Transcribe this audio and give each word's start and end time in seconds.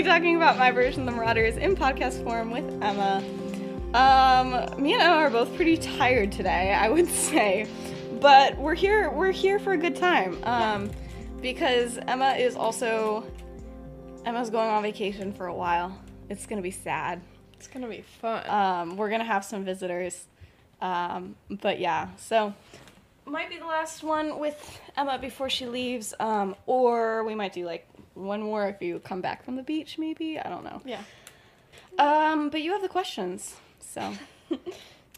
Back 0.00 0.04
talking 0.04 0.36
about 0.36 0.58
my 0.58 0.70
version 0.70 1.06
of 1.06 1.06
the 1.06 1.12
Marauders 1.12 1.58
in 1.58 1.76
podcast 1.76 2.24
form 2.24 2.50
with 2.50 2.64
Emma. 2.82 3.22
Um, 3.92 4.82
me 4.82 4.94
and 4.94 5.02
Emma 5.02 5.16
are 5.16 5.28
both 5.28 5.54
pretty 5.54 5.76
tired 5.76 6.32
today, 6.32 6.72
I 6.72 6.88
would 6.88 7.08
say, 7.10 7.68
but 8.20 8.56
we're 8.56 8.74
here. 8.74 9.10
We're 9.10 9.32
here 9.32 9.58
for 9.58 9.74
a 9.74 9.76
good 9.76 9.94
time. 9.94 10.42
Um, 10.44 10.90
because 11.42 11.98
Emma 12.08 12.32
is 12.32 12.56
also 12.56 13.24
Emma's 14.24 14.48
going 14.48 14.70
on 14.70 14.82
vacation 14.82 15.30
for 15.30 15.46
a 15.46 15.54
while. 15.54 15.96
It's 16.30 16.46
gonna 16.46 16.62
be 16.62 16.70
sad. 16.70 17.20
It's 17.52 17.68
gonna 17.68 17.88
be 17.88 18.00
fun. 18.00 18.48
Um, 18.48 18.96
we're 18.96 19.10
gonna 19.10 19.24
have 19.24 19.44
some 19.44 19.62
visitors. 19.62 20.26
Um, 20.80 21.36
but 21.48 21.78
yeah, 21.78 22.08
so 22.16 22.54
might 23.26 23.50
be 23.50 23.58
the 23.58 23.66
last 23.66 24.02
one 24.02 24.38
with 24.38 24.80
Emma 24.96 25.18
before 25.18 25.50
she 25.50 25.66
leaves. 25.66 26.14
Um, 26.18 26.56
or 26.66 27.24
we 27.24 27.34
might 27.34 27.52
do 27.52 27.66
like 27.66 27.86
one 28.14 28.42
more 28.42 28.68
if 28.68 28.80
you 28.82 28.98
come 29.00 29.20
back 29.20 29.44
from 29.44 29.56
the 29.56 29.62
beach, 29.62 29.98
maybe. 29.98 30.38
I 30.38 30.48
don't 30.48 30.64
know. 30.64 30.80
yeah. 30.84 31.00
Um, 31.98 32.48
but 32.48 32.62
you 32.62 32.72
have 32.72 32.82
the 32.82 32.88
questions, 32.88 33.56
so. 33.80 34.12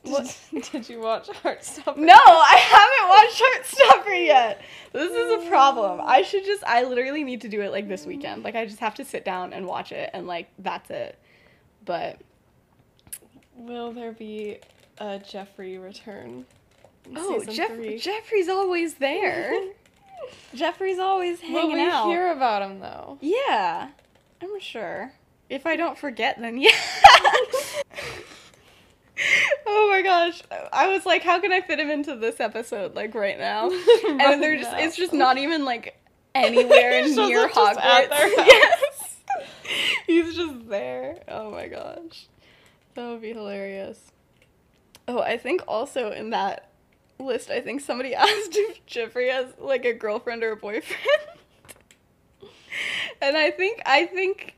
What? 0.03 0.39
Did 0.71 0.87
you 0.91 1.01
watch 1.01 1.29
Heartstopper? 1.29 1.97
No, 1.97 2.13
I 2.15 2.59
haven't 2.59 3.09
watched 3.09 3.43
Heartstopper 4.05 4.27
yet. 4.27 4.61
This 4.93 5.11
is 5.11 5.47
a 5.47 5.49
problem. 5.49 5.99
I 6.05 6.21
should 6.21 6.45
just. 6.45 6.63
I 6.65 6.83
literally 6.85 7.25
need 7.25 7.41
to 7.41 7.49
do 7.49 7.63
it 7.63 7.73
like 7.73 7.89
this 7.89 8.05
weekend. 8.05 8.45
Like 8.45 8.55
I 8.55 8.67
just 8.67 8.81
have 8.81 8.95
to 8.97 9.05
sit 9.07 9.25
down 9.25 9.55
and 9.55 9.67
watch 9.67 9.93
it, 9.93 10.11
and 10.13 10.27
like 10.27 10.49
that's 10.59 10.91
it. 10.91 11.19
But 11.87 12.19
Will 13.57 13.93
there 13.93 14.13
be 14.13 14.59
a 14.99 15.19
Jeffrey 15.21 15.79
return? 15.79 16.45
oh, 17.17 17.43
Jeff- 17.45 17.71
Jeffrey's 17.99 18.51
always 18.51 18.95
there. 18.97 19.59
Jeffrey's 20.55 20.99
always 20.99 21.41
hanging 21.41 21.77
we 21.77 21.85
out. 21.85 22.07
hear 22.07 22.33
about 22.33 22.63
him 22.63 22.81
though? 22.81 23.19
Yeah, 23.21 23.89
I'm 24.43 24.61
sure. 24.61 25.13
If 25.49 25.67
I 25.67 25.77
don't 25.77 25.99
forget, 25.99 26.41
then 26.41 26.59
yeah. 26.59 26.71
oh 29.67 29.89
my 29.91 30.03
gosh, 30.03 30.43
I 30.73 30.89
was 30.89 31.07
like, 31.07 31.23
how 31.23 31.41
can 31.41 31.53
I 31.53 31.61
fit 31.61 31.79
him 31.79 31.91
into 31.91 32.17
this 32.17 32.41
episode 32.41 32.95
like 32.95 33.15
right 33.15 33.39
now? 33.39 33.71
and 34.09 34.43
they're 34.43 34.59
just, 34.59 34.73
it's 34.77 34.97
just 34.97 35.13
not 35.13 35.39
even 35.39 35.65
like 35.65 36.01
anywhere 36.35 37.03
near 37.07 37.49
Hogwarts. 37.49 38.09
yes, 38.11 39.17
he's 40.07 40.35
just 40.35 40.69
there. 40.69 41.23
Oh 41.29 41.51
my 41.51 41.69
gosh, 41.69 42.27
that 42.95 43.09
would 43.09 43.23
be 43.23 43.33
hilarious. 43.33 43.99
Oh, 45.07 45.21
I 45.21 45.37
think 45.37 45.63
also 45.69 46.11
in 46.11 46.31
that 46.31 46.71
list, 47.19 47.51
I 47.51 47.61
think 47.61 47.81
somebody 47.81 48.15
asked 48.15 48.31
if 48.57 48.85
Jeffrey 48.87 49.29
has 49.31 49.47
like 49.59 49.85
a 49.85 49.93
girlfriend 49.93 50.43
or 50.43 50.53
a 50.53 50.57
boyfriend. 50.57 51.01
and 53.23 53.37
I 53.37 53.51
think 53.51 53.81
I 53.87 54.07
think 54.07 54.55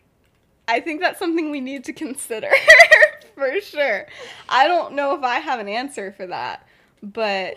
I 0.68 0.80
think 0.80 1.00
that's 1.00 1.18
something 1.18 1.50
we 1.50 1.60
need 1.60 1.84
to 1.84 1.92
consider 1.92 2.50
for 3.34 3.60
sure. 3.60 4.06
I 4.48 4.66
don't 4.68 4.94
know 4.94 5.14
if 5.16 5.22
I 5.22 5.38
have 5.38 5.60
an 5.60 5.68
answer 5.68 6.12
for 6.12 6.26
that, 6.26 6.66
but 7.02 7.56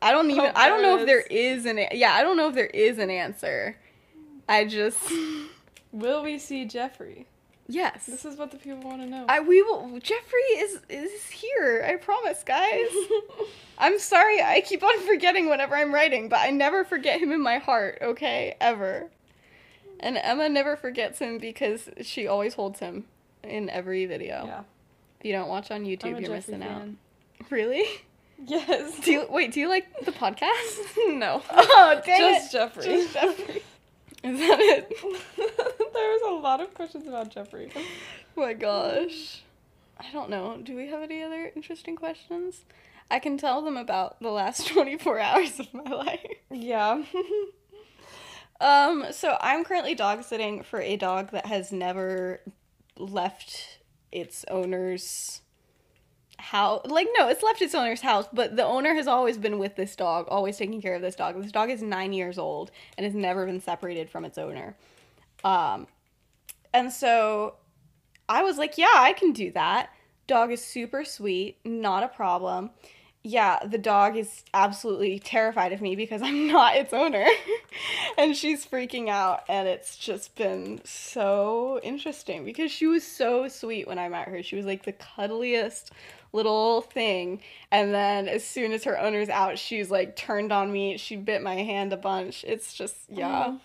I 0.00 0.10
don't 0.12 0.30
even 0.30 0.46
Hope 0.46 0.58
I 0.58 0.68
don't 0.68 0.82
know 0.82 0.98
if 0.98 1.06
there 1.06 1.20
is 1.20 1.66
an 1.66 1.78
a- 1.78 1.90
yeah, 1.92 2.12
I 2.14 2.22
don't 2.22 2.36
know 2.36 2.48
if 2.48 2.54
there 2.54 2.66
is 2.66 2.98
an 2.98 3.10
answer. 3.10 3.76
I 4.48 4.64
just 4.64 4.98
Will 5.92 6.22
we 6.24 6.38
see 6.38 6.64
Jeffrey? 6.64 7.26
Yes. 7.68 8.06
This 8.06 8.24
is 8.24 8.36
what 8.36 8.50
the 8.50 8.56
people 8.56 8.82
want 8.82 9.00
to 9.02 9.06
know. 9.06 9.24
I 9.28 9.40
we 9.40 9.62
will 9.62 9.98
Jeffrey 10.00 10.40
is 10.56 10.80
is 10.88 11.28
here. 11.30 11.84
I 11.86 11.96
promise, 11.96 12.42
guys. 12.42 12.88
I'm 13.78 13.98
sorry, 13.98 14.40
I 14.42 14.60
keep 14.60 14.82
on 14.82 14.98
forgetting 15.00 15.48
whenever 15.48 15.74
I'm 15.74 15.92
writing, 15.92 16.28
but 16.28 16.40
I 16.40 16.50
never 16.50 16.84
forget 16.84 17.20
him 17.20 17.32
in 17.32 17.40
my 17.42 17.58
heart, 17.58 17.98
okay? 18.02 18.56
Ever. 18.60 19.10
And 20.00 20.18
Emma 20.18 20.48
never 20.48 20.76
forgets 20.76 21.18
him 21.20 21.38
because 21.38 21.88
she 22.02 22.26
always 22.26 22.54
holds 22.54 22.80
him 22.80 23.04
in 23.42 23.70
every 23.70 24.06
video. 24.06 24.44
yeah. 24.46 24.62
If 25.20 25.26
you 25.26 25.32
don't 25.32 25.48
watch 25.48 25.70
on 25.70 25.84
YouTube, 25.84 26.10
you're 26.10 26.20
Jeffrey 26.20 26.34
missing 26.34 26.62
out. 26.64 26.88
Really? 27.50 27.84
Yes. 28.44 28.98
Do 29.00 29.12
you 29.12 29.26
wait, 29.30 29.52
do 29.52 29.60
you 29.60 29.68
like 29.68 29.86
the 30.04 30.10
podcast? 30.12 30.88
no. 31.14 31.42
Oh, 31.52 32.00
dang 32.04 32.20
Just 32.34 32.48
it. 32.54 32.58
Jeffrey. 32.58 32.84
Just 32.84 33.12
Jeffrey. 33.14 33.62
Is 34.22 34.38
that 34.38 34.60
it? 34.60 34.88
there 35.36 36.10
was 36.10 36.22
a 36.28 36.40
lot 36.40 36.60
of 36.60 36.74
questions 36.74 37.06
about 37.08 37.30
Jeffrey. 37.30 37.70
Oh 37.74 37.82
my 38.36 38.52
gosh. 38.52 39.42
I 39.98 40.10
don't 40.12 40.30
know. 40.30 40.58
Do 40.62 40.76
we 40.76 40.88
have 40.88 41.02
any 41.02 41.22
other 41.22 41.52
interesting 41.54 41.96
questions? 41.96 42.64
I 43.10 43.18
can 43.18 43.36
tell 43.36 43.62
them 43.62 43.76
about 43.76 44.20
the 44.20 44.30
last 44.30 44.66
24 44.68 45.20
hours 45.20 45.60
of 45.60 45.72
my 45.74 45.82
life. 45.90 46.20
Yeah. 46.50 47.02
Um, 48.60 49.06
so 49.10 49.36
I'm 49.40 49.64
currently 49.64 49.94
dog 49.94 50.22
sitting 50.22 50.62
for 50.62 50.80
a 50.80 50.96
dog 50.96 51.32
that 51.32 51.46
has 51.46 51.72
never 51.72 52.40
left 52.96 53.80
its 54.12 54.44
owner's 54.48 55.41
house. 56.42 56.82
Like, 56.84 57.08
no, 57.16 57.28
it's 57.28 57.42
left 57.42 57.62
its 57.62 57.74
owner's 57.74 58.00
house, 58.00 58.26
but 58.32 58.56
the 58.56 58.64
owner 58.64 58.94
has 58.94 59.06
always 59.06 59.38
been 59.38 59.58
with 59.58 59.76
this 59.76 59.96
dog, 59.96 60.26
always 60.28 60.56
taking 60.56 60.82
care 60.82 60.94
of 60.94 61.02
this 61.02 61.14
dog. 61.14 61.40
This 61.40 61.52
dog 61.52 61.70
is 61.70 61.82
nine 61.82 62.12
years 62.12 62.36
old 62.36 62.70
and 62.98 63.04
has 63.04 63.14
never 63.14 63.46
been 63.46 63.60
separated 63.60 64.10
from 64.10 64.24
its 64.24 64.36
owner. 64.38 64.76
Um, 65.44 65.86
and 66.74 66.92
so 66.92 67.54
I 68.28 68.42
was 68.42 68.58
like, 68.58 68.76
yeah, 68.76 68.94
I 68.94 69.12
can 69.12 69.32
do 69.32 69.52
that. 69.52 69.90
Dog 70.26 70.52
is 70.52 70.62
super 70.62 71.04
sweet, 71.04 71.58
not 71.64 72.02
a 72.02 72.08
problem. 72.08 72.70
Yeah, 73.24 73.60
the 73.64 73.78
dog 73.78 74.16
is 74.16 74.42
absolutely 74.52 75.20
terrified 75.20 75.72
of 75.72 75.80
me 75.80 75.94
because 75.94 76.22
I'm 76.22 76.46
not 76.52 76.76
its 76.76 76.92
owner. 76.92 77.26
and 78.18 78.36
she's 78.36 78.66
freaking 78.66 79.08
out, 79.08 79.44
and 79.48 79.68
it's 79.68 79.96
just 79.96 80.34
been 80.34 80.80
so 80.84 81.78
interesting 81.82 82.44
because 82.44 82.72
she 82.72 82.86
was 82.86 83.04
so 83.04 83.46
sweet 83.48 83.86
when 83.86 83.98
I 83.98 84.08
met 84.08 84.28
her. 84.28 84.42
She 84.42 84.56
was 84.56 84.66
like 84.66 84.84
the 84.84 84.92
cuddliest 84.92 85.92
little 86.32 86.80
thing. 86.80 87.40
And 87.70 87.94
then 87.94 88.26
as 88.26 88.44
soon 88.44 88.72
as 88.72 88.84
her 88.84 88.98
owner's 88.98 89.28
out, 89.28 89.58
she's 89.58 89.90
like 89.90 90.16
turned 90.16 90.52
on 90.52 90.72
me. 90.72 90.96
She 90.96 91.16
bit 91.16 91.42
my 91.42 91.56
hand 91.56 91.92
a 91.92 91.96
bunch. 91.96 92.44
It's 92.46 92.72
just, 92.72 92.96
yeah. 93.08 93.56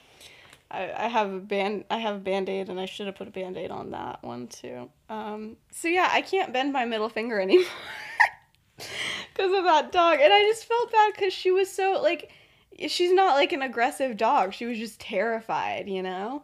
I, 0.70 0.92
I 1.06 1.08
have 1.08 1.34
a 1.34 1.40
band 1.40 1.86
I 1.90 1.98
have 2.00 2.16
a 2.16 2.20
band-aid 2.20 2.68
and 2.68 2.78
I 2.78 2.86
should 2.86 3.06
have 3.06 3.16
put 3.16 3.30
a 3.30 3.32
band-aid 3.32 3.72
on 3.72 3.92
that 3.92 4.22
one 4.22 4.48
too. 4.48 4.90
Um 5.10 5.56
so 5.72 5.88
yeah, 5.88 6.10
I 6.12 6.22
can't 6.22 6.52
bend 6.52 6.74
my 6.74 6.84
middle 6.84 7.08
finger 7.08 7.40
anymore 7.40 7.66
because 9.38 9.58
of 9.58 9.64
that 9.66 9.92
dog. 9.92 10.20
And 10.22 10.34
I 10.34 10.44
just 10.44 10.66
felt 10.66 10.92
bad 10.92 11.14
cuz 11.16 11.34
she 11.34 11.52
was 11.52 11.72
so 11.72 12.02
like 12.02 12.32
she's 12.88 13.12
not 13.12 13.36
like 13.36 13.54
an 13.54 13.62
aggressive 13.62 14.18
dog. 14.18 14.54
She 14.54 14.66
was 14.66 14.78
just 14.78 15.00
terrified, 15.00 15.88
you 15.88 16.02
know? 16.02 16.44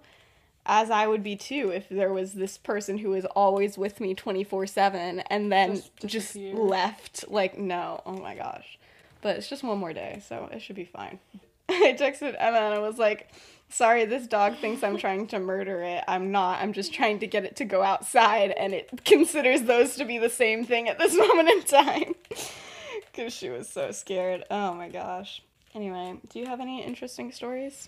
As 0.65 0.89
I 0.89 1.07
would 1.07 1.23
be 1.23 1.35
too 1.35 1.71
if 1.73 1.89
there 1.89 2.13
was 2.13 2.33
this 2.33 2.57
person 2.57 2.99
who 2.99 3.09
was 3.09 3.25
always 3.25 3.77
with 3.77 3.99
me 3.99 4.15
24/7 4.15 5.23
and 5.29 5.51
then 5.51 5.75
Just 5.75 5.91
just, 6.05 6.35
left 6.35 7.25
like 7.27 7.57
no. 7.57 8.01
Oh 8.05 8.17
my 8.17 8.35
gosh. 8.35 8.77
But 9.21 9.37
it's 9.37 9.49
just 9.49 9.63
one 9.63 9.77
more 9.77 9.93
day, 9.93 10.21
so 10.27 10.49
it 10.51 10.61
should 10.61 10.75
be 10.75 10.85
fine. 10.85 11.19
I 11.69 11.95
texted 11.97 12.35
Emma 12.37 12.57
and 12.57 12.75
I 12.75 12.79
was 12.79 12.97
like, 12.97 13.29
sorry, 13.69 14.05
this 14.05 14.27
dog 14.27 14.57
thinks 14.57 14.83
I'm 14.83 14.97
trying 14.97 15.27
to 15.27 15.39
murder 15.39 15.81
it. 15.81 16.03
I'm 16.07 16.31
not. 16.31 16.61
I'm 16.61 16.73
just 16.73 16.93
trying 16.93 17.19
to 17.19 17.27
get 17.27 17.43
it 17.45 17.55
to 17.57 17.65
go 17.65 17.81
outside, 17.81 18.51
and 18.51 18.73
it 18.73 19.03
considers 19.05 19.63
those 19.63 19.95
to 19.95 20.05
be 20.05 20.17
the 20.17 20.29
same 20.29 20.65
thing 20.65 20.87
at 20.87 20.99
this 20.99 21.15
moment 21.17 21.49
in 21.49 21.63
time. 21.63 22.15
Because 23.15 23.31
she 23.33 23.49
was 23.49 23.69
so 23.69 23.91
scared. 23.91 24.43
Oh 24.49 24.73
my 24.73 24.89
gosh. 24.89 25.43
Anyway, 25.75 26.15
do 26.29 26.39
you 26.39 26.47
have 26.47 26.59
any 26.59 26.83
interesting 26.83 27.31
stories? 27.31 27.87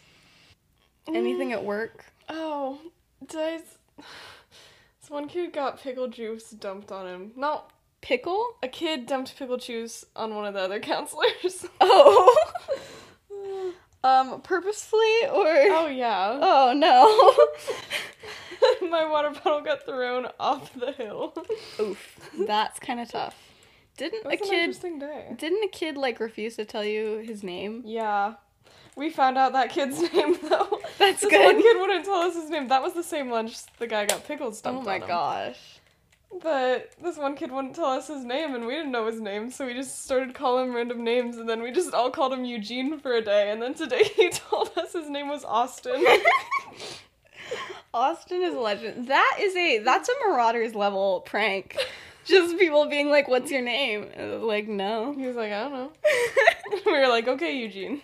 Anything 1.08 1.52
at 1.52 1.64
work? 1.64 2.06
Oh, 2.30 2.80
did 3.26 3.40
I? 3.40 3.52
s- 3.56 3.78
This 5.02 5.10
one 5.10 5.28
kid 5.28 5.52
got 5.54 5.80
pickle 5.82 6.08
juice 6.08 6.52
dumped 6.52 6.92
on 6.92 7.08
him. 7.08 7.32
Not 7.36 7.72
Pickle? 8.02 8.56
a 8.62 8.68
kid 8.68 9.08
dumped 9.08 9.36
pickle 9.36 9.58
juice 9.58 10.06
on 10.16 10.36
one 10.36 10.46
of 10.46 10.54
the 10.54 10.60
other 10.62 10.80
counselors. 10.92 11.66
Oh. 11.82 12.36
um, 14.04 14.42
purposefully 14.42 15.26
or? 15.32 15.48
oh 15.48 15.88
yeah. 15.88 16.38
Oh 16.40 16.74
no. 18.82 18.88
my 18.90 19.06
water 19.10 19.32
bottle 19.32 19.62
got 19.62 19.86
thrown 19.86 20.28
off 20.40 20.72
the 20.74 20.92
hill. 20.92 21.34
Oof, 21.80 22.20
that's 22.48 22.80
kind 22.80 23.00
of 23.00 23.10
tough. 23.10 23.36
Didn't 23.98 24.26
a 24.26 24.38
kid? 24.38 24.54
interesting 24.54 25.00
day. 25.00 25.34
Didn't 25.38 25.64
a 25.64 25.68
kid 25.70 25.98
like 25.98 26.20
refuse 26.20 26.56
to 26.58 26.66
tell 26.66 26.84
you 26.84 27.18
his 27.20 27.44
name? 27.44 27.84
Yeah. 27.86 28.36
We 28.96 29.10
found 29.10 29.38
out 29.38 29.54
that 29.54 29.70
kid's 29.70 30.00
name 30.14 30.38
though. 30.50 30.80
That's 30.98 31.22
this 31.22 31.30
good. 31.32 31.44
one 31.46 31.62
kid 31.62 31.80
wouldn't 31.80 32.06
tell 32.06 32.16
us 32.22 32.36
his 32.36 32.50
name. 32.50 32.68
That 32.70 32.82
was 32.82 32.94
the 32.94 33.04
same 33.04 33.30
lunch 33.30 33.58
the 33.78 33.88
guy 33.88 34.06
got 34.06 34.26
pickles 34.26 34.62
Oh 34.66 34.82
my 34.82 35.00
gosh. 35.00 35.60
But 36.42 36.92
this 37.02 37.18
one 37.18 37.36
kid 37.36 37.52
wouldn't 37.52 37.76
tell 37.76 37.86
us 37.86 38.08
his 38.08 38.26
name, 38.26 38.56
and 38.56 38.66
we 38.66 38.74
didn't 38.74 38.92
know 38.92 39.06
his 39.06 39.22
name, 39.22 39.52
so 39.52 39.66
we 39.66 39.74
just 39.74 40.04
started 40.04 40.34
calling 40.34 40.68
him 40.70 40.76
random 40.76 41.02
names, 41.04 41.38
and 41.38 41.48
then 41.48 41.62
we 41.62 41.72
just 41.72 41.94
all 41.94 42.12
called 42.12 42.34
him 42.34 42.44
Eugene 42.44 43.00
for 43.00 43.14
a 43.14 43.22
day, 43.22 43.52
and 43.52 43.62
then 43.62 43.74
today 43.74 44.04
he 44.16 44.30
told 44.30 44.72
us 44.78 44.92
his 44.94 45.10
name 45.10 45.30
was 45.30 45.46
Austin. 45.46 46.06
Austin 47.94 48.42
is 48.42 48.54
a 48.54 48.60
legend. 48.60 49.08
That 49.08 49.38
is 49.40 49.56
a 49.56 49.80
that's 49.80 50.10
a 50.10 50.14
Marauders 50.28 50.76
level 50.76 51.22
prank. 51.22 51.78
Just 52.26 52.58
people 52.58 52.86
being 52.88 53.10
like, 53.10 53.28
"What's 53.28 53.52
your 53.52 53.62
name?" 53.62 54.10
And 54.14 54.32
I 54.32 54.36
was 54.36 54.44
like, 54.44 54.68
no. 54.68 55.14
he 55.14 55.28
was 55.28 55.36
like, 55.36 55.52
I 55.52 55.64
don't 55.64 55.74
know. 55.74 55.92
we 56.86 56.92
were 56.92 57.08
like, 57.08 57.28
okay, 57.28 57.58
Eugene. 57.58 58.02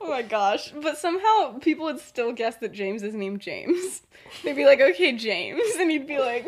oh 0.00 0.08
my 0.08 0.22
gosh! 0.22 0.72
But 0.80 0.98
somehow 0.98 1.58
people 1.60 1.86
would 1.86 2.00
still 2.00 2.32
guess 2.32 2.56
that 2.56 2.72
James 2.72 3.02
is 3.02 3.14
named 3.14 3.40
James. 3.40 4.02
They'd 4.44 4.56
be 4.56 4.64
like, 4.64 4.80
"Okay, 4.80 5.16
James," 5.16 5.60
and 5.78 5.90
he'd 5.90 6.06
be 6.06 6.18
like, 6.18 6.46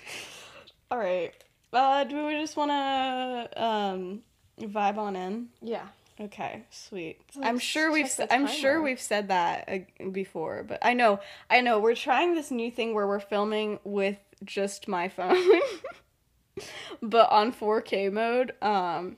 "All 0.90 0.98
right." 0.98 1.32
Uh, 1.72 2.04
do 2.04 2.26
we 2.26 2.40
just 2.40 2.56
want 2.56 2.70
to 2.70 3.62
um 3.62 4.22
vibe 4.60 4.96
on 4.96 5.16
in? 5.16 5.48
Yeah. 5.60 5.86
Okay, 6.18 6.64
sweet. 6.70 7.20
Let's 7.34 7.46
I'm 7.46 7.58
sure 7.58 7.92
we've 7.92 8.10
I'm 8.30 8.46
sure 8.46 8.80
we've 8.80 9.00
said 9.00 9.28
that 9.28 9.68
uh, 9.68 10.08
before, 10.08 10.64
but 10.66 10.78
I 10.80 10.94
know 10.94 11.20
I 11.50 11.60
know 11.60 11.78
we're 11.78 11.94
trying 11.94 12.34
this 12.34 12.50
new 12.50 12.70
thing 12.70 12.94
where 12.94 13.06
we're 13.06 13.20
filming 13.20 13.78
with 13.84 14.16
just 14.44 14.88
my 14.88 15.08
phone, 15.08 15.42
but 17.02 17.30
on 17.30 17.52
4K 17.52 18.12
mode. 18.12 18.52
Um, 18.62 19.16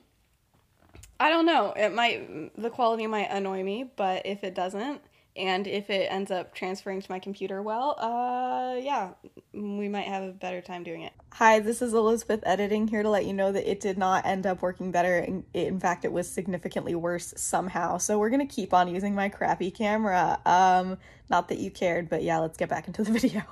I 1.19 1.29
don't 1.29 1.45
know. 1.45 1.73
It 1.75 1.93
might 1.93 2.51
the 2.57 2.69
quality 2.69 3.05
might 3.05 3.29
annoy 3.29 3.63
me, 3.63 3.91
but 3.95 4.25
if 4.25 4.43
it 4.43 4.55
doesn't, 4.55 5.01
and 5.35 5.67
if 5.67 5.89
it 5.89 6.11
ends 6.11 6.31
up 6.31 6.53
transferring 6.53 7.01
to 7.01 7.11
my 7.11 7.19
computer 7.19 7.61
well, 7.61 7.95
uh, 7.99 8.79
yeah, 8.79 9.11
we 9.53 9.89
might 9.89 10.07
have 10.07 10.23
a 10.23 10.31
better 10.31 10.61
time 10.61 10.83
doing 10.83 11.01
it. 11.01 11.13
Hi, 11.33 11.59
this 11.59 11.81
is 11.81 11.93
Elizabeth 11.93 12.41
editing 12.45 12.87
here 12.87 13.03
to 13.03 13.09
let 13.09 13.25
you 13.25 13.33
know 13.33 13.51
that 13.51 13.69
it 13.69 13.79
did 13.79 13.97
not 13.97 14.25
end 14.25 14.47
up 14.47 14.61
working 14.61 14.91
better. 14.91 15.17
and 15.17 15.43
In 15.53 15.79
fact, 15.79 16.05
it 16.05 16.11
was 16.11 16.29
significantly 16.29 16.95
worse 16.95 17.33
somehow. 17.35 17.97
So 17.97 18.17
we're 18.17 18.29
gonna 18.29 18.45
keep 18.45 18.73
on 18.73 18.87
using 18.87 19.13
my 19.13 19.27
crappy 19.27 19.71
camera. 19.71 20.39
Um, 20.45 20.97
not 21.29 21.49
that 21.49 21.59
you 21.59 21.69
cared, 21.69 22.09
but 22.09 22.23
yeah, 22.23 22.39
let's 22.39 22.57
get 22.57 22.69
back 22.69 22.87
into 22.87 23.03
the 23.03 23.11
video. 23.19 23.43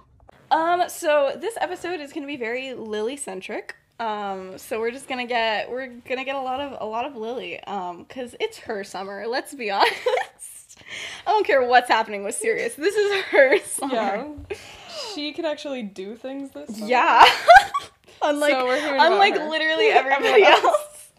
Um, 0.57 0.89
so 0.89 1.33
this 1.39 1.55
episode 1.61 1.99
is 1.99 2.11
gonna 2.13 2.27
be 2.27 2.37
very 2.37 2.73
Lily 2.73 3.17
centric. 3.17 3.75
Um, 3.99 4.57
so 4.57 4.79
we're 4.79 4.91
just 4.91 5.07
gonna 5.07 5.25
get 5.27 5.69
we're 5.69 5.87
gonna 5.87 6.23
get 6.25 6.35
a 6.35 6.41
lot 6.41 6.59
of 6.59 6.77
a 6.81 6.85
lot 6.85 7.05
of 7.05 7.15
Lily. 7.15 7.59
Um, 7.63 8.05
cause 8.05 8.35
it's 8.39 8.57
her 8.59 8.83
summer. 8.83 9.25
Let's 9.27 9.53
be 9.53 9.69
honest. 9.71 10.79
I 11.25 11.31
don't 11.31 11.45
care 11.45 11.63
what's 11.67 11.89
happening 11.89 12.23
with 12.23 12.35
Sirius. 12.35 12.75
This 12.75 12.95
is 12.95 13.23
her 13.25 13.59
summer. 13.65 13.93
Yeah. 13.93 14.25
she 15.13 15.31
can 15.33 15.45
actually 15.45 15.83
do 15.83 16.15
things 16.15 16.51
this 16.51 16.75
summer. 16.75 16.87
Yeah. 16.87 17.25
unlike 18.21 18.53
So 18.53 18.69
unlike 18.71 19.35
literally 19.35 19.87
everybody 19.87 20.43
else. 20.43 21.09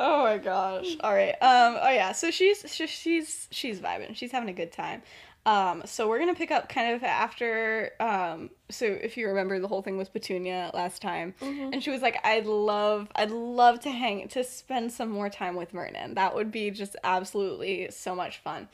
Oh 0.00 0.22
my 0.24 0.38
gosh. 0.38 0.96
All 1.00 1.12
right. 1.12 1.32
Um 1.42 1.78
oh 1.82 1.90
yeah, 1.90 2.12
so 2.12 2.30
she's 2.30 2.64
she- 2.72 2.86
she's 2.86 3.48
she's 3.50 3.80
vibing. 3.80 4.14
She's 4.14 4.30
having 4.32 4.48
a 4.48 4.52
good 4.52 4.72
time. 4.72 5.02
Um 5.48 5.82
so 5.86 6.06
we're 6.06 6.18
going 6.18 6.34
to 6.34 6.38
pick 6.38 6.50
up 6.50 6.68
kind 6.68 6.94
of 6.94 7.02
after 7.02 7.92
um 8.00 8.50
so 8.68 8.84
if 8.84 9.16
you 9.16 9.28
remember 9.28 9.58
the 9.58 9.66
whole 9.66 9.80
thing 9.80 9.96
was 9.96 10.10
Petunia 10.10 10.70
last 10.74 11.00
time 11.00 11.34
and 11.40 11.82
she 11.82 11.90
was 11.90 12.02
like 12.02 12.18
I'd 12.22 12.44
love 12.44 13.08
I'd 13.16 13.30
love 13.30 13.80
to 13.80 13.90
hang 13.90 14.28
to 14.28 14.44
spend 14.44 14.92
some 14.92 15.08
more 15.08 15.30
time 15.30 15.56
with 15.56 15.70
Vernon. 15.70 16.14
That 16.16 16.34
would 16.34 16.52
be 16.52 16.70
just 16.70 16.96
absolutely 17.02 17.88
so 17.90 18.14
much 18.14 18.38
fun. 18.38 18.68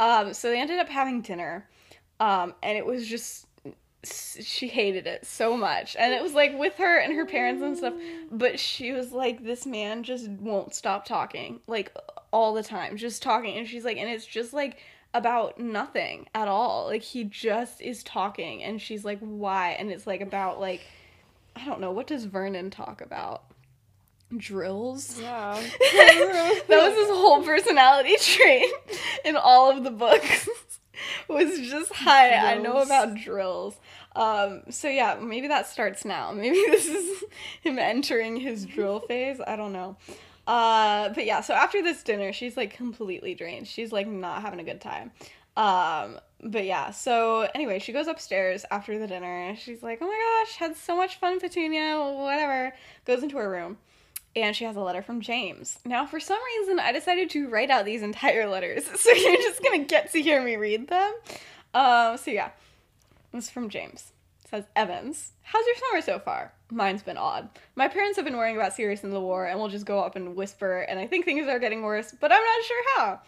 Um 0.00 0.34
so 0.34 0.50
they 0.50 0.60
ended 0.60 0.78
up 0.78 0.90
having 0.90 1.22
dinner. 1.22 1.66
Um 2.20 2.54
and 2.62 2.76
it 2.76 2.84
was 2.84 3.08
just 3.08 3.46
she 4.04 4.68
hated 4.68 5.06
it 5.06 5.24
so 5.24 5.56
much 5.56 5.96
and 5.98 6.12
it 6.12 6.22
was 6.22 6.34
like 6.34 6.56
with 6.58 6.74
her 6.76 6.98
and 6.98 7.14
her 7.14 7.24
parents 7.26 7.62
and 7.62 7.76
stuff 7.76 7.94
but 8.30 8.60
she 8.60 8.92
was 8.92 9.10
like 9.10 9.42
this 9.42 9.66
man 9.66 10.04
just 10.04 10.28
won't 10.28 10.72
stop 10.72 11.04
talking 11.04 11.58
like 11.66 11.92
all 12.32 12.54
the 12.54 12.62
time 12.62 12.96
just 12.96 13.22
talking 13.22 13.56
and 13.56 13.66
she's 13.66 13.84
like 13.84 13.96
and 13.96 14.08
it's 14.08 14.24
just 14.24 14.52
like 14.52 14.78
about 15.14 15.58
nothing 15.58 16.28
at 16.34 16.48
all. 16.48 16.86
Like 16.86 17.02
he 17.02 17.24
just 17.24 17.80
is 17.80 18.02
talking 18.02 18.62
and 18.62 18.80
she's 18.80 19.04
like 19.04 19.18
why? 19.20 19.70
And 19.72 19.90
it's 19.90 20.06
like 20.06 20.20
about 20.20 20.60
like 20.60 20.82
i 21.56 21.64
don't 21.64 21.80
know 21.80 21.90
what 21.90 22.06
does 22.06 22.24
vernon 22.24 22.70
talk 22.70 23.00
about? 23.00 23.44
Drills? 24.36 25.18
Yeah. 25.20 25.54
that 25.80 26.66
was 26.68 26.94
his 26.94 27.08
whole 27.08 27.42
personality 27.42 28.16
trait 28.20 28.70
in 29.24 29.36
all 29.36 29.70
of 29.70 29.84
the 29.84 29.90
books. 29.90 30.48
Was 31.28 31.60
just 31.60 31.92
hi 31.92 32.34
i 32.34 32.58
know 32.58 32.78
about 32.78 33.14
drills. 33.14 33.78
Um 34.16 34.62
so 34.68 34.88
yeah 34.88 35.16
maybe 35.20 35.46
that 35.46 35.68
starts 35.68 36.04
now. 36.04 36.32
Maybe 36.32 36.56
this 36.56 36.86
is 36.86 37.24
him 37.62 37.78
entering 37.78 38.36
his 38.36 38.66
drill 38.66 39.00
phase. 39.00 39.40
I 39.46 39.54
don't 39.54 39.72
know 39.72 39.96
uh 40.48 41.10
but 41.10 41.24
yeah 41.24 41.40
so 41.40 41.54
after 41.54 41.82
this 41.82 42.02
dinner 42.02 42.32
she's 42.32 42.56
like 42.56 42.74
completely 42.74 43.34
drained 43.34 43.68
she's 43.68 43.92
like 43.92 44.08
not 44.08 44.42
having 44.42 44.58
a 44.58 44.64
good 44.64 44.80
time 44.80 45.12
um 45.56 46.18
but 46.42 46.64
yeah 46.64 46.90
so 46.90 47.46
anyway 47.54 47.78
she 47.78 47.92
goes 47.92 48.06
upstairs 48.06 48.64
after 48.70 48.98
the 48.98 49.06
dinner 49.06 49.54
she's 49.56 49.82
like 49.82 49.98
oh 50.00 50.06
my 50.06 50.44
gosh 50.44 50.56
had 50.56 50.76
so 50.76 50.96
much 50.96 51.16
fun 51.16 51.38
petunia 51.38 51.98
whatever 51.98 52.74
goes 53.04 53.22
into 53.22 53.36
her 53.36 53.50
room 53.50 53.76
and 54.36 54.54
she 54.54 54.64
has 54.64 54.76
a 54.76 54.80
letter 54.80 55.02
from 55.02 55.20
James. 55.20 55.78
Now, 55.84 56.06
for 56.06 56.20
some 56.20 56.38
reason, 56.58 56.78
I 56.78 56.92
decided 56.92 57.30
to 57.30 57.48
write 57.48 57.70
out 57.70 57.84
these 57.84 58.02
entire 58.02 58.48
letters, 58.48 58.84
so 59.00 59.10
you're 59.10 59.36
just 59.36 59.62
gonna 59.62 59.84
get 59.84 60.12
to 60.12 60.22
hear 60.22 60.42
me 60.42 60.56
read 60.56 60.88
them. 60.88 61.12
Um, 61.74 62.16
so 62.16 62.30
yeah, 62.30 62.50
this 63.32 63.44
is 63.44 63.50
from 63.50 63.68
James. 63.68 64.12
It 64.44 64.50
says, 64.50 64.64
Evans, 64.76 65.32
how's 65.42 65.66
your 65.66 65.76
summer 65.76 66.02
so 66.02 66.18
far? 66.18 66.52
Mine's 66.70 67.02
been 67.02 67.16
odd. 67.16 67.48
My 67.76 67.88
parents 67.88 68.16
have 68.16 68.24
been 68.24 68.36
worrying 68.36 68.56
about 68.56 68.74
Sirius 68.74 69.02
in 69.02 69.10
the 69.10 69.20
war, 69.20 69.46
and 69.46 69.58
we'll 69.58 69.68
just 69.68 69.86
go 69.86 70.00
up 70.00 70.16
and 70.16 70.36
whisper, 70.36 70.80
and 70.80 70.98
I 70.98 71.06
think 71.06 71.24
things 71.24 71.48
are 71.48 71.58
getting 71.58 71.82
worse, 71.82 72.14
but 72.20 72.30
I'm 72.30 72.42
not 72.42 72.64
sure 72.64 72.84
how. 72.96 73.20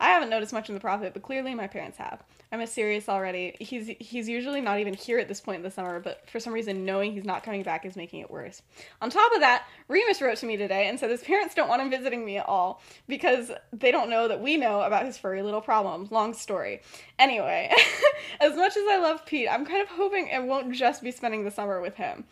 I 0.00 0.08
haven't 0.08 0.30
noticed 0.30 0.52
much 0.52 0.68
in 0.68 0.74
the 0.74 0.80
prophet, 0.80 1.12
but 1.12 1.22
clearly 1.22 1.54
my 1.54 1.66
parents 1.66 1.98
have. 1.98 2.22
I 2.50 2.56
miss 2.56 2.72
Sirius 2.72 3.08
already. 3.08 3.56
He's 3.60 3.88
he's 3.98 4.28
usually 4.28 4.60
not 4.60 4.78
even 4.78 4.94
here 4.94 5.18
at 5.18 5.28
this 5.28 5.40
point 5.40 5.56
in 5.56 5.62
the 5.62 5.70
summer, 5.70 6.00
but 6.00 6.28
for 6.30 6.40
some 6.40 6.52
reason 6.52 6.84
knowing 6.84 7.12
he's 7.12 7.24
not 7.24 7.42
coming 7.42 7.62
back 7.62 7.84
is 7.84 7.96
making 7.96 8.20
it 8.20 8.30
worse. 8.30 8.62
On 9.02 9.10
top 9.10 9.32
of 9.34 9.40
that, 9.40 9.66
Remus 9.88 10.22
wrote 10.22 10.38
to 10.38 10.46
me 10.46 10.56
today 10.56 10.88
and 10.88 10.98
said 10.98 11.10
his 11.10 11.22
parents 11.22 11.54
don't 11.54 11.68
want 11.68 11.82
him 11.82 11.90
visiting 11.90 12.24
me 12.24 12.38
at 12.38 12.48
all 12.48 12.80
because 13.06 13.50
they 13.72 13.90
don't 13.90 14.08
know 14.08 14.28
that 14.28 14.40
we 14.40 14.56
know 14.56 14.80
about 14.80 15.04
his 15.04 15.18
furry 15.18 15.42
little 15.42 15.60
problem. 15.60 16.08
Long 16.10 16.32
story. 16.32 16.80
Anyway, 17.18 17.70
as 18.40 18.56
much 18.56 18.76
as 18.76 18.84
I 18.88 18.98
love 18.98 19.26
Pete, 19.26 19.48
I'm 19.50 19.66
kind 19.66 19.82
of 19.82 19.88
hoping 19.88 20.28
it 20.28 20.42
won't 20.42 20.72
just 20.72 21.02
be 21.02 21.10
spending 21.10 21.44
the 21.44 21.50
summer 21.50 21.82
with 21.82 21.96
him. 21.96 22.24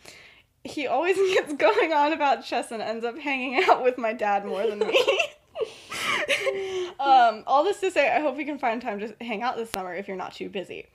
He 0.67 0.87
always 0.87 1.15
gets 1.33 1.53
going 1.53 1.93
on 1.93 2.13
about 2.13 2.45
chess 2.45 2.71
and 2.71 2.81
ends 2.81 3.05
up 3.05 3.17
hanging 3.17 3.63
out 3.69 3.83
with 3.83 3.97
my 3.97 4.13
dad 4.13 4.45
more 4.45 4.65
than 4.67 4.79
me. 4.79 5.19
um, 6.99 7.43
all 7.47 7.63
this 7.63 7.79
to 7.79 7.91
say, 7.91 8.11
I 8.11 8.19
hope 8.19 8.37
we 8.37 8.45
can 8.45 8.59
find 8.59 8.81
time 8.81 8.99
to 8.99 9.15
hang 9.21 9.41
out 9.41 9.57
this 9.57 9.71
summer 9.71 9.93
if 9.93 10.07
you're 10.07 10.17
not 10.17 10.33
too 10.33 10.49
busy. 10.49 10.87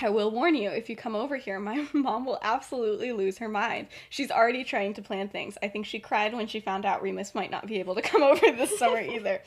I 0.00 0.08
will 0.08 0.32
warn 0.32 0.56
you, 0.56 0.70
if 0.70 0.90
you 0.90 0.96
come 0.96 1.14
over 1.14 1.36
here, 1.36 1.60
my 1.60 1.86
mom 1.92 2.26
will 2.26 2.38
absolutely 2.42 3.12
lose 3.12 3.38
her 3.38 3.48
mind. 3.48 3.86
She's 4.10 4.30
already 4.30 4.64
trying 4.64 4.94
to 4.94 5.02
plan 5.02 5.28
things. 5.28 5.56
I 5.62 5.68
think 5.68 5.86
she 5.86 6.00
cried 6.00 6.34
when 6.34 6.48
she 6.48 6.58
found 6.58 6.84
out 6.84 7.00
Remus 7.00 7.34
might 7.34 7.52
not 7.52 7.66
be 7.66 7.78
able 7.78 7.94
to 7.94 8.02
come 8.02 8.22
over 8.22 8.50
this 8.50 8.76
summer 8.76 9.00
either. 9.00 9.40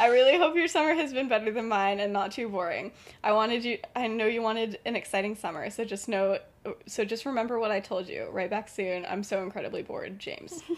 I 0.00 0.08
really 0.08 0.36
hope 0.36 0.56
your 0.56 0.66
summer 0.66 0.94
has 0.94 1.12
been 1.12 1.28
better 1.28 1.52
than 1.52 1.68
mine 1.68 2.00
and 2.00 2.12
not 2.12 2.32
too 2.32 2.48
boring. 2.48 2.90
I 3.22 3.32
wanted 3.32 3.64
you 3.64 3.78
I 3.94 4.08
know 4.08 4.26
you 4.26 4.42
wanted 4.42 4.80
an 4.84 4.96
exciting 4.96 5.36
summer, 5.36 5.70
so 5.70 5.84
just 5.84 6.08
know 6.08 6.38
so 6.86 7.04
just 7.04 7.26
remember 7.26 7.58
what 7.58 7.70
I 7.70 7.80
told 7.80 8.08
you. 8.08 8.28
Write 8.30 8.50
back 8.50 8.68
soon. 8.68 9.04
I'm 9.08 9.22
so 9.22 9.42
incredibly 9.42 9.82
bored, 9.82 10.18
James. 10.18 10.62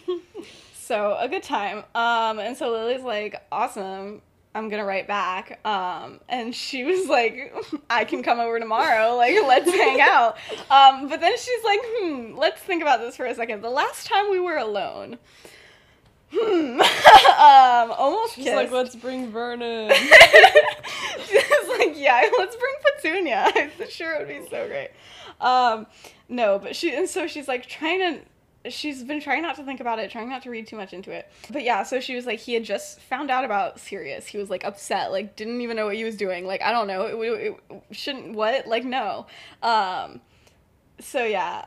So 0.84 1.16
a 1.18 1.28
good 1.30 1.42
time. 1.42 1.78
Um, 1.94 2.38
and 2.38 2.54
so 2.58 2.70
Lily's 2.70 3.00
like, 3.00 3.42
awesome. 3.50 4.20
I'm 4.54 4.68
gonna 4.68 4.84
write 4.84 5.08
back. 5.08 5.58
Um, 5.66 6.20
and 6.28 6.54
she 6.54 6.84
was 6.84 7.08
like, 7.08 7.54
I 7.88 8.04
can 8.04 8.22
come 8.22 8.38
over 8.38 8.60
tomorrow. 8.60 9.16
Like, 9.16 9.34
let's 9.46 9.70
hang 9.70 10.00
out. 10.02 10.36
Um, 10.70 11.08
but 11.08 11.20
then 11.22 11.32
she's 11.38 11.64
like, 11.64 11.80
hmm, 11.82 12.36
let's 12.36 12.60
think 12.60 12.82
about 12.82 13.00
this 13.00 13.16
for 13.16 13.24
a 13.24 13.34
second. 13.34 13.62
The 13.62 13.70
last 13.70 14.06
time 14.06 14.30
we 14.30 14.38
were 14.38 14.58
alone. 14.58 15.18
Hmm. 16.30 16.80
um, 16.80 17.96
almost 17.98 18.34
She's 18.34 18.44
kissed. 18.44 18.56
like, 18.56 18.70
let's 18.70 18.94
bring 18.94 19.30
Vernon. 19.30 19.90
she 21.26 21.36
was 21.36 21.78
like, 21.78 21.94
yeah, 21.96 22.28
let's 22.38 22.56
bring 22.56 22.74
Petunia. 22.96 23.50
I'm 23.54 23.70
sure 23.88 24.14
it 24.14 24.18
would 24.18 24.28
be 24.28 24.46
so 24.50 24.66
great. 24.68 24.90
Um, 25.44 25.86
no, 26.28 26.58
but 26.58 26.74
she 26.74 26.94
and 26.94 27.08
so 27.08 27.26
she's 27.26 27.46
like 27.46 27.66
trying 27.66 28.00
to 28.00 28.70
she's 28.70 29.02
been 29.04 29.20
trying 29.20 29.42
not 29.42 29.56
to 29.56 29.64
think 29.64 29.80
about 29.80 29.98
it, 29.98 30.10
trying 30.10 30.30
not 30.30 30.42
to 30.42 30.50
read 30.50 30.66
too 30.66 30.76
much 30.76 30.92
into 30.92 31.10
it. 31.10 31.30
But 31.50 31.64
yeah, 31.64 31.82
so 31.82 32.00
she 32.00 32.16
was 32.16 32.24
like, 32.24 32.38
he 32.38 32.54
had 32.54 32.64
just 32.64 32.98
found 33.00 33.30
out 33.30 33.44
about 33.44 33.78
Sirius. 33.78 34.26
He 34.26 34.38
was 34.38 34.48
like 34.48 34.64
upset, 34.64 35.12
like 35.12 35.36
didn't 35.36 35.60
even 35.60 35.76
know 35.76 35.84
what 35.86 35.96
he 35.96 36.04
was 36.04 36.16
doing. 36.16 36.46
Like 36.46 36.62
I 36.62 36.72
don't 36.72 36.86
know, 36.86 37.02
it, 37.02 37.14
it, 37.14 37.60
it 37.70 37.82
shouldn't 37.92 38.34
what 38.34 38.66
like 38.66 38.84
no. 38.84 39.26
Um, 39.62 40.20
so 40.98 41.24
yeah, 41.24 41.66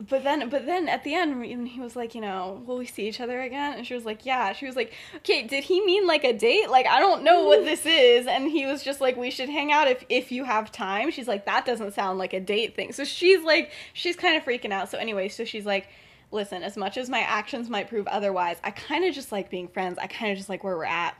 but 0.00 0.22
then 0.22 0.48
but 0.48 0.64
then 0.64 0.88
at 0.88 1.02
the 1.02 1.14
end 1.14 1.44
he 1.66 1.80
was 1.80 1.96
like 1.96 2.14
you 2.14 2.20
know 2.20 2.62
will 2.66 2.78
we 2.78 2.86
see 2.86 3.08
each 3.08 3.20
other 3.20 3.40
again? 3.40 3.76
And 3.76 3.86
she 3.86 3.94
was 3.94 4.04
like 4.04 4.24
yeah. 4.24 4.52
She 4.52 4.64
was 4.66 4.76
like 4.76 4.92
okay 5.16 5.46
did 5.46 5.64
he 5.64 5.84
mean 5.84 6.06
like 6.06 6.22
a 6.22 6.32
date? 6.32 6.70
Like 6.70 6.86
i 6.86 7.00
don't 7.00 7.24
know 7.24 7.44
what 7.44 7.64
this 7.64 7.84
is. 7.84 8.26
And 8.26 8.48
he 8.48 8.64
was 8.64 8.84
just 8.84 9.00
like 9.00 9.16
we 9.16 9.30
should 9.30 9.48
hang 9.48 9.72
out 9.72 9.88
if 9.88 10.04
if 10.08 10.30
you 10.30 10.44
have 10.44 10.70
time. 10.70 11.10
She's 11.10 11.26
like 11.26 11.46
that 11.46 11.66
doesn't 11.66 11.94
sound 11.94 12.18
like 12.18 12.32
a 12.32 12.40
date 12.40 12.76
thing. 12.76 12.92
So 12.92 13.04
she's 13.04 13.42
like 13.42 13.72
she's 13.92 14.14
kind 14.14 14.36
of 14.36 14.44
freaking 14.44 14.72
out. 14.72 14.88
So 14.88 14.98
anyway 14.98 15.28
so 15.28 15.44
she's 15.44 15.66
like 15.66 15.88
listen 16.30 16.62
as 16.62 16.76
much 16.76 16.96
as 16.96 17.08
my 17.08 17.20
actions 17.20 17.70
might 17.70 17.88
prove 17.88 18.06
otherwise 18.06 18.58
i 18.62 18.70
kind 18.70 19.02
of 19.04 19.14
just 19.14 19.32
like 19.32 19.50
being 19.50 19.66
friends. 19.66 19.98
I 19.98 20.06
kind 20.06 20.30
of 20.30 20.38
just 20.38 20.48
like 20.48 20.62
where 20.62 20.76
we're 20.76 20.84
at. 20.84 21.16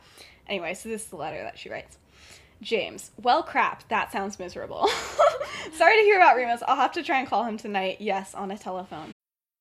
Anyway 0.47 0.73
so 0.73 0.87
this 0.87 1.03
is 1.03 1.07
the 1.09 1.17
letter 1.17 1.43
that 1.43 1.59
she 1.59 1.69
writes 1.69 1.97
James, 2.61 3.11
well, 3.21 3.41
crap, 3.41 3.87
that 3.87 4.11
sounds 4.11 4.37
miserable. 4.37 4.87
Sorry 5.73 5.95
to 5.97 6.03
hear 6.03 6.17
about 6.17 6.35
Remus. 6.35 6.61
I'll 6.67 6.75
have 6.75 6.91
to 6.93 7.03
try 7.03 7.19
and 7.19 7.27
call 7.27 7.45
him 7.45 7.57
tonight. 7.57 7.97
Yes, 7.99 8.33
on 8.35 8.51
a 8.51 8.57
telephone. 8.57 9.11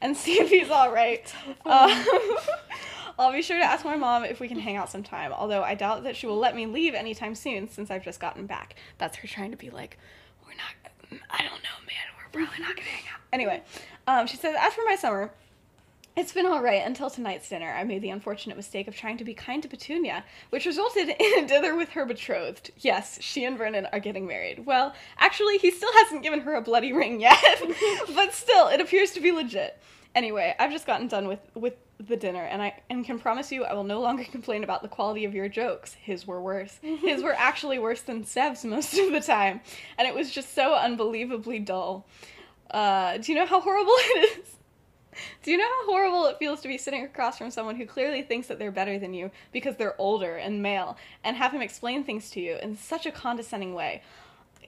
and 0.00 0.16
see 0.16 0.40
if 0.40 0.50
he's 0.50 0.70
all 0.70 0.92
right. 0.92 1.32
Um, 1.66 2.04
I'll 3.18 3.32
be 3.32 3.40
sure 3.40 3.56
to 3.58 3.64
ask 3.64 3.84
my 3.84 3.96
mom 3.96 4.24
if 4.24 4.40
we 4.40 4.46
can 4.48 4.58
hang 4.58 4.76
out 4.76 4.90
sometime, 4.90 5.32
although 5.32 5.62
I 5.62 5.74
doubt 5.74 6.04
that 6.04 6.16
she 6.16 6.26
will 6.26 6.36
let 6.36 6.54
me 6.54 6.66
leave 6.66 6.94
anytime 6.94 7.34
soon 7.34 7.68
since 7.68 7.90
I've 7.90 8.04
just 8.04 8.20
gotten 8.20 8.46
back. 8.46 8.76
That's 8.98 9.16
her 9.16 9.26
trying 9.26 9.52
to 9.52 9.56
be 9.56 9.70
like, 9.70 9.98
we're 10.44 10.52
not, 10.52 11.22
I 11.30 11.38
don't 11.38 11.62
know, 11.62 11.78
man, 11.86 12.06
we're 12.16 12.44
probably 12.44 12.62
not 12.62 12.76
gonna 12.76 12.88
hang 12.88 13.04
out. 13.12 13.20
Anyway, 13.32 13.62
um, 14.06 14.26
she 14.26 14.36
says, 14.36 14.54
as 14.58 14.74
for 14.74 14.84
my 14.84 14.96
summer, 14.96 15.32
it's 16.16 16.32
been 16.32 16.46
all 16.46 16.62
right 16.62 16.82
until 16.84 17.10
tonight's 17.10 17.48
dinner. 17.48 17.70
I 17.70 17.84
made 17.84 18.00
the 18.00 18.08
unfortunate 18.08 18.56
mistake 18.56 18.88
of 18.88 18.96
trying 18.96 19.18
to 19.18 19.24
be 19.24 19.34
kind 19.34 19.62
to 19.62 19.68
Petunia, 19.68 20.24
which 20.48 20.64
resulted 20.64 21.08
in 21.20 21.44
a 21.44 21.46
dither 21.46 21.76
with 21.76 21.90
her 21.90 22.06
betrothed. 22.06 22.70
Yes, 22.78 23.18
she 23.20 23.44
and 23.44 23.58
Vernon 23.58 23.86
are 23.92 24.00
getting 24.00 24.26
married. 24.26 24.64
Well, 24.64 24.94
actually, 25.18 25.58
he 25.58 25.70
still 25.70 25.92
hasn't 25.92 26.22
given 26.22 26.40
her 26.40 26.54
a 26.54 26.62
bloody 26.62 26.94
ring 26.94 27.20
yet, 27.20 27.62
but 28.14 28.32
still, 28.32 28.68
it 28.68 28.80
appears 28.80 29.10
to 29.12 29.20
be 29.20 29.30
legit. 29.30 29.78
Anyway, 30.14 30.54
I've 30.58 30.72
just 30.72 30.86
gotten 30.86 31.08
done 31.08 31.28
with 31.28 31.40
with 31.54 31.74
the 31.98 32.16
dinner, 32.16 32.42
and 32.42 32.62
I 32.62 32.80
and 32.88 33.04
can 33.04 33.18
promise 33.18 33.52
you, 33.52 33.64
I 33.64 33.74
will 33.74 33.84
no 33.84 34.00
longer 34.00 34.24
complain 34.30 34.64
about 34.64 34.80
the 34.80 34.88
quality 34.88 35.26
of 35.26 35.34
your 35.34 35.50
jokes. 35.50 35.92
His 35.92 36.26
were 36.26 36.40
worse. 36.40 36.78
His 36.80 37.22
were 37.22 37.34
actually 37.34 37.78
worse 37.78 38.00
than 38.00 38.24
Sev's 38.24 38.64
most 38.64 38.96
of 38.98 39.12
the 39.12 39.20
time, 39.20 39.60
and 39.98 40.08
it 40.08 40.14
was 40.14 40.30
just 40.30 40.54
so 40.54 40.74
unbelievably 40.74 41.58
dull. 41.58 42.06
Uh, 42.70 43.18
do 43.18 43.30
you 43.30 43.38
know 43.38 43.46
how 43.46 43.60
horrible 43.60 43.92
it 43.92 44.38
is? 44.38 44.55
Do 45.42 45.50
you 45.50 45.58
know 45.58 45.64
how 45.64 45.86
horrible 45.86 46.26
it 46.26 46.38
feels 46.38 46.60
to 46.62 46.68
be 46.68 46.78
sitting 46.78 47.04
across 47.04 47.38
from 47.38 47.50
someone 47.50 47.76
who 47.76 47.86
clearly 47.86 48.22
thinks 48.22 48.48
that 48.48 48.58
they're 48.58 48.72
better 48.72 48.98
than 48.98 49.14
you 49.14 49.30
because 49.52 49.76
they're 49.76 50.00
older 50.00 50.36
and 50.36 50.62
male 50.62 50.96
and 51.24 51.36
have 51.36 51.52
him 51.52 51.62
explain 51.62 52.04
things 52.04 52.30
to 52.30 52.40
you 52.40 52.56
in 52.56 52.76
such 52.76 53.06
a 53.06 53.12
condescending 53.12 53.74
way? 53.74 54.02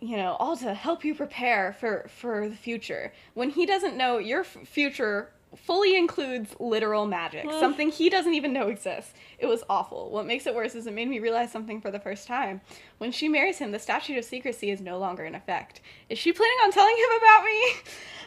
You 0.01 0.17
know, 0.17 0.37
all 0.39 0.57
to 0.59 0.75
help 0.75 1.05
you 1.05 1.15
prepare 1.15 1.77
for 1.79 2.09
for 2.09 2.49
the 2.49 2.57
future 2.57 3.13
when 3.35 3.51
he 3.51 3.67
doesn't 3.67 3.97
know 3.97 4.19
your 4.19 4.45
future 4.45 5.31
fully 5.57 5.97
includes 5.97 6.55
literal 6.61 7.07
magic, 7.07 7.51
something 7.59 7.91
he 7.91 8.11
doesn't 8.11 8.35
even 8.35 8.53
know 8.53 8.69
exists. 8.69 9.13
It 9.39 9.47
was 9.47 9.65
awful. 9.69 10.11
What 10.11 10.27
makes 10.27 10.47
it 10.47 10.55
worse 10.55 10.75
is 10.75 10.87
it 10.87 10.95
made 10.95 11.09
me 11.09 11.19
realize 11.21 11.51
something 11.51 11.81
for 11.81 11.91
the 11.91 11.99
first 11.99 12.27
time. 12.27 12.61
When 12.99 13.13
she 13.13 13.29
marries 13.29 13.59
him, 13.59 13.73
the 13.73 13.79
statute 13.79 14.19
of 14.19 14.25
secrecy 14.25 14.71
is 14.71 14.81
no 14.81 14.99
longer 14.99 15.25
in 15.25 15.35
effect. 15.35 15.81
Is 16.09 16.19
she 16.19 16.33
planning 16.33 16.59
on 16.65 16.73
telling 16.73 16.97
him 16.97 17.19
about 17.19 17.45
me? 17.45 17.73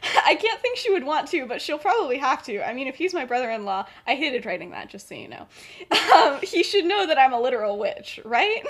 I 0.26 0.36
can't 0.36 0.62
think 0.62 0.78
she 0.78 0.92
would 0.92 1.04
want 1.04 1.28
to, 1.30 1.46
but 1.46 1.62
she'll 1.62 1.78
probably 1.78 2.18
have 2.18 2.44
to. 2.44 2.68
I 2.68 2.74
mean, 2.74 2.88
if 2.88 2.96
he's 2.96 3.14
my 3.14 3.26
brother 3.26 3.52
in 3.52 3.66
law, 3.66 3.86
I 4.08 4.16
hated 4.16 4.46
writing 4.46 4.72
that, 4.72 4.90
just 4.90 5.08
so 5.08 5.16
you 5.16 5.28
know. 5.28 5.48
Um, 6.12 6.40
he 6.44 6.62
should 6.62 6.86
know 6.86 7.08
that 7.08 7.18
I'm 7.18 7.32
a 7.32 7.40
literal 7.40 7.80
witch, 7.80 8.20
right? 8.26 8.64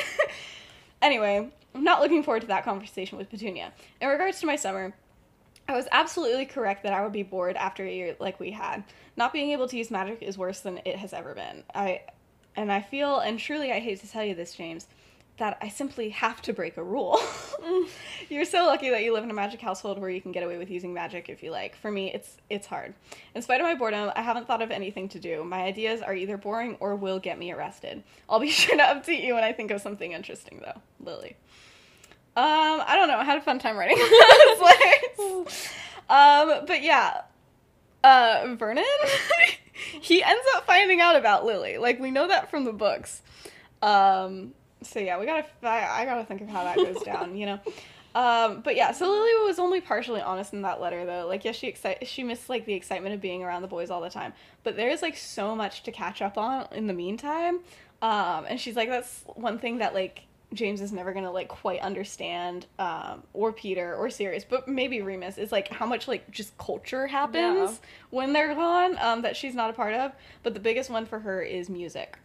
anyway, 1.01 1.49
I'm 1.73 1.83
not 1.83 1.99
looking 1.99 2.21
forward 2.21 2.41
to 2.41 2.47
that 2.47 2.63
conversation 2.63 3.17
with 3.17 3.29
Petunia. 3.29 3.73
In 3.99 4.09
regards 4.09 4.39
to 4.41 4.45
my 4.45 4.55
summer, 4.55 4.93
I 5.71 5.75
was 5.75 5.87
absolutely 5.93 6.45
correct 6.45 6.83
that 6.83 6.91
I 6.91 7.01
would 7.01 7.13
be 7.13 7.23
bored 7.23 7.55
after 7.55 7.85
a 7.85 7.93
year 7.93 8.15
like 8.19 8.41
we 8.41 8.51
had. 8.51 8.83
Not 9.15 9.31
being 9.31 9.51
able 9.51 9.69
to 9.69 9.77
use 9.77 9.89
magic 9.89 10.21
is 10.21 10.37
worse 10.37 10.59
than 10.59 10.81
it 10.83 10.97
has 10.97 11.13
ever 11.13 11.33
been. 11.33 11.63
I 11.73 12.01
and 12.57 12.69
I 12.69 12.81
feel 12.81 13.19
and 13.19 13.39
truly 13.39 13.71
I 13.71 13.79
hate 13.79 14.01
to 14.01 14.11
tell 14.11 14.25
you 14.25 14.35
this, 14.35 14.53
James, 14.53 14.87
that 15.37 15.57
I 15.61 15.69
simply 15.69 16.09
have 16.09 16.41
to 16.41 16.51
break 16.51 16.75
a 16.75 16.83
rule. 16.83 17.17
Mm. 17.61 17.87
You're 18.29 18.43
so 18.43 18.65
lucky 18.65 18.89
that 18.89 19.03
you 19.03 19.13
live 19.13 19.23
in 19.23 19.31
a 19.31 19.33
magic 19.33 19.61
household 19.61 19.97
where 19.97 20.09
you 20.09 20.19
can 20.19 20.33
get 20.33 20.43
away 20.43 20.57
with 20.57 20.69
using 20.69 20.93
magic 20.93 21.29
if 21.29 21.41
you 21.41 21.51
like. 21.51 21.77
For 21.77 21.89
me, 21.89 22.11
it's 22.13 22.35
it's 22.49 22.67
hard. 22.67 22.93
In 23.33 23.41
spite 23.41 23.61
of 23.61 23.65
my 23.65 23.75
boredom, 23.75 24.11
I 24.13 24.23
haven't 24.23 24.47
thought 24.47 24.61
of 24.61 24.71
anything 24.71 25.07
to 25.09 25.19
do. 25.19 25.45
My 25.45 25.61
ideas 25.61 26.01
are 26.01 26.13
either 26.13 26.35
boring 26.35 26.75
or 26.81 26.97
will 26.97 27.19
get 27.19 27.39
me 27.39 27.53
arrested. 27.53 28.03
I'll 28.29 28.41
be 28.41 28.49
sure 28.61 28.75
to 28.75 28.83
update 28.83 29.23
you 29.23 29.35
when 29.35 29.45
I 29.45 29.53
think 29.53 29.71
of 29.71 29.79
something 29.79 30.11
interesting 30.11 30.61
though. 30.65 30.81
Lily. 30.99 31.37
Um, 32.37 32.81
I 32.87 32.95
don't 32.95 33.09
know. 33.09 33.17
I 33.17 33.25
had 33.25 33.37
a 33.37 33.41
fun 33.41 33.59
time 33.59 33.77
writing 33.77 33.97
those 33.99 34.61
letters. 34.61 35.69
Um, 36.09 36.65
but 36.65 36.81
yeah, 36.81 37.21
uh, 38.03 38.55
Vernon, 38.57 38.85
he 40.01 40.23
ends 40.23 40.45
up 40.55 40.65
finding 40.65 41.01
out 41.01 41.15
about 41.15 41.45
Lily. 41.45 41.77
Like 41.77 41.99
we 41.99 42.09
know 42.09 42.27
that 42.27 42.49
from 42.49 42.63
the 42.63 42.73
books. 42.73 43.21
Um, 43.81 44.53
so 44.81 44.99
yeah, 44.99 45.19
we 45.19 45.25
gotta. 45.25 45.45
I, 45.63 46.01
I 46.01 46.05
gotta 46.05 46.23
think 46.23 46.41
of 46.41 46.49
how 46.49 46.63
that 46.63 46.77
goes 46.77 47.03
down. 47.03 47.35
You 47.35 47.45
know. 47.47 47.59
Um, 48.13 48.61
but 48.61 48.75
yeah, 48.75 48.91
so 48.91 49.09
Lily 49.09 49.47
was 49.47 49.57
only 49.57 49.79
partially 49.79 50.21
honest 50.21 50.53
in 50.53 50.63
that 50.63 50.81
letter, 50.81 51.05
though. 51.05 51.27
Like, 51.27 51.45
yes, 51.45 51.55
she 51.55 51.67
excite 51.67 52.07
she 52.07 52.23
missed 52.23 52.49
like 52.49 52.65
the 52.65 52.73
excitement 52.73 53.15
of 53.15 53.21
being 53.21 53.43
around 53.43 53.61
the 53.61 53.69
boys 53.69 53.89
all 53.89 54.01
the 54.01 54.09
time, 54.09 54.33
but 54.63 54.75
there's 54.75 55.01
like 55.01 55.15
so 55.15 55.55
much 55.55 55.83
to 55.83 55.91
catch 55.91 56.21
up 56.21 56.37
on 56.37 56.67
in 56.71 56.87
the 56.87 56.93
meantime. 56.93 57.59
Um, 58.01 58.45
and 58.49 58.59
she's 58.59 58.75
like, 58.75 58.89
that's 58.89 59.23
one 59.35 59.59
thing 59.59 59.77
that 59.77 59.93
like 59.93 60.23
James 60.53 60.81
is 60.81 60.91
never 60.91 61.13
gonna 61.13 61.31
like 61.31 61.47
quite 61.47 61.79
understand, 61.81 62.65
um, 62.77 63.23
or 63.33 63.53
Peter 63.53 63.95
or 63.95 64.09
Sirius, 64.09 64.43
but 64.43 64.67
maybe 64.67 65.01
Remus 65.01 65.37
is 65.37 65.51
like 65.51 65.69
how 65.69 65.85
much 65.85 66.07
like 66.07 66.29
just 66.29 66.57
culture 66.57 67.07
happens 67.07 67.71
Yeah. 67.71 67.87
when 68.09 68.33
they're 68.33 68.53
gone 68.53 68.97
um, 68.99 69.21
that 69.21 69.35
she's 69.37 69.55
not 69.55 69.69
a 69.69 69.73
part 69.73 69.93
of. 69.93 70.11
But 70.43 70.53
the 70.53 70.59
biggest 70.59 70.89
one 70.89 71.05
for 71.05 71.19
her 71.19 71.41
is 71.41 71.69
music. 71.69 72.17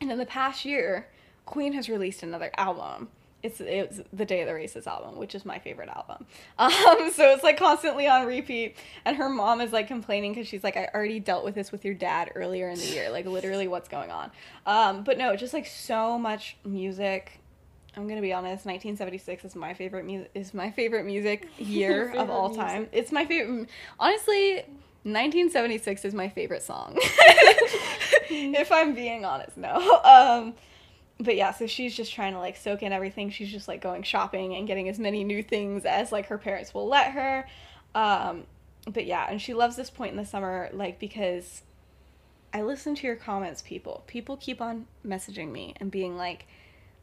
And 0.00 0.12
in 0.12 0.18
the 0.18 0.26
past 0.26 0.64
year, 0.64 1.08
Queen 1.46 1.72
has 1.72 1.88
released 1.88 2.22
another 2.22 2.50
album. 2.58 3.08
It's 3.48 3.60
it's 3.60 4.00
the 4.12 4.24
Day 4.26 4.42
of 4.42 4.46
the 4.46 4.54
Races 4.54 4.86
album, 4.86 5.16
which 5.16 5.34
is 5.34 5.44
my 5.46 5.58
favorite 5.58 5.88
album. 5.88 6.26
Um, 6.58 7.10
so 7.12 7.30
it's 7.32 7.42
like 7.42 7.56
constantly 7.58 8.06
on 8.06 8.26
repeat. 8.26 8.76
And 9.04 9.16
her 9.16 9.28
mom 9.28 9.60
is 9.60 9.72
like 9.72 9.88
complaining 9.88 10.32
because 10.32 10.46
she's 10.46 10.62
like, 10.64 10.76
I 10.76 10.88
already 10.94 11.20
dealt 11.20 11.44
with 11.44 11.54
this 11.54 11.72
with 11.72 11.84
your 11.84 11.94
dad 11.94 12.30
earlier 12.34 12.68
in 12.68 12.78
the 12.78 12.86
year. 12.86 13.10
Like 13.10 13.26
literally, 13.26 13.68
what's 13.68 13.88
going 13.88 14.10
on? 14.10 14.30
Um, 14.66 15.04
but 15.04 15.18
no, 15.18 15.34
just 15.36 15.54
like 15.54 15.66
so 15.66 16.18
much 16.18 16.56
music. 16.64 17.40
I'm 17.96 18.06
gonna 18.06 18.20
be 18.20 18.32
honest. 18.32 18.66
1976 18.66 19.44
is 19.44 19.56
my 19.56 19.72
favorite 19.74 20.04
music. 20.04 20.30
Is 20.34 20.52
my 20.54 20.70
favorite 20.70 21.04
music 21.06 21.48
year 21.58 22.12
of 22.16 22.28
all 22.30 22.48
music. 22.48 22.64
time. 22.64 22.88
It's 22.92 23.12
my 23.12 23.24
favorite. 23.24 23.68
Honestly, 23.98 24.64
1976 25.04 26.04
is 26.04 26.14
my 26.14 26.28
favorite 26.28 26.62
song. 26.62 26.96
if 28.30 28.70
I'm 28.70 28.94
being 28.94 29.24
honest, 29.24 29.56
no. 29.56 30.00
Um, 30.04 30.54
but 31.18 31.34
yeah, 31.36 31.52
so 31.52 31.66
she's 31.66 31.96
just 31.96 32.12
trying 32.12 32.32
to 32.32 32.38
like 32.38 32.56
soak 32.56 32.82
in 32.82 32.92
everything. 32.92 33.30
She's 33.30 33.50
just 33.50 33.66
like 33.66 33.80
going 33.80 34.02
shopping 34.02 34.54
and 34.54 34.66
getting 34.66 34.88
as 34.88 34.98
many 34.98 35.24
new 35.24 35.42
things 35.42 35.84
as 35.84 36.12
like 36.12 36.26
her 36.26 36.38
parents 36.38 36.72
will 36.72 36.86
let 36.86 37.12
her. 37.12 37.46
Um, 37.94 38.44
but 38.86 39.04
yeah, 39.06 39.26
and 39.28 39.42
she 39.42 39.54
loves 39.54 39.76
this 39.76 39.90
point 39.90 40.12
in 40.12 40.16
the 40.16 40.24
summer, 40.24 40.70
like 40.72 40.98
because 40.98 41.62
I 42.52 42.62
listen 42.62 42.94
to 42.94 43.06
your 43.06 43.16
comments, 43.16 43.62
people. 43.62 44.04
People 44.06 44.36
keep 44.36 44.60
on 44.60 44.86
messaging 45.06 45.50
me 45.50 45.74
and 45.78 45.90
being 45.90 46.16
like, 46.16 46.46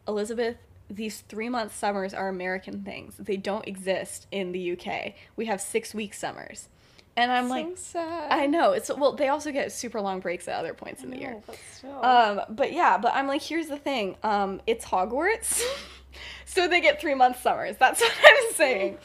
Elizabeth, 0.08 0.58
these 0.90 1.22
three 1.22 1.50
month 1.50 1.76
summers 1.76 2.14
are 2.14 2.30
American 2.30 2.84
things. 2.84 3.16
They 3.18 3.38
don't 3.38 3.68
exist 3.68 4.28
in 4.32 4.52
the 4.52 4.72
UK. 4.72 5.14
We 5.36 5.46
have 5.48 5.60
six 5.60 5.94
week 5.94 6.14
summers. 6.14 6.70
And 7.18 7.32
I'm 7.32 7.48
like, 7.48 7.78
so 7.78 8.00
sad. 8.00 8.32
I 8.32 8.46
know. 8.46 8.72
It's 8.74 8.90
well, 8.90 9.14
they 9.14 9.30
also 9.30 9.52
get 9.52 9.72
super 9.72 10.02
long 10.02 10.20
breaks 10.20 10.48
at 10.48 10.56
other 10.60 10.74
points 10.74 11.04
in 11.04 11.12
the 11.12 11.18
year. 11.18 11.38
But 11.48 11.58
still. 11.72 12.04
Um, 12.04 12.42
but 12.50 12.74
yeah, 12.74 12.98
but 12.98 13.14
I'm 13.14 13.28
like, 13.28 13.42
here's 13.42 13.68
the 13.68 13.78
thing. 13.78 14.18
Um, 14.22 14.60
it's 14.68 14.84
Hogwarts, 14.86 15.62
so 16.46 16.68
they 16.68 16.82
get 16.82 17.00
three 17.00 17.16
month 17.16 17.42
summers. 17.42 17.78
That's 17.78 18.02
what 18.02 18.12
I'm 18.26 18.54
saying. 18.56 18.98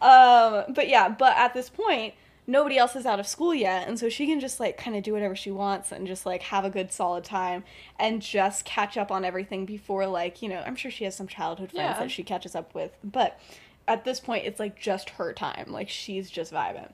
Um, 0.00 0.64
but 0.74 0.88
yeah, 0.88 1.08
but 1.10 1.36
at 1.36 1.52
this 1.52 1.68
point, 1.68 2.14
nobody 2.46 2.78
else 2.78 2.96
is 2.96 3.04
out 3.04 3.20
of 3.20 3.26
school 3.26 3.54
yet 3.54 3.86
and 3.86 3.98
so 3.98 4.08
she 4.08 4.24
can 4.26 4.40
just 4.40 4.58
like 4.58 4.78
kind 4.78 4.96
of 4.96 5.02
do 5.02 5.12
whatever 5.12 5.36
she 5.36 5.50
wants 5.50 5.92
and 5.92 6.06
just 6.06 6.24
like 6.24 6.40
have 6.44 6.64
a 6.64 6.70
good 6.70 6.90
solid 6.90 7.22
time 7.22 7.62
and 7.98 8.22
just 8.22 8.64
catch 8.64 8.96
up 8.96 9.10
on 9.12 9.22
everything 9.22 9.66
before 9.66 10.06
like 10.06 10.40
you 10.40 10.48
know 10.48 10.62
i'm 10.66 10.74
sure 10.74 10.90
she 10.90 11.04
has 11.04 11.14
some 11.14 11.28
childhood 11.28 11.70
friends 11.70 11.96
Yeah. 11.96 12.00
that 12.00 12.10
she 12.10 12.22
catches 12.22 12.54
up 12.54 12.74
with 12.74 12.90
but 13.04 13.38
at 13.86 14.06
this 14.06 14.18
point 14.18 14.46
it's 14.46 14.58
like 14.58 14.80
just 14.80 15.10
her 15.10 15.34
time 15.34 15.66
like 15.68 15.90
she's 15.90 16.30
just 16.30 16.50
vibing 16.50 16.90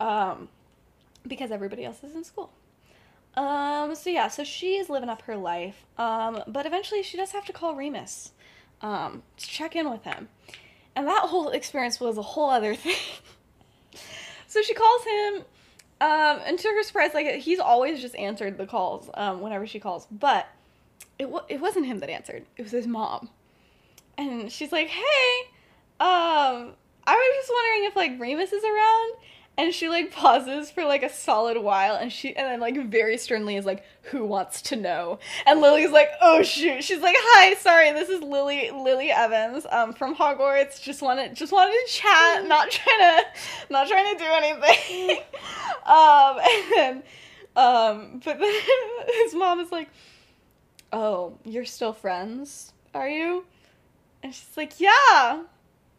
um 0.00 0.48
because 1.26 1.50
everybody 1.50 1.84
else 1.84 2.02
is 2.02 2.14
in 2.14 2.24
school. 2.24 2.50
Um 3.34 3.94
so 3.94 4.10
yeah 4.10 4.28
so 4.28 4.44
she's 4.44 4.88
living 4.88 5.08
up 5.08 5.22
her 5.22 5.36
life. 5.36 5.84
Um 5.96 6.42
but 6.46 6.66
eventually 6.66 7.02
she 7.02 7.16
does 7.16 7.32
have 7.32 7.44
to 7.46 7.52
call 7.52 7.74
remus 7.74 8.32
um 8.80 9.22
to 9.36 9.46
check 9.46 9.76
in 9.76 9.90
with 9.90 10.04
him. 10.04 10.28
And 10.96 11.06
that 11.06 11.22
whole 11.28 11.50
experience 11.50 12.00
was 12.00 12.18
a 12.18 12.22
whole 12.22 12.50
other 12.50 12.74
thing. 12.84 12.96
So 14.48 14.62
she 14.62 14.72
calls 14.74 15.04
him, 15.04 15.34
um, 16.00 16.40
and 16.46 16.58
to 16.58 16.68
her 16.68 16.82
surprise, 16.82 17.12
like 17.12 17.26
he's 17.36 17.60
always 17.60 18.00
just 18.00 18.14
answered 18.16 18.56
the 18.56 18.66
calls 18.66 19.10
um, 19.14 19.40
whenever 19.42 19.66
she 19.66 19.78
calls, 19.78 20.06
but 20.10 20.46
it 21.18 21.28
wa- 21.28 21.44
it 21.48 21.60
wasn't 21.60 21.84
him 21.86 21.98
that 21.98 22.08
answered. 22.08 22.46
It 22.56 22.62
was 22.62 22.72
his 22.72 22.86
mom, 22.86 23.28
and 24.16 24.50
she's 24.50 24.72
like, 24.72 24.88
"Hey, 24.88 25.40
um, 26.00 26.72
I 27.06 27.14
was 27.14 27.36
just 27.36 27.50
wondering 27.52 27.84
if 27.84 27.96
like 27.96 28.18
Remus 28.18 28.52
is 28.52 28.64
around." 28.64 29.12
And 29.58 29.74
she 29.74 29.88
like 29.88 30.12
pauses 30.12 30.70
for 30.70 30.84
like 30.84 31.02
a 31.02 31.12
solid 31.12 31.58
while, 31.58 31.96
and 31.96 32.12
she 32.12 32.34
and 32.36 32.46
then 32.46 32.60
like 32.60 32.76
very 32.88 33.18
sternly 33.18 33.56
is 33.56 33.66
like, 33.66 33.84
"Who 34.02 34.24
wants 34.24 34.62
to 34.62 34.76
know?" 34.76 35.18
And 35.46 35.60
Lily's 35.60 35.90
like, 35.90 36.10
"Oh 36.20 36.44
shoot!" 36.44 36.84
She's 36.84 37.00
like, 37.00 37.16
"Hi, 37.18 37.54
sorry, 37.54 37.90
this 37.92 38.08
is 38.08 38.22
Lily 38.22 38.70
Lily 38.70 39.10
Evans 39.10 39.66
um 39.68 39.92
from 39.94 40.14
Hogwarts. 40.14 40.80
Just 40.80 41.02
wanted 41.02 41.34
just 41.34 41.52
wanted 41.52 41.72
to 41.72 41.92
chat, 41.92 42.46
not 42.46 42.70
trying 42.70 42.98
to 43.00 43.26
not 43.68 43.88
trying 43.88 44.16
to 44.16 44.24
do 44.24 44.30
anything." 44.30 45.18
um 45.86 46.38
and 46.78 47.02
um 47.56 48.20
but 48.24 48.38
then 48.38 48.60
his 49.24 49.34
mom 49.34 49.58
is 49.58 49.72
like, 49.72 49.88
"Oh, 50.92 51.36
you're 51.44 51.64
still 51.64 51.92
friends, 51.92 52.72
are 52.94 53.08
you?" 53.08 53.44
And 54.22 54.32
she's 54.32 54.56
like, 54.56 54.78
"Yeah." 54.78 55.42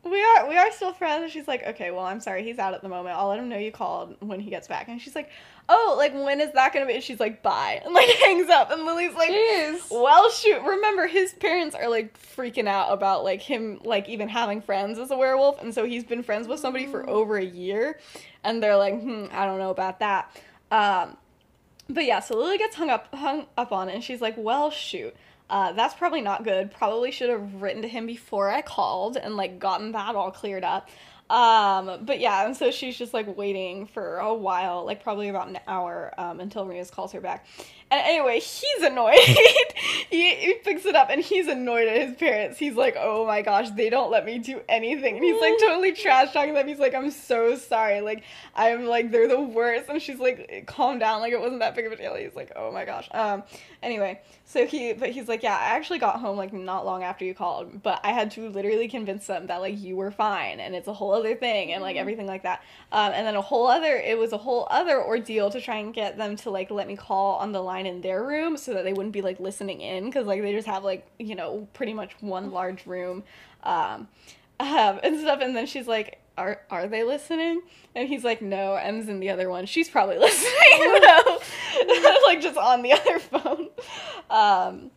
We 0.09 0.23
are 0.23 0.49
we 0.49 0.57
are 0.57 0.71
still 0.71 0.93
friends. 0.93 1.31
She's 1.31 1.47
like, 1.47 1.65
okay, 1.67 1.91
well, 1.91 2.05
I'm 2.05 2.19
sorry, 2.19 2.43
he's 2.43 2.57
out 2.59 2.73
at 2.73 2.81
the 2.81 2.89
moment. 2.89 3.15
I'll 3.17 3.27
let 3.27 3.39
him 3.39 3.49
know 3.49 3.57
you 3.57 3.71
called 3.71 4.15
when 4.19 4.39
he 4.39 4.49
gets 4.49 4.67
back. 4.67 4.87
And 4.87 5.01
she's 5.01 5.15
like, 5.15 5.29
oh, 5.67 5.95
like 5.97 6.13
when 6.13 6.41
is 6.41 6.51
that 6.53 6.73
gonna 6.73 6.85
be? 6.85 6.95
And 6.95 7.03
she's 7.03 7.19
like, 7.19 7.43
bye, 7.43 7.81
and 7.83 7.93
like 7.93 8.09
hangs 8.25 8.49
up. 8.49 8.71
And 8.71 8.85
Lily's 8.85 9.13
like, 9.13 9.29
Jeez. 9.29 9.89
well, 9.91 10.29
shoot. 10.31 10.61
Remember, 10.61 11.07
his 11.07 11.33
parents 11.33 11.75
are 11.75 11.89
like 11.89 12.17
freaking 12.35 12.67
out 12.67 12.91
about 12.91 13.23
like 13.23 13.41
him 13.41 13.79
like 13.83 14.09
even 14.09 14.27
having 14.27 14.61
friends 14.61 14.97
as 14.99 15.11
a 15.11 15.17
werewolf, 15.17 15.61
and 15.61 15.73
so 15.73 15.85
he's 15.85 16.03
been 16.03 16.23
friends 16.23 16.47
with 16.47 16.59
somebody 16.59 16.87
for 16.87 17.07
over 17.09 17.37
a 17.37 17.45
year, 17.45 17.99
and 18.43 18.61
they're 18.63 18.77
like, 18.77 18.99
hmm, 18.99 19.25
I 19.31 19.45
don't 19.45 19.59
know 19.59 19.71
about 19.71 19.99
that. 19.99 20.35
Um, 20.71 21.17
but 21.89 22.05
yeah, 22.05 22.19
so 22.19 22.37
Lily 22.37 22.57
gets 22.57 22.75
hung 22.75 22.89
up 22.89 23.13
hung 23.13 23.47
up 23.57 23.71
on 23.71 23.89
it, 23.89 23.95
and 23.95 24.03
she's 24.03 24.21
like, 24.21 24.35
"Well, 24.37 24.69
shoot, 24.69 25.15
uh, 25.49 25.71
that's 25.73 25.93
probably 25.93 26.21
not 26.21 26.43
good. 26.43 26.71
Probably 26.71 27.11
should 27.11 27.29
have 27.29 27.61
written 27.61 27.81
to 27.81 27.87
him 27.87 28.05
before 28.05 28.49
I 28.49 28.61
called 28.61 29.17
and 29.17 29.35
like 29.35 29.59
gotten 29.59 29.91
that 29.93 30.15
all 30.15 30.31
cleared 30.31 30.63
up." 30.63 30.89
Um, 31.29 32.05
but 32.05 32.19
yeah, 32.19 32.45
and 32.45 32.57
so 32.57 32.71
she's 32.71 32.97
just 32.97 33.13
like 33.13 33.37
waiting 33.37 33.85
for 33.85 34.17
a 34.17 34.33
while, 34.33 34.83
like 34.83 35.03
probably 35.03 35.29
about 35.29 35.47
an 35.47 35.59
hour, 35.67 36.11
um, 36.17 36.39
until 36.39 36.65
Remus 36.65 36.89
calls 36.89 37.11
her 37.11 37.21
back. 37.21 37.45
And 37.91 38.01
anyway, 38.05 38.39
he's 38.39 38.83
annoyed. 38.83 39.17
he, 40.09 40.35
he 40.35 40.53
picks 40.63 40.85
it 40.85 40.95
up 40.95 41.09
and 41.09 41.21
he's 41.21 41.47
annoyed 41.47 41.87
at 41.87 42.07
his 42.07 42.15
parents. 42.17 42.59
He's 42.59 42.75
like, 42.75 42.95
"Oh 42.97 43.25
my 43.25 43.41
gosh, 43.41 43.71
they 43.71 43.89
don't 43.89 44.11
let 44.11 44.25
me 44.25 44.37
do 44.37 44.61
anything." 44.69 45.15
And 45.15 45.23
he's 45.23 45.41
like 45.41 45.57
totally 45.59 45.93
trash 45.93 46.31
talking 46.31 46.53
them. 46.53 46.67
He's 46.67 46.77
like, 46.77 46.93
"I'm 46.93 47.09
so 47.09 47.55
sorry. 47.55 48.01
Like, 48.01 48.23
I'm 48.55 48.85
like 48.85 49.09
they're 49.09 49.27
the 49.27 49.41
worst." 49.41 49.89
And 49.89 49.99
she's 49.99 50.19
like, 50.19 50.65
"Calm 50.67 50.99
down. 50.99 51.21
Like 51.21 51.33
it 51.33 51.39
wasn't 51.39 51.61
that 51.61 51.75
big 51.75 51.87
of 51.87 51.91
a 51.91 51.95
deal." 51.95 52.15
He's 52.15 52.35
like, 52.35 52.51
"Oh 52.55 52.71
my 52.71 52.85
gosh." 52.85 53.09
Um. 53.11 53.41
Anyway, 53.81 54.21
so 54.45 54.67
he, 54.67 54.93
but 54.93 55.09
he's 55.09 55.27
like, 55.27 55.41
"Yeah, 55.41 55.55
I 55.55 55.75
actually 55.75 55.99
got 55.99 56.19
home 56.19 56.37
like 56.37 56.53
not 56.53 56.85
long 56.85 57.01
after 57.03 57.25
you 57.25 57.33
called, 57.33 57.81
but 57.81 58.01
I 58.03 58.11
had 58.11 58.29
to 58.31 58.49
literally 58.49 58.87
convince 58.87 59.25
them 59.25 59.47
that 59.47 59.61
like 59.61 59.79
you 59.79 59.95
were 59.95 60.11
fine 60.11 60.59
and 60.59 60.75
it's 60.75 60.87
a 60.87 60.93
whole 60.93 61.13
other 61.13 61.33
thing 61.35 61.73
and 61.73 61.81
like 61.81 61.95
everything 61.95 62.27
like 62.27 62.43
that." 62.43 62.61
Um. 62.91 63.13
And 63.13 63.25
then 63.25 63.35
a 63.35 63.41
whole 63.41 63.67
other, 63.67 63.95
it 63.95 64.17
was 64.17 64.31
a 64.31 64.37
whole 64.37 64.67
other 64.69 65.03
ordeal 65.03 65.49
to 65.49 65.59
try 65.59 65.77
and 65.77 65.91
get 65.91 66.17
them 66.17 66.35
to 66.37 66.51
like 66.51 66.69
let 66.69 66.87
me 66.87 66.95
call 66.95 67.37
on 67.37 67.51
the 67.51 67.61
line 67.61 67.78
in 67.85 68.01
their 68.01 68.23
room 68.23 68.57
so 68.57 68.73
that 68.73 68.83
they 68.83 68.93
wouldn't 68.93 69.13
be 69.13 69.21
like 69.21 69.39
listening 69.39 69.81
in 69.81 70.05
because 70.05 70.25
like 70.25 70.41
they 70.41 70.53
just 70.53 70.67
have 70.67 70.83
like 70.83 71.07
you 71.19 71.35
know 71.35 71.67
pretty 71.73 71.93
much 71.93 72.15
one 72.21 72.51
large 72.51 72.85
room 72.85 73.23
um, 73.63 74.07
um 74.59 74.99
and 75.03 75.19
stuff. 75.19 75.39
And 75.41 75.55
then 75.55 75.65
she's 75.65 75.87
like 75.87 76.19
are 76.37 76.61
are 76.69 76.87
they 76.87 77.03
listening? 77.03 77.61
And 77.95 78.07
he's 78.07 78.23
like 78.23 78.41
no 78.41 78.75
m's 78.75 79.09
in 79.09 79.19
the 79.19 79.29
other 79.29 79.49
one. 79.49 79.65
She's 79.65 79.89
probably 79.89 80.17
listening 80.19 81.01
though 81.01 81.39
like 82.27 82.41
just 82.41 82.57
on 82.57 82.81
the 82.81 82.93
other 82.93 83.19
phone. 83.19 83.69
Um 84.29 84.91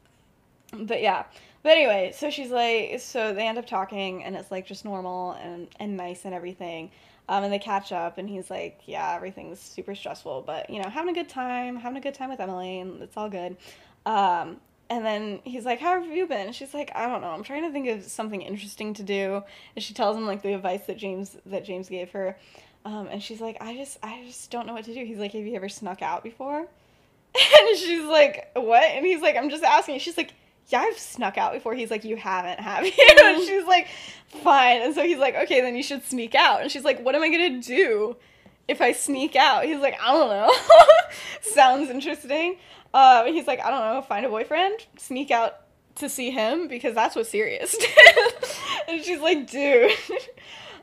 but 0.87 1.03
yeah. 1.03 1.25
But 1.63 1.73
anyway 1.73 2.13
so 2.17 2.31
she's 2.31 2.51
like 2.51 3.01
so 3.01 3.35
they 3.35 3.47
end 3.47 3.59
up 3.59 3.67
talking 3.67 4.25
and 4.25 4.37
it's 4.37 4.51
like 4.51 4.67
just 4.67 4.85
normal 4.85 5.33
and 5.33 5.69
and 5.79 5.97
nice 5.97 6.25
and 6.25 6.35
everything 6.35 6.91
um, 7.33 7.45
and 7.45 7.53
they 7.53 7.59
catch 7.59 7.93
up 7.93 8.19
and 8.19 8.29
he's 8.29 8.51
like 8.51 8.83
yeah 8.85 9.15
everything's 9.17 9.59
super 9.59 9.95
stressful 9.95 10.43
but 10.47 10.69
you 10.69 10.83
know 10.83 10.91
having 10.91 11.17
a 11.17 11.19
good 11.19 11.31
time 11.31 11.77
having 11.77 11.97
a 11.97 12.01
good 12.01 12.13
time 12.13 12.29
with 12.29 12.41
emily 12.41 12.81
and 12.81 13.01
it's 13.01 13.17
all 13.17 13.31
good. 13.31 13.57
Um, 14.05 14.59
and 14.91 15.07
then 15.07 15.41
he's 15.45 15.65
like 15.65 15.81
how 15.81 15.99
have 15.99 16.15
you 16.15 16.27
been? 16.27 16.49
And 16.49 16.55
she's 16.55 16.75
like 16.75 16.93
i 16.95 17.07
don't 17.07 17.23
know. 17.23 17.31
I'm 17.31 17.43
trying 17.43 17.63
to 17.63 17.73
think 17.73 17.89
of 17.89 18.05
something 18.05 18.43
interesting 18.43 18.93
to 18.95 19.03
do. 19.03 19.43
And 19.75 19.83
she 19.83 19.95
tells 19.95 20.15
him 20.15 20.27
like 20.27 20.43
the 20.43 20.53
advice 20.53 20.83
that 20.89 20.99
james 20.99 21.39
that 21.47 21.65
james 21.65 21.89
gave 21.89 22.11
her. 22.11 22.37
Um, 22.85 23.09
and 23.11 23.23
she's 23.23 23.41
like 23.41 23.57
i 23.63 23.75
just 23.75 23.99
i 24.03 24.23
just 24.27 24.51
don't 24.51 24.67
know 24.67 24.75
what 24.75 24.85
to 24.85 24.93
do. 24.93 25.03
He's 25.03 25.19
like 25.19 25.33
have 25.33 25.47
you 25.47 25.55
ever 25.55 25.71
snuck 25.71 26.03
out 26.03 26.23
before? 26.23 26.67
And 27.35 27.79
she's 27.79 28.05
like, 28.05 28.51
"What?" 28.55 28.83
And 28.83 29.07
he's 29.07 29.23
like, 29.23 29.37
"I'm 29.37 29.49
just 29.49 29.65
asking." 29.65 30.01
She's 30.01 30.19
like, 30.19 30.35
"Yeah, 30.69 30.81
I've 30.81 30.99
snuck 30.99 31.39
out 31.39 31.53
before." 31.53 31.75
He's 31.75 31.91
like, 31.91 32.05
"You 32.05 32.17
haven't, 32.17 32.61
have 32.61 32.85
you?" 32.87 32.93
And 33.23 33.43
she's 33.43 33.65
like, 33.65 33.89
"Fine." 34.43 34.83
And 34.83 34.95
so 34.95 35.03
he's 35.03 35.19
like, 35.19 35.35
"Okay, 35.35 35.61
then 35.61 35.77
you 35.77 35.83
should 35.83 36.05
sneak 36.05 36.35
out." 36.35 36.63
And 36.63 36.71
she's 36.71 36.85
like, 36.85 37.01
"What 37.05 37.15
am 37.15 37.23
I 37.23 37.29
gonna 37.29 37.61
do 37.61 38.17
if 38.69 38.81
I 38.81 38.93
sneak 38.93 39.37
out?" 39.37 39.65
He's 39.65 39.81
like, 39.81 39.97
"I 40.01 40.13
don't 40.13 40.31
know." 40.31 40.53
Sounds 41.43 41.91
interesting. 41.91 42.57
Uh, 42.95 43.25
he's 43.25 43.47
like, 43.47 43.61
"I 43.61 43.71
don't 43.71 43.81
know. 43.81 44.03
Find 44.03 44.27
a 44.27 44.29
boyfriend, 44.29 44.87
sneak 44.97 45.31
out 45.31 45.57
to 45.97 46.09
see 46.09 46.31
him 46.31 46.69
because 46.69 46.95
that's 46.95 47.17
what 47.17 47.27
Sirius 47.27 47.77
did." 47.77 48.35
and 48.89 49.03
she's 49.05 49.21
like, 49.21 49.51
"Dude." 49.51 49.93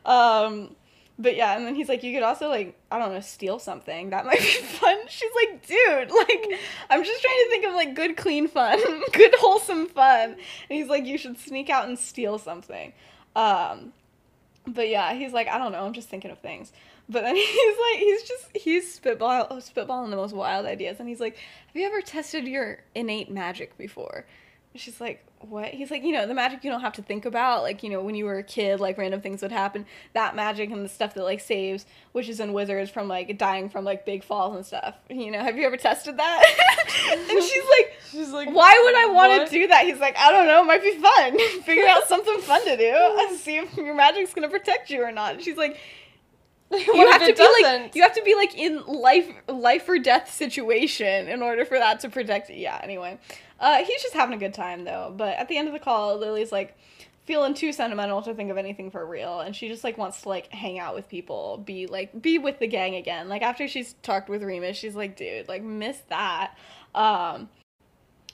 um, 0.05 0.75
but 1.19 1.35
yeah, 1.35 1.57
and 1.57 1.67
then 1.67 1.75
he's 1.75 1.89
like, 1.89 2.01
you 2.01 2.13
could 2.13 2.23
also 2.23 2.47
like, 2.47 2.79
I 2.89 2.97
don't 2.97 3.13
know, 3.13 3.19
steal 3.19 3.59
something. 3.59 4.11
That 4.11 4.25
might 4.25 4.39
be 4.39 4.45
fun. 4.45 4.97
She's 5.09 5.29
like, 5.35 5.67
dude, 5.67 6.11
like, 6.11 6.59
I'm 6.89 7.03
just 7.03 7.21
trying 7.21 7.43
to 7.43 7.49
think 7.49 7.65
of 7.65 7.73
like 7.73 7.93
good, 7.93 8.15
clean 8.15 8.47
fun, 8.47 8.79
good, 9.11 9.35
wholesome 9.35 9.87
fun. 9.87 10.31
And 10.31 10.39
he's 10.69 10.87
like, 10.87 11.05
you 11.05 11.17
should 11.17 11.37
sneak 11.37 11.69
out 11.69 11.89
and 11.89 11.99
steal 11.99 12.37
something. 12.37 12.93
Um, 13.35 13.91
but 14.65 14.87
yeah, 14.87 15.13
he's 15.13 15.33
like, 15.33 15.49
I 15.49 15.57
don't 15.57 15.73
know, 15.73 15.85
I'm 15.85 15.93
just 15.93 16.07
thinking 16.07 16.31
of 16.31 16.39
things. 16.39 16.71
But 17.09 17.23
then 17.23 17.35
he's 17.35 17.77
like, 17.77 17.99
he's 17.99 18.23
just, 18.23 18.47
he's 18.55 18.93
spitball, 18.93 19.47
spitballing 19.57 20.11
the 20.11 20.15
most 20.15 20.33
wild 20.33 20.65
ideas. 20.65 21.01
And 21.01 21.09
he's 21.09 21.19
like, 21.19 21.35
have 21.35 21.75
you 21.75 21.85
ever 21.85 21.99
tested 21.99 22.47
your 22.47 22.79
innate 22.95 23.29
magic 23.29 23.77
before? 23.77 24.25
She's 24.75 25.01
like, 25.01 25.25
what? 25.39 25.69
He's 25.69 25.89
like, 25.89 26.03
you 26.03 26.11
know, 26.11 26.27
the 26.27 26.33
magic 26.33 26.63
you 26.63 26.69
don't 26.71 26.81
have 26.81 26.93
to 26.93 27.01
think 27.01 27.25
about, 27.25 27.63
like, 27.63 27.81
you 27.81 27.89
know, 27.89 28.01
when 28.01 28.13
you 28.13 28.25
were 28.25 28.37
a 28.37 28.43
kid, 28.43 28.79
like 28.79 28.97
random 28.97 29.19
things 29.19 29.41
would 29.41 29.51
happen. 29.51 29.85
That 30.13 30.35
magic 30.35 30.69
and 30.69 30.85
the 30.85 30.89
stuff 30.89 31.15
that 31.15 31.23
like 31.23 31.39
saves 31.39 31.85
witches 32.13 32.39
and 32.39 32.53
wizards 32.53 32.91
from 32.91 33.07
like 33.07 33.35
dying 33.37 33.69
from 33.69 33.83
like 33.83 34.05
big 34.05 34.23
falls 34.23 34.55
and 34.55 34.65
stuff. 34.65 34.95
You 35.09 35.31
know, 35.31 35.39
have 35.39 35.57
you 35.57 35.65
ever 35.65 35.77
tested 35.77 36.17
that? 36.17 36.43
and 37.31 37.43
she's 37.43 37.63
like, 37.77 37.93
She's 38.11 38.31
like, 38.31 38.49
why 38.49 38.79
would 38.83 38.95
I 38.95 39.13
want 39.13 39.31
"What?" 39.31 39.47
to 39.47 39.51
do 39.51 39.67
that? 39.67 39.85
He's 39.85 39.99
like, 39.99 40.17
I 40.17 40.31
don't 40.31 40.47
know, 40.47 40.61
it 40.61 40.65
might 40.65 40.81
be 40.81 40.97
fun. 40.97 41.61
Figure 41.63 41.87
out 41.87 42.07
something 42.07 42.39
fun 42.41 42.63
to 42.65 42.75
do 42.75 43.15
and 43.19 43.37
see 43.39 43.57
if 43.57 43.75
your 43.77 43.93
magic's 43.93 44.33
gonna 44.33 44.49
protect 44.49 44.89
you 44.89 45.03
or 45.03 45.11
not. 45.11 45.35
And 45.35 45.43
she's 45.43 45.57
like, 45.57 45.77
you 46.71 47.09
have 47.11 47.25
to 47.25 47.33
be 47.33 47.41
like 47.41 47.61
doesn't? 47.61 47.95
you 47.95 48.03
have 48.03 48.13
to 48.13 48.23
be 48.23 48.35
like 48.35 48.55
in 48.55 48.83
life 48.85 49.27
life 49.47 49.89
or 49.89 49.97
death 49.97 50.31
situation 50.31 51.27
in 51.27 51.41
order 51.41 51.65
for 51.65 51.79
that 51.79 51.99
to 52.01 52.09
protect 52.09 52.51
yeah 52.51 52.79
anyway 52.83 53.17
uh 53.59 53.77
he's 53.83 54.01
just 54.01 54.13
having 54.13 54.35
a 54.35 54.39
good 54.39 54.53
time 54.53 54.83
though 54.83 55.13
but 55.15 55.37
at 55.37 55.47
the 55.47 55.57
end 55.57 55.67
of 55.67 55.73
the 55.73 55.79
call 55.79 56.17
lily's 56.17 56.51
like 56.51 56.77
feeling 57.25 57.53
too 57.53 57.71
sentimental 57.71 58.23
to 58.23 58.33
think 58.33 58.49
of 58.49 58.57
anything 58.57 58.89
for 58.89 59.05
real 59.05 59.39
and 59.39 59.55
she 59.55 59.67
just 59.67 59.83
like 59.83 59.97
wants 59.97 60.21
to 60.21 60.29
like 60.29 60.51
hang 60.51 60.79
out 60.79 60.95
with 60.95 61.07
people 61.07 61.61
be 61.63 61.85
like 61.85 62.21
be 62.21 62.39
with 62.39 62.57
the 62.59 62.67
gang 62.67 62.95
again 62.95 63.29
like 63.29 63.43
after 63.43 63.67
she's 63.67 63.93
talked 64.01 64.29
with 64.29 64.41
remus 64.41 64.75
she's 64.75 64.95
like 64.95 65.15
dude 65.15 65.47
like 65.47 65.61
miss 65.61 65.99
that 66.09 66.55
um 66.95 67.47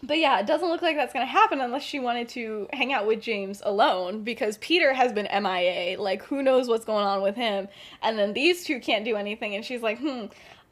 but 0.03 0.17
yeah, 0.17 0.39
it 0.39 0.45
doesn't 0.45 0.67
look 0.67 0.81
like 0.81 0.95
that's 0.95 1.13
gonna 1.13 1.25
happen 1.25 1.61
unless 1.61 1.83
she 1.83 1.99
wanted 1.99 2.29
to 2.29 2.67
hang 2.73 2.93
out 2.93 3.07
with 3.07 3.21
James 3.21 3.61
alone 3.65 4.23
because 4.23 4.57
Peter 4.57 4.93
has 4.93 5.13
been 5.13 5.27
MIA. 5.31 5.99
Like, 5.99 6.23
who 6.23 6.43
knows 6.43 6.67
what's 6.67 6.85
going 6.85 7.05
on 7.05 7.21
with 7.21 7.35
him? 7.35 7.67
And 8.01 8.17
then 8.17 8.33
these 8.33 8.65
two 8.65 8.79
can't 8.79 9.05
do 9.05 9.15
anything, 9.15 9.55
and 9.55 9.63
she's 9.63 9.81
like, 9.81 9.99
hmm. 9.99 10.25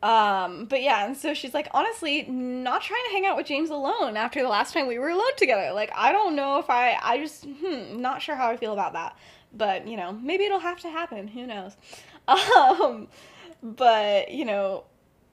Um, 0.03 0.65
but 0.65 0.83
yeah, 0.83 1.05
and 1.05 1.15
so 1.15 1.33
she's 1.33 1.53
like, 1.53 1.69
honestly, 1.73 2.23
not 2.23 2.81
trying 2.81 3.03
to 3.07 3.11
hang 3.13 3.25
out 3.25 3.37
with 3.37 3.47
James 3.47 3.69
alone 3.69 4.17
after 4.17 4.41
the 4.43 4.49
last 4.49 4.73
time 4.73 4.85
we 4.87 4.99
were 4.99 5.09
alone 5.09 5.35
together. 5.37 5.71
Like, 5.73 5.91
I 5.95 6.11
don't 6.11 6.35
know 6.35 6.59
if 6.59 6.69
I, 6.69 6.97
I 7.01 7.17
just, 7.19 7.45
hmm, 7.45 8.01
not 8.01 8.21
sure 8.21 8.35
how 8.35 8.49
I 8.49 8.57
feel 8.57 8.73
about 8.73 8.93
that. 8.93 9.17
But, 9.55 9.87
you 9.87 9.95
know, 9.95 10.11
maybe 10.11 10.43
it'll 10.43 10.59
have 10.59 10.81
to 10.81 10.89
happen. 10.89 11.27
Who 11.27 11.47
knows? 11.47 11.75
Um, 12.27 13.09
but 13.61 14.31
you 14.31 14.45
know, 14.45 14.83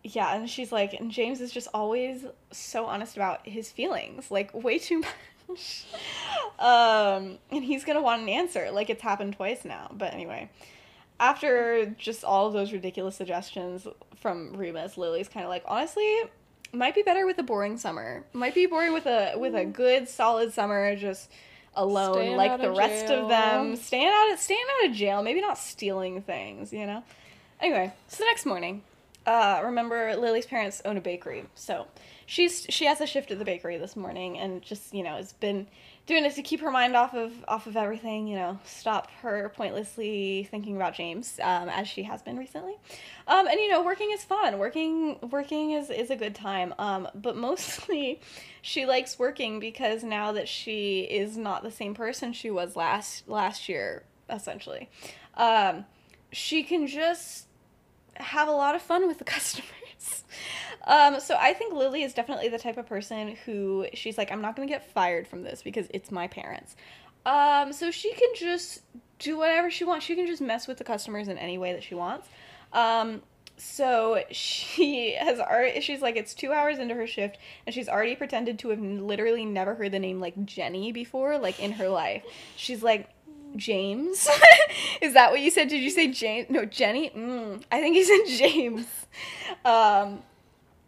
yeah, 0.03 0.35
and 0.35 0.49
she's 0.49 0.73
like, 0.73 0.95
and 0.95 1.11
James 1.11 1.41
is 1.41 1.53
just 1.53 1.69
always 1.75 2.25
so 2.53 2.87
honest 2.87 3.17
about 3.17 3.47
his 3.47 3.71
feelings, 3.71 4.31
like 4.31 4.55
way 4.55 4.79
too 4.79 5.03
much. 5.49 5.85
um, 6.59 7.39
and 7.51 7.65
he's 7.65 7.85
gonna 7.85 8.01
want 8.03 8.23
an 8.23 8.29
answer. 8.29 8.71
Like 8.71 8.89
it's 8.89 9.03
happened 9.03 9.35
twice 9.35 9.65
now. 9.65 9.91
But 9.93 10.15
anyway, 10.15 10.49
after 11.21 11.87
just 11.99 12.25
all 12.25 12.47
of 12.47 12.53
those 12.55 12.73
ridiculous 12.73 13.15
suggestions 13.15 13.87
from 14.17 14.55
Remus, 14.55 14.97
Lily's 14.97 15.29
kind 15.29 15.45
of 15.45 15.51
like, 15.51 15.63
honestly, 15.69 16.23
might 16.73 16.95
be 16.95 17.03
better 17.03 17.27
with 17.27 17.39
a 17.39 17.43
boring 17.43 17.77
summer. 17.77 18.25
Might 18.33 18.55
be 18.55 18.67
boring 18.67 18.93
with 18.93 19.07
a 19.07 19.35
with 19.37 19.55
a 19.55 19.65
good 19.65 20.09
solid 20.09 20.53
summer, 20.53 20.97
just 20.97 21.31
alone 21.75 22.15
Staying 22.15 22.37
like 22.37 22.61
the 22.61 22.71
of 22.71 22.77
rest 22.77 23.11
of 23.13 23.29
them, 23.29 23.69
jail. 23.69 23.77
staying 23.77 24.09
out 24.09 24.33
of 24.33 24.39
staying 24.41 24.65
out 24.81 24.89
of 24.91 24.97
jail. 24.97 25.23
Maybe 25.23 25.41
not 25.41 25.59
stealing 25.59 26.23
things, 26.23 26.73
you 26.73 26.87
know. 26.87 27.05
Anyway, 27.61 27.93
so 28.09 28.19
the 28.19 28.25
next 28.25 28.47
morning, 28.47 28.83
uh, 29.27 29.61
remember 29.65 30.17
Lily's 30.17 30.47
parents 30.47 30.81
own 30.85 30.97
a 30.97 31.01
bakery, 31.01 31.45
so 31.55 31.87
she's 32.25 32.67
she 32.71 32.87
has 32.87 33.01
a 33.01 33.07
shift 33.07 33.31
at 33.31 33.39
the 33.39 33.45
bakery 33.45 33.77
this 33.77 33.97
morning, 33.97 34.39
and 34.39 34.63
just 34.63 34.95
you 34.95 35.03
know 35.03 35.17
it's 35.17 35.35
been 35.35 35.67
doing 36.11 36.25
it 36.25 36.35
to 36.35 36.43
keep 36.43 36.61
her 36.61 36.73
mind 36.73 36.97
off 36.97 37.15
of 37.15 37.33
off 37.47 37.69
of 37.69 37.77
everything, 37.77 38.27
you 38.27 38.37
know, 38.37 38.59
stop 38.65 39.09
her 39.23 39.53
pointlessly 39.55 40.49
thinking 40.51 40.75
about 40.75 40.93
James, 40.93 41.39
um, 41.41 41.69
as 41.69 41.87
she 41.87 42.03
has 42.03 42.21
been 42.21 42.37
recently. 42.37 42.75
Um, 43.29 43.47
and 43.47 43.61
you 43.61 43.71
know, 43.71 43.85
working 43.85 44.11
is 44.11 44.25
fun. 44.25 44.59
Working 44.59 45.21
working 45.31 45.71
is 45.71 45.89
is 45.89 46.11
a 46.11 46.17
good 46.17 46.35
time. 46.35 46.75
Um, 46.81 47.09
but 47.15 47.37
mostly, 47.37 48.21
she 48.63 48.87
likes 48.87 49.21
working 49.21 49.61
because 49.61 50.03
now 50.03 50.33
that 50.33 50.49
she 50.49 51.03
is 51.03 51.37
not 51.37 51.63
the 51.63 51.71
same 51.71 51.95
person 51.95 52.33
she 52.33 52.51
was 52.51 52.75
last 52.75 53.29
last 53.29 53.69
year, 53.69 54.03
essentially, 54.29 54.91
um, 55.37 55.87
she 56.33 56.65
can 56.65 56.89
just 56.89 57.47
have 58.15 58.49
a 58.49 58.53
lot 58.53 58.75
of 58.75 58.83
fun 58.83 59.07
with 59.07 59.19
the 59.19 59.25
customers. 59.37 59.71
Um, 60.87 61.21
so 61.21 61.37
I 61.39 61.53
think 61.53 61.75
Lily 61.75 62.03
is 62.03 62.15
definitely 62.15 62.49
the 62.49 62.59
type 62.59 62.79
of 62.79 62.87
person 62.87 63.37
who 63.45 63.87
she's 63.95 64.17
like, 64.17 64.33
I'm 64.33 64.41
not 64.41 64.57
gonna 64.57 64.69
get 64.69 64.93
fired 64.93 65.29
from 65.29 65.43
this 65.43 65.63
because 65.63 65.87
it's 65.91 66.11
my 66.11 66.27
parents. 66.27 66.77
Um, 67.27 67.73
so 67.73 67.91
she 67.91 68.13
can 68.15 68.31
just 68.35 68.81
do 69.19 69.37
whatever 69.37 69.71
she 69.71 69.85
wants. 69.85 70.07
She 70.07 70.17
can 70.17 70.27
just 70.27 70.41
mess 70.41 70.67
with 70.67 70.79
the 70.79 70.85
customers 70.85 71.29
in 71.29 71.39
any 71.39 71.59
way 71.59 71.73
that 71.73 71.83
she 71.83 71.95
wants. 71.95 72.29
Um, 72.73 73.23
so 73.61 74.23
she 74.31 75.15
has 75.21 75.39
already, 75.39 75.81
she's 75.81 76.01
like, 76.01 76.17
it's 76.17 76.35
two 76.35 76.53
hours 76.53 76.79
into 76.79 76.95
her 76.95 77.07
shift, 77.07 77.39
and 77.67 77.75
she's 77.75 77.89
already 77.89 78.17
pretended 78.17 78.59
to 78.61 78.71
have 78.71 78.81
literally 78.81 79.45
never 79.45 79.75
heard 79.75 79.93
the 79.93 79.99
name 79.99 80.21
like 80.21 80.45
Jenny 80.45 80.93
before, 80.93 81.39
like 81.39 81.61
in 81.61 81.73
her 81.73 81.89
life. 81.89 82.25
She's 82.57 82.83
like, 82.83 83.11
James? 83.57 84.29
Is 85.01 85.15
that 85.15 85.31
what 85.31 85.41
you 85.41 85.51
said? 85.51 85.69
Did 85.69 85.81
you 85.83 85.91
say 85.91 86.09
James? 86.09 86.49
No, 86.51 86.65
Jenny? 86.65 87.11
Mm, 87.11 87.63
I 87.71 87.81
think 87.81 87.97
he 87.97 88.05
said 88.05 88.25
James. 88.39 88.87
Um, 89.65 90.23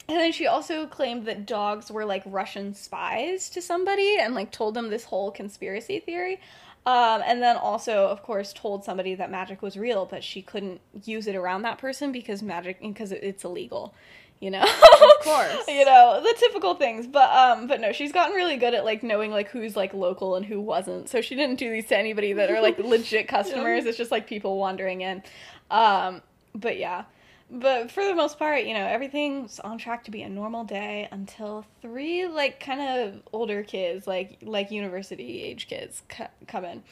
and 0.08 0.18
then 0.20 0.32
she 0.32 0.46
also 0.46 0.86
claimed 0.86 1.26
that 1.26 1.46
dogs 1.46 1.90
were 1.90 2.04
like 2.04 2.22
Russian 2.26 2.74
spies 2.74 3.48
to 3.50 3.62
somebody 3.62 4.18
and 4.18 4.34
like 4.34 4.50
told 4.50 4.74
them 4.74 4.90
this 4.90 5.04
whole 5.04 5.30
conspiracy 5.30 6.00
theory. 6.00 6.40
Um, 6.84 7.22
and 7.24 7.40
then 7.40 7.56
also, 7.56 8.08
of 8.08 8.22
course, 8.22 8.52
told 8.52 8.84
somebody 8.84 9.14
that 9.14 9.30
magic 9.30 9.62
was 9.62 9.76
real, 9.76 10.04
but 10.04 10.24
she 10.24 10.42
couldn't 10.42 10.80
use 11.04 11.28
it 11.28 11.36
around 11.36 11.62
that 11.62 11.78
person 11.78 12.10
because 12.10 12.42
magic, 12.42 12.80
because 12.80 13.12
it's 13.12 13.44
illegal, 13.44 13.94
you 14.42 14.50
know. 14.50 14.60
Of 14.62 15.24
course. 15.24 15.64
you 15.68 15.84
know 15.84 16.20
the 16.22 16.34
typical 16.38 16.74
things. 16.74 17.06
But 17.06 17.30
um, 17.30 17.68
but 17.68 17.80
no, 17.80 17.92
she's 17.92 18.12
gotten 18.12 18.34
really 18.34 18.56
good 18.56 18.74
at 18.74 18.84
like 18.84 19.02
knowing 19.02 19.30
like 19.30 19.48
who's 19.48 19.76
like 19.76 19.94
local 19.94 20.34
and 20.34 20.44
who 20.44 20.60
wasn't. 20.60 21.08
So 21.08 21.20
she 21.20 21.36
didn't 21.36 21.56
do 21.56 21.70
these 21.70 21.86
to 21.86 21.96
anybody 21.96 22.32
that 22.34 22.50
are 22.50 22.60
like 22.60 22.78
legit 22.80 23.28
customers. 23.28 23.86
It's 23.86 23.96
just 23.96 24.10
like 24.10 24.26
people 24.26 24.58
wandering 24.58 25.00
in. 25.00 25.22
Um, 25.70 26.20
but 26.54 26.76
yeah. 26.76 27.04
But 27.50 27.90
for 27.90 28.02
the 28.04 28.14
most 28.14 28.38
part, 28.38 28.64
you 28.64 28.72
know, 28.72 28.86
everything's 28.86 29.60
on 29.60 29.76
track 29.76 30.04
to 30.04 30.10
be 30.10 30.22
a 30.22 30.28
normal 30.28 30.64
day 30.64 31.06
until 31.12 31.66
three 31.82 32.26
like 32.26 32.58
kind 32.58 32.80
of 32.80 33.22
older 33.32 33.62
kids, 33.62 34.06
like 34.06 34.38
like 34.42 34.70
university 34.70 35.42
age 35.42 35.68
kids, 35.68 36.02
c- 36.10 36.24
come 36.48 36.64
in, 36.64 36.82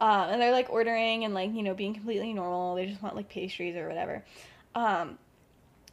um, 0.00 0.30
and 0.30 0.40
they're 0.40 0.52
like 0.52 0.70
ordering 0.70 1.24
and 1.24 1.34
like 1.34 1.54
you 1.54 1.62
know 1.62 1.74
being 1.74 1.94
completely 1.94 2.32
normal. 2.32 2.74
They 2.74 2.86
just 2.86 3.02
want 3.02 3.14
like 3.14 3.28
pastries 3.28 3.76
or 3.76 3.86
whatever. 3.86 4.24
Um, 4.74 5.18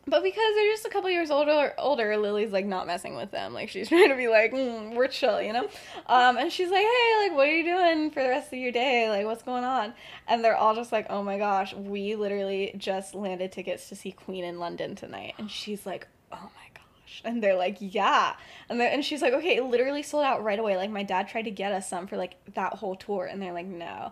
but 0.05 0.21
because 0.21 0.55
they're 0.55 0.71
just 0.71 0.85
a 0.85 0.89
couple 0.89 1.09
years 1.09 1.31
older, 1.31 1.73
older, 1.77 2.17
Lily's 2.17 2.51
like 2.51 2.65
not 2.65 2.87
messing 2.87 3.15
with 3.15 3.31
them. 3.31 3.53
Like 3.53 3.69
she's 3.69 3.87
trying 3.89 4.09
to 4.09 4.15
be 4.15 4.27
like, 4.27 4.51
mm, 4.51 4.95
we're 4.95 5.07
chill, 5.07 5.41
you 5.41 5.53
know. 5.53 5.67
Um, 6.07 6.37
and 6.37 6.51
she's 6.51 6.69
like, 6.69 6.85
hey, 6.85 7.13
like, 7.21 7.35
what 7.35 7.47
are 7.47 7.55
you 7.55 7.63
doing 7.63 8.11
for 8.11 8.21
the 8.21 8.29
rest 8.29 8.51
of 8.51 8.59
your 8.59 8.71
day? 8.71 9.09
Like, 9.09 9.25
what's 9.25 9.43
going 9.43 9.63
on? 9.63 9.93
And 10.27 10.43
they're 10.43 10.57
all 10.57 10.75
just 10.75 10.91
like, 10.91 11.07
oh 11.09 11.23
my 11.23 11.37
gosh, 11.37 11.73
we 11.73 12.15
literally 12.15 12.75
just 12.77 13.15
landed 13.15 13.51
tickets 13.51 13.87
to 13.89 13.95
see 13.95 14.11
Queen 14.11 14.43
in 14.43 14.59
London 14.59 14.95
tonight. 14.95 15.35
And 15.37 15.49
she's 15.49 15.85
like, 15.85 16.07
oh 16.31 16.49
my 16.55 16.69
gosh. 16.73 17.21
And 17.23 17.41
they're 17.41 17.55
like, 17.55 17.77
yeah. 17.79 18.35
And 18.67 18.81
and 18.81 19.05
she's 19.05 19.21
like, 19.21 19.33
okay, 19.33 19.55
it 19.55 19.63
literally 19.63 20.03
sold 20.03 20.25
out 20.25 20.43
right 20.43 20.59
away. 20.59 20.75
Like 20.75 20.89
my 20.91 21.03
dad 21.03 21.29
tried 21.29 21.43
to 21.43 21.51
get 21.51 21.71
us 21.71 21.89
some 21.89 22.07
for 22.07 22.17
like 22.17 22.35
that 22.55 22.73
whole 22.73 22.95
tour, 22.95 23.25
and 23.25 23.41
they're 23.41 23.53
like, 23.53 23.67
no. 23.67 24.11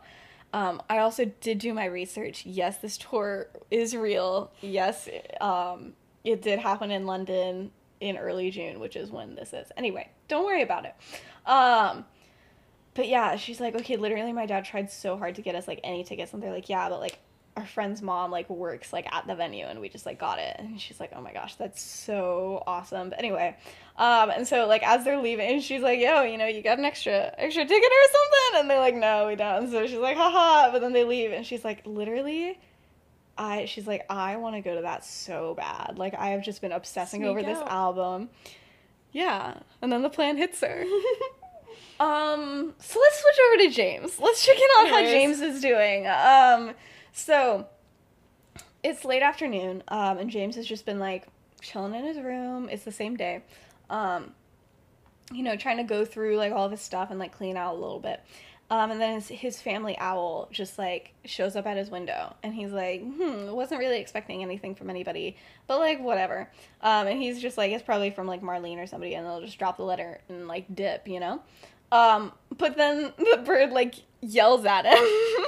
Um, 0.53 0.81
I 0.89 0.99
also 0.99 1.25
did 1.25 1.59
do 1.59 1.73
my 1.73 1.85
research. 1.85 2.45
Yes, 2.45 2.77
this 2.77 2.97
tour 2.97 3.47
is 3.69 3.95
real. 3.95 4.51
Yes, 4.61 5.07
um, 5.39 5.93
it 6.23 6.41
did 6.41 6.59
happen 6.59 6.91
in 6.91 7.05
London 7.05 7.71
in 7.99 8.17
early 8.17 8.51
June, 8.51 8.79
which 8.79 8.95
is 8.95 9.11
when 9.11 9.35
this 9.35 9.53
is. 9.53 9.71
Anyway, 9.77 10.09
don't 10.27 10.45
worry 10.45 10.61
about 10.61 10.85
it. 10.85 10.95
Um, 11.45 12.05
but 12.93 13.07
yeah, 13.07 13.35
she's 13.37 13.59
like, 13.59 13.75
okay, 13.75 13.95
literally, 13.95 14.33
my 14.33 14.45
dad 14.45 14.65
tried 14.65 14.91
so 14.91 15.17
hard 15.17 15.35
to 15.35 15.41
get 15.41 15.55
us 15.55 15.67
like 15.67 15.79
any 15.83 16.03
tickets, 16.03 16.33
and 16.33 16.43
they're 16.43 16.51
like, 16.51 16.67
yeah, 16.67 16.89
but 16.89 16.99
like 16.99 17.19
our 17.57 17.65
friend's 17.65 18.01
mom 18.01 18.31
like 18.31 18.49
works 18.49 18.93
like 18.93 19.11
at 19.13 19.27
the 19.27 19.35
venue, 19.35 19.65
and 19.65 19.81
we 19.81 19.89
just 19.89 20.05
like 20.05 20.19
got 20.19 20.39
it, 20.39 20.55
and 20.59 20.79
she's 20.79 20.99
like, 20.99 21.11
oh 21.15 21.21
my 21.21 21.33
gosh, 21.33 21.55
that's 21.55 21.81
so 21.81 22.63
awesome. 22.65 23.09
But 23.09 23.19
anyway, 23.19 23.55
um, 23.97 24.29
and 24.29 24.47
so 24.47 24.67
like 24.67 24.83
as 24.83 25.03
they're 25.03 25.21
leaving, 25.21 25.59
she's 25.61 25.81
like, 25.81 25.99
yo, 25.99 26.23
you 26.23 26.37
know, 26.37 26.45
you 26.45 26.61
got 26.61 26.77
an 26.77 26.85
extra 26.85 27.33
extra 27.37 27.65
ticket 27.65 27.91
or 27.91 28.11
something, 28.11 28.59
and 28.61 28.69
they're 28.69 28.79
like, 28.79 28.95
no, 28.95 29.27
we 29.27 29.35
don't. 29.35 29.63
And 29.63 29.71
so 29.71 29.85
she's 29.85 29.97
like, 29.97 30.17
haha, 30.17 30.71
but 30.71 30.79
then 30.79 30.93
they 30.93 31.03
leave, 31.03 31.31
and 31.31 31.45
she's 31.45 31.63
like, 31.63 31.85
literally. 31.85 32.59
I 33.37 33.65
she's 33.65 33.87
like 33.87 34.05
I 34.09 34.35
want 34.35 34.55
to 34.55 34.61
go 34.61 34.75
to 34.75 34.81
that 34.81 35.05
so 35.05 35.55
bad. 35.55 35.97
Like 35.97 36.13
I 36.13 36.31
have 36.31 36.43
just 36.43 36.61
been 36.61 36.73
obsessing 36.73 37.21
Sneak 37.21 37.29
over 37.29 37.41
this 37.41 37.57
album. 37.57 38.29
Yeah, 39.13 39.55
and 39.81 39.91
then 39.91 40.03
the 40.03 40.09
plan 40.09 40.37
hits 40.37 40.61
her. 40.61 40.83
um, 41.99 42.73
so 42.79 42.99
let's 42.99 43.21
switch 43.21 43.39
over 43.47 43.63
to 43.63 43.69
James. 43.69 44.19
Let's 44.19 44.45
check 44.45 44.57
in 44.57 44.63
on 44.79 44.87
how 44.87 45.01
James 45.01 45.39
is 45.41 45.61
doing. 45.61 46.07
Um, 46.07 46.73
so 47.11 47.67
it's 48.83 49.05
late 49.05 49.21
afternoon. 49.21 49.83
Um, 49.87 50.17
and 50.17 50.29
James 50.29 50.55
has 50.55 50.65
just 50.65 50.85
been 50.85 50.99
like 50.99 51.27
chilling 51.61 51.93
in 51.93 52.05
his 52.05 52.17
room. 52.17 52.69
It's 52.69 52.83
the 52.83 52.91
same 52.91 53.15
day. 53.15 53.43
Um, 53.89 54.33
you 55.31 55.43
know, 55.43 55.55
trying 55.55 55.77
to 55.77 55.83
go 55.83 56.03
through 56.05 56.37
like 56.37 56.51
all 56.51 56.65
of 56.65 56.71
his 56.71 56.81
stuff 56.81 57.09
and 57.09 57.19
like 57.19 57.35
clean 57.35 57.57
out 57.57 57.75
a 57.75 57.79
little 57.79 57.99
bit. 57.99 58.21
Um, 58.69 58.89
and 58.89 59.01
then 59.01 59.15
his, 59.15 59.27
his 59.27 59.61
family 59.61 59.97
owl 59.99 60.47
just 60.49 60.79
like 60.79 61.13
shows 61.25 61.57
up 61.57 61.67
at 61.67 61.75
his 61.75 61.89
window 61.89 62.33
and 62.41 62.53
he's 62.53 62.71
like, 62.71 63.01
hmm, 63.01 63.51
wasn't 63.51 63.81
really 63.81 63.99
expecting 63.99 64.41
anything 64.41 64.75
from 64.75 64.89
anybody, 64.89 65.35
but 65.67 65.79
like 65.79 65.99
whatever. 66.01 66.49
Um, 66.81 67.07
and 67.07 67.21
he's 67.21 67.41
just 67.41 67.57
like, 67.57 67.73
it's 67.73 67.83
probably 67.83 68.11
from 68.11 68.27
like 68.27 68.41
Marlene 68.41 68.77
or 68.77 68.87
somebody 68.87 69.13
and 69.15 69.25
they'll 69.25 69.41
just 69.41 69.59
drop 69.59 69.75
the 69.75 69.83
letter 69.83 70.21
and 70.29 70.47
like 70.47 70.73
dip, 70.73 71.05
you 71.05 71.19
know? 71.19 71.41
Um, 71.91 72.31
but 72.57 72.77
then 72.77 73.11
the 73.17 73.41
bird 73.45 73.71
like 73.71 73.95
yells 74.21 74.65
at 74.65 74.85
him, 74.85 75.03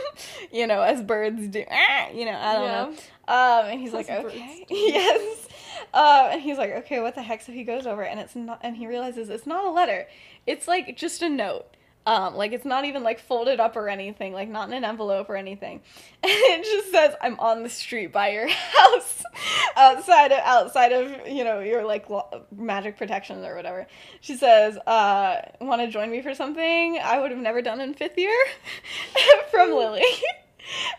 you 0.51 0.67
know, 0.67 0.81
as 0.81 1.01
birds 1.01 1.47
do, 1.47 1.63
"Ah," 1.71 2.09
you 2.09 2.25
know, 2.25 2.37
I 2.37 2.53
don't 2.55 2.63
Yeah. 2.63 2.81
know. 2.81 2.89
Um, 3.25 3.65
and 3.71 3.79
he's 3.79 3.93
like, 3.93 4.09
okay, 4.09 4.65
yes. 4.69 5.47
Um, 5.93 6.31
and 6.31 6.41
he's 6.41 6.57
like, 6.57 6.71
okay, 6.71 6.99
what 6.99 7.15
the 7.15 7.21
heck? 7.21 7.41
So 7.41 7.51
he 7.51 7.63
goes 7.63 7.85
over 7.85 8.03
and 8.03 8.19
it's 8.19 8.35
not, 8.35 8.59
and 8.61 8.75
he 8.75 8.87
realizes 8.87 9.29
it's 9.29 9.45
not 9.47 9.63
a 9.63 9.69
letter. 9.71 10.07
It's 10.45 10.67
like 10.67 10.97
just 10.97 11.21
a 11.21 11.29
note. 11.29 11.67
Um, 12.05 12.35
like 12.35 12.51
it's 12.51 12.65
not 12.65 12.83
even 12.85 13.03
like 13.03 13.19
folded 13.19 13.59
up 13.59 13.75
or 13.75 13.87
anything, 13.87 14.33
like 14.33 14.49
not 14.49 14.67
in 14.67 14.73
an 14.73 14.83
envelope 14.83 15.29
or 15.29 15.37
anything. 15.37 15.81
And 16.21 16.31
it 16.31 16.63
just 16.63 16.91
says, 16.91 17.15
"I'm 17.21 17.39
on 17.39 17.63
the 17.63 17.69
street 17.69 18.11
by 18.11 18.29
your 18.31 18.47
house, 18.49 19.23
outside 19.77 20.31
of 20.31 20.39
outside 20.39 20.91
of 20.91 21.27
you 21.27 21.43
know 21.43 21.59
your 21.61 21.85
like 21.85 22.09
lo- 22.09 22.45
magic 22.55 22.97
protections 22.97 23.45
or 23.45 23.55
whatever." 23.55 23.87
She 24.21 24.35
says, 24.35 24.77
uh, 24.79 25.41
"Want 25.61 25.81
to 25.81 25.87
join 25.87 26.11
me 26.11 26.21
for 26.21 26.33
something 26.33 26.99
I 27.01 27.19
would 27.19 27.31
have 27.31 27.39
never 27.39 27.61
done 27.61 27.79
in 27.79 27.93
fifth 27.93 28.17
year?" 28.17 28.35
From 29.51 29.71
Lily. 29.71 30.03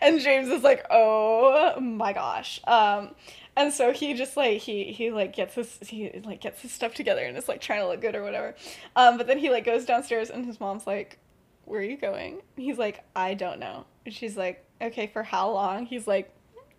And 0.01 0.19
James 0.19 0.49
is 0.49 0.63
like, 0.63 0.85
"Oh 0.89 1.79
my 1.79 2.13
gosh." 2.13 2.61
Um, 2.65 3.15
and 3.57 3.73
so 3.73 3.91
he 3.93 4.13
just 4.13 4.35
like 4.37 4.59
he 4.61 4.85
he 4.91 5.11
like 5.11 5.35
gets 5.35 5.55
his 5.55 5.77
he 5.81 6.11
like 6.23 6.41
gets 6.41 6.61
his 6.61 6.71
stuff 6.71 6.93
together 6.93 7.23
and 7.23 7.37
is 7.37 7.47
like 7.47 7.61
trying 7.61 7.81
to 7.81 7.87
look 7.87 8.01
good 8.01 8.15
or 8.15 8.23
whatever. 8.23 8.55
Um, 8.95 9.17
but 9.17 9.27
then 9.27 9.37
he 9.37 9.49
like 9.49 9.65
goes 9.65 9.85
downstairs 9.85 10.29
and 10.29 10.45
his 10.45 10.59
mom's 10.59 10.85
like, 10.87 11.19
"Where 11.65 11.79
are 11.79 11.83
you 11.83 11.97
going?" 11.97 12.41
He's 12.55 12.77
like, 12.77 13.03
"I 13.15 13.33
don't 13.33 13.59
know." 13.59 13.85
And 14.05 14.13
she's 14.13 14.37
like, 14.37 14.65
"Okay, 14.81 15.07
for 15.07 15.23
how 15.23 15.51
long?" 15.51 15.85
He's 15.85 16.07
like, 16.07 16.31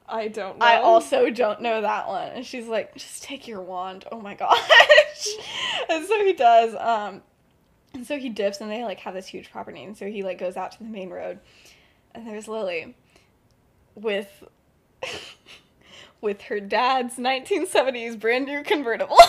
I 0.08 0.28
don't 0.28 0.58
know. 0.58 0.64
I 0.66 0.80
also 0.80 1.30
don't 1.30 1.60
know 1.60 1.80
that 1.80 2.06
one. 2.08 2.30
And 2.32 2.46
she's 2.46 2.68
like, 2.68 2.94
just 2.94 3.22
take 3.24 3.48
your 3.48 3.60
wand. 3.60 4.04
Oh 4.12 4.20
my 4.20 4.34
gosh. 4.36 5.26
and 5.88 6.06
so 6.06 6.24
he 6.24 6.32
does. 6.32 6.74
Um, 6.76 7.22
and 7.92 8.06
so 8.06 8.18
he 8.18 8.28
dips 8.28 8.60
and 8.60 8.70
they 8.70 8.84
like 8.84 9.00
have 9.00 9.14
this 9.14 9.26
huge 9.26 9.50
property. 9.50 9.82
And 9.82 9.96
so 9.96 10.06
he 10.06 10.22
like 10.22 10.38
goes 10.38 10.56
out 10.56 10.72
to 10.72 10.78
the 10.78 10.84
main 10.84 11.10
road. 11.10 11.40
And 12.14 12.26
there's 12.26 12.46
Lily 12.46 12.94
with 13.94 14.44
with 16.26 16.42
her 16.42 16.58
dad's 16.60 17.14
1970s 17.16 18.18
brand 18.18 18.44
new 18.46 18.62
convertible. 18.64 19.16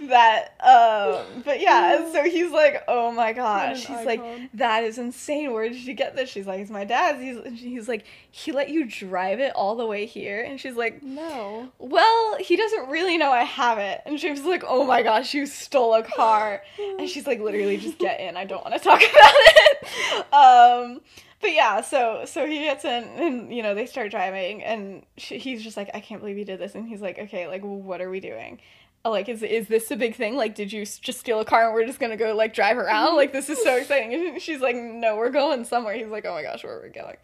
that 0.00 0.54
um 0.60 1.42
but 1.42 1.60
yeah 1.60 2.12
so 2.12 2.22
he's 2.24 2.52
like 2.52 2.84
oh 2.88 3.10
my 3.10 3.32
gosh 3.32 3.88
an 3.88 3.96
he's 3.96 4.06
like 4.06 4.20
that 4.52 4.84
is 4.84 4.98
insane 4.98 5.50
where 5.54 5.66
did 5.66 5.78
you 5.78 5.94
get 5.94 6.14
this 6.14 6.28
she's 6.28 6.46
like 6.46 6.60
it's 6.60 6.70
my 6.70 6.84
dad's 6.84 7.22
he's, 7.22 7.58
he's 7.58 7.88
like 7.88 8.04
he 8.30 8.52
let 8.52 8.68
you 8.68 8.84
drive 8.84 9.40
it 9.40 9.50
all 9.54 9.74
the 9.74 9.86
way 9.86 10.04
here 10.04 10.42
and 10.42 10.60
she's 10.60 10.76
like 10.76 11.02
No. 11.02 11.70
well, 11.78 12.36
he 12.38 12.54
doesn't 12.56 12.90
really 12.90 13.16
know 13.16 13.30
I 13.32 13.44
have 13.44 13.78
it. 13.78 14.02
And 14.04 14.20
she's 14.20 14.42
like, 14.44 14.62
oh 14.68 14.84
my 14.84 15.02
gosh, 15.02 15.32
you 15.32 15.46
stole 15.46 15.94
a 15.94 16.02
car. 16.02 16.62
And 16.98 17.08
she's 17.08 17.26
like, 17.26 17.40
literally, 17.40 17.78
just 17.78 17.98
get 17.98 18.20
in. 18.20 18.36
I 18.36 18.44
don't 18.44 18.62
want 18.62 18.74
to 18.76 18.80
talk 18.80 19.00
about 19.10 19.34
it. 19.46 20.32
Um, 20.32 21.00
but 21.40 21.52
yeah, 21.52 21.80
so 21.80 22.24
so 22.24 22.46
he 22.46 22.60
gets 22.60 22.84
in, 22.84 23.04
and 23.04 23.54
you 23.54 23.62
know 23.62 23.74
they 23.74 23.86
start 23.86 24.10
driving, 24.10 24.62
and 24.62 25.04
she, 25.16 25.38
he's 25.38 25.62
just 25.62 25.76
like, 25.76 25.90
I 25.94 26.00
can't 26.00 26.20
believe 26.20 26.38
you 26.38 26.44
did 26.44 26.60
this. 26.60 26.74
And 26.74 26.88
he's 26.88 27.00
like, 27.00 27.18
okay, 27.18 27.46
like 27.46 27.62
what 27.62 28.00
are 28.00 28.10
we 28.10 28.20
doing? 28.20 28.60
Uh, 29.04 29.10
like, 29.10 29.28
is 29.28 29.42
is 29.42 29.68
this 29.68 29.90
a 29.90 29.96
big 29.96 30.16
thing? 30.16 30.36
Like, 30.36 30.54
did 30.54 30.72
you 30.72 30.84
just 30.84 31.20
steal 31.20 31.40
a 31.40 31.44
car 31.44 31.66
and 31.66 31.74
we're 31.74 31.86
just 31.86 32.00
gonna 32.00 32.16
go 32.16 32.34
like 32.34 32.54
drive 32.54 32.78
around? 32.78 33.16
Like, 33.16 33.32
this 33.32 33.48
is 33.48 33.62
so 33.62 33.76
exciting. 33.80 34.14
And 34.14 34.42
she's 34.42 34.60
like, 34.60 34.76
no, 34.76 35.16
we're 35.16 35.30
going 35.30 35.64
somewhere. 35.64 35.94
He's 35.94 36.08
like, 36.08 36.24
oh 36.24 36.32
my 36.32 36.42
gosh, 36.42 36.64
where 36.64 36.78
are 36.78 36.82
we 36.82 36.88
going? 36.88 37.16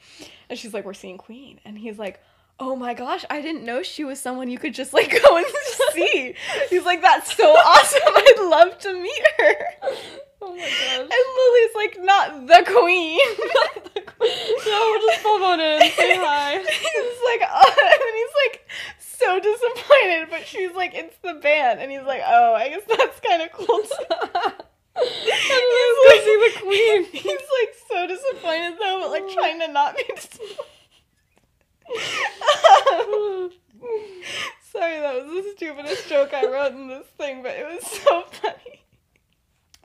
And 0.49 0.59
she's 0.59 0.75
like, 0.75 0.85
we're 0.85 0.95
seeing 0.95 1.19
Queen. 1.19 1.61
And 1.65 1.79
he's 1.79 1.99
like, 1.99 2.21
oh 2.61 2.77
my 2.77 2.95
gosh, 2.95 3.25
I 3.29 3.41
didn't 3.41 3.65
know 3.65 3.83
she 3.83 4.05
was 4.05 4.21
someone 4.21 4.49
you 4.49 4.59
could 4.59 4.75
just 4.75 4.93
like 4.93 5.11
go 5.11 5.37
and 5.37 5.47
see. 5.93 6.35
He's 6.71 6.85
like, 6.85 7.03
that's 7.03 7.35
so 7.37 7.45
awesome. 7.57 8.01
I'd 8.05 8.49
love 8.49 8.79
to 8.79 8.93
meet 8.95 9.23
her. 9.39 9.55
Oh 10.45 10.51
my 10.51 10.59
gosh. 10.59 10.99
And 10.99 11.09
Lily's 11.09 11.75
like, 11.77 11.99
not 12.03 12.47
the 12.49 12.65
queen. 12.67 13.21
no, 14.67 14.91
we'll 14.91 15.01
just 15.09 15.23
pop 15.23 15.41
on 15.41 15.61
in. 15.61 15.83
And 15.83 15.93
say 15.93 16.17
hi. 16.21 16.59
he's 16.59 17.21
like, 17.25 17.49
oh, 17.49 17.73
and 18.03 18.17
he's 18.19 18.35
like 18.43 18.69
so 18.99 19.39
disappointed, 19.39 20.31
but 20.31 20.45
she's 20.45 20.73
like, 20.73 20.95
it's 20.95 21.17
the 21.19 21.35
band. 21.35 21.79
And 21.79 21.93
he's 21.93 22.03
like, 22.03 22.23
oh, 22.27 22.55
I 22.55 22.71
guess 22.71 22.83
that's 22.89 23.21
kind 23.21 23.43
of 23.43 23.53
cool 23.53 23.67
too. 23.67 24.59
Let's 24.97 25.49
go 25.49 26.11
see 26.25 26.51
the 26.51 26.61
queen. 26.61 27.05
He's 27.13 27.25
like 27.25 27.75
so 27.89 28.07
disappointed 28.09 28.79
though, 28.81 28.99
but 29.01 29.11
like 29.11 29.29
trying 29.33 29.61
to 29.61 29.69
not 29.69 29.97
be 29.97 30.03
disappointed. 30.13 30.59
Sorry, 34.73 34.99
that 35.01 35.15
was 35.15 35.45
the 35.45 35.53
stupidest 35.57 36.09
joke 36.09 36.35
I 36.35 36.47
wrote 36.47 36.73
in 36.73 36.89
this 36.89 37.07
thing, 37.17 37.43
but 37.45 37.53
it 37.53 37.65
was 37.65 37.87
so 37.87 38.23
funny. 38.23 38.82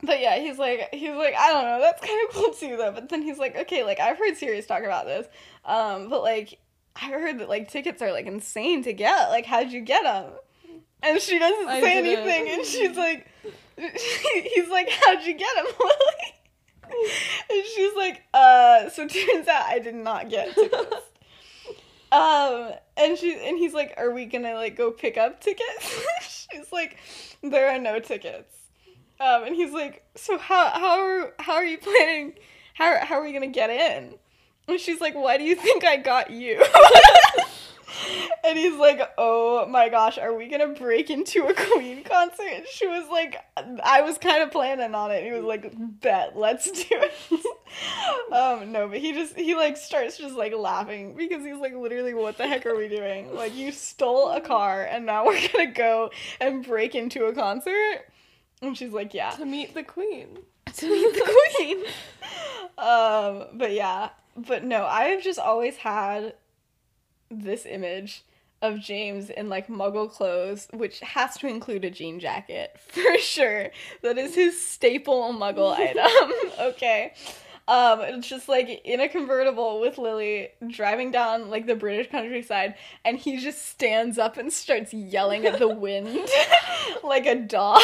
But 0.03 0.19
yeah, 0.19 0.37
he's 0.37 0.59
like, 0.59 0.89
he's 0.93 1.15
like, 1.15 1.33
I 1.35 1.51
don't 1.51 1.63
know, 1.63 1.79
that's 1.79 2.05
kind 2.05 2.19
of 2.27 2.35
cool 2.35 2.53
too, 2.53 2.77
though. 2.77 2.91
But 2.91 3.09
then 3.09 3.21
he's 3.23 3.39
like, 3.39 3.55
okay, 3.55 3.83
like 3.83 3.99
I've 3.99 4.17
heard 4.17 4.37
Sirius 4.37 4.67
talk 4.67 4.83
about 4.83 5.05
this, 5.05 5.27
um, 5.65 6.09
but 6.09 6.21
like 6.21 6.59
I 6.95 7.09
heard 7.09 7.39
that 7.39 7.49
like 7.49 7.69
tickets 7.69 8.01
are 8.01 8.11
like 8.11 8.25
insane 8.27 8.83
to 8.83 8.93
get. 8.93 9.29
Like, 9.29 9.45
how'd 9.45 9.71
you 9.71 9.81
get 9.81 10.03
them? 10.03 10.31
And 11.01 11.21
she 11.21 11.39
doesn't 11.39 11.67
I 11.67 11.81
say 11.81 12.01
didn't. 12.01 12.27
anything, 12.27 12.53
and 12.53 12.65
she's 12.65 12.97
like, 12.97 13.27
he's 13.77 14.69
like, 14.69 14.89
how'd 14.89 15.23
you 15.23 15.33
get 15.33 15.55
them, 15.55 15.65
Lily? 15.79 16.33
And 17.49 17.65
she's 17.75 17.93
like, 17.95 18.23
uh, 18.33 18.89
so 18.89 19.05
turns 19.07 19.47
out 19.49 19.65
I 19.65 19.79
did 19.79 19.93
not 19.93 20.29
get 20.29 20.55
tickets. 20.55 20.95
Um, 22.09 22.71
and 22.95 23.17
she 23.17 23.33
and 23.33 23.57
he's 23.57 23.73
like, 23.73 23.93
"Are 23.97 24.11
we 24.11 24.25
gonna 24.25 24.53
like 24.53 24.77
go 24.77 24.91
pick 24.91 25.17
up 25.17 25.41
tickets?" 25.41 26.05
She's 26.49 26.71
like, 26.71 26.97
"There 27.43 27.69
are 27.69 27.79
no 27.79 27.99
tickets." 27.99 28.55
Um, 29.19 29.43
and 29.45 29.55
he's 29.55 29.71
like, 29.71 30.03
"So 30.15 30.37
how 30.37 30.69
how 30.69 30.99
are 30.99 31.33
how 31.39 31.53
are 31.53 31.65
you 31.65 31.77
planning? 31.77 32.33
How 32.75 33.03
how 33.03 33.15
are 33.15 33.23
we 33.23 33.33
gonna 33.33 33.47
get 33.47 33.69
in?" 33.69 34.15
And 34.67 34.79
she's 34.79 35.01
like, 35.01 35.15
"Why 35.15 35.37
do 35.37 35.43
you 35.43 35.55
think 35.55 35.83
I 35.83 35.97
got 35.97 36.29
you?" 36.29 36.63
and 38.43 38.57
he's 38.57 38.75
like, 38.75 39.01
"Oh 39.17 39.65
my 39.65 39.89
gosh, 39.89 40.17
are 40.17 40.33
we 40.33 40.47
gonna 40.47 40.67
break 40.67 41.09
into 41.09 41.45
a 41.47 41.53
Queen 41.53 42.03
concert?" 42.03 42.47
And 42.53 42.67
she 42.67 42.87
was 42.87 43.07
like, 43.09 43.37
"I 43.83 44.01
was 44.01 44.17
kind 44.17 44.43
of 44.43 44.51
planning 44.51 44.93
on 44.93 45.11
it." 45.11 45.23
And 45.23 45.25
he 45.25 45.31
was 45.31 45.43
like, 45.43 45.71
"Bet, 45.75 46.37
let's 46.37 46.69
do 46.69 46.85
it." 46.91 47.13
um, 48.33 48.71
no, 48.71 48.87
but 48.87 48.99
he 48.99 49.13
just 49.13 49.35
he 49.35 49.55
like 49.55 49.77
starts 49.77 50.17
just 50.17 50.35
like 50.35 50.53
laughing 50.53 51.15
because 51.15 51.43
he's 51.43 51.57
like, 51.57 51.73
"Literally, 51.73 52.13
what 52.13 52.37
the 52.37 52.47
heck 52.47 52.65
are 52.65 52.75
we 52.75 52.87
doing? 52.87 53.33
Like, 53.33 53.55
you 53.55 53.71
stole 53.71 54.29
a 54.31 54.41
car, 54.41 54.83
and 54.83 55.05
now 55.05 55.25
we're 55.25 55.47
gonna 55.51 55.71
go 55.71 56.11
and 56.39 56.63
break 56.63 56.93
into 56.95 57.25
a 57.25 57.33
concert." 57.33 58.05
And 58.61 58.77
she's 58.77 58.91
like, 58.91 59.13
"Yeah." 59.13 59.31
To 59.31 59.45
meet 59.45 59.73
the 59.73 59.83
queen. 59.83 60.39
to 60.73 60.89
meet 60.89 61.13
the 61.13 61.39
queen. 61.57 61.83
um, 62.77 63.45
but 63.57 63.71
yeah, 63.71 64.09
but 64.35 64.63
no, 64.63 64.85
I've 64.85 65.23
just 65.23 65.39
always 65.39 65.77
had 65.77 66.33
this 67.29 67.65
image 67.65 68.23
of 68.61 68.79
James 68.79 69.29
in 69.29 69.49
like 69.49 69.67
muggle 69.67 70.11
clothes, 70.11 70.67
which 70.73 70.99
has 71.01 71.37
to 71.37 71.47
include 71.47 71.85
a 71.85 71.91
jean 71.91 72.19
jacket 72.19 72.75
for 72.87 73.17
sure. 73.19 73.69
That 74.01 74.17
is 74.17 74.35
his 74.35 74.59
staple 74.59 75.33
muggle 75.33 75.73
item. 75.77 76.31
Okay. 76.59 77.13
Um, 77.67 77.99
it's 78.01 78.27
just 78.27 78.47
like 78.47 78.81
in 78.85 79.01
a 79.01 79.09
convertible 79.09 79.81
with 79.81 79.97
Lily 79.97 80.49
driving 80.67 81.11
down 81.11 81.49
like 81.49 81.65
the 81.65 81.75
British 81.75 82.09
countryside, 82.09 82.75
and 83.03 83.17
he 83.17 83.37
just 83.37 83.67
stands 83.67 84.17
up 84.17 84.37
and 84.37 84.51
starts 84.51 84.93
yelling 84.93 85.45
at 85.45 85.59
the 85.59 85.67
wind 85.75 86.29
like 87.03 87.25
a 87.25 87.35
dog. 87.35 87.81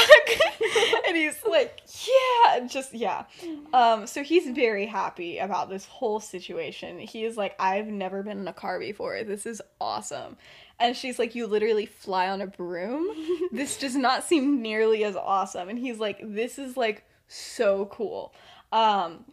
and 1.08 1.18
he's 1.18 1.44
like, 1.50 1.82
yeah, 2.08 2.66
just 2.66 2.94
yeah. 2.94 3.26
Um, 3.74 4.08
so 4.08 4.24
he's 4.24 4.48
very 4.56 4.86
happy 4.86 5.38
about 5.40 5.70
this 5.70 5.86
whole 5.86 6.20
situation. 6.20 7.00
He 7.00 7.26
is 7.26 7.36
like, 7.36 7.56
I've 7.60 7.88
never 7.88 8.24
been 8.24 8.40
in 8.40 8.48
a 8.48 8.54
car 8.54 8.80
before. 8.80 9.24
This 9.24 9.46
is 9.46 9.62
awesome. 9.82 10.38
And 10.80 10.96
she's 10.96 11.20
like, 11.20 11.36
You 11.36 11.48
literally 11.48 11.86
fly 11.86 12.30
on 12.30 12.42
a 12.42 12.48
broom? 12.48 13.08
this 13.52 13.78
does 13.78 13.96
not 13.96 14.24
seem 14.24 14.62
nearly 14.62 15.04
as 15.04 15.16
awesome. 15.16 15.70
And 15.70 15.78
he's 15.78 16.00
like, 16.00 16.20
This 16.22 16.58
is 16.58 16.78
like 16.78 17.06
so 17.28 17.86
cool. 17.92 18.34
Um, 18.72 19.26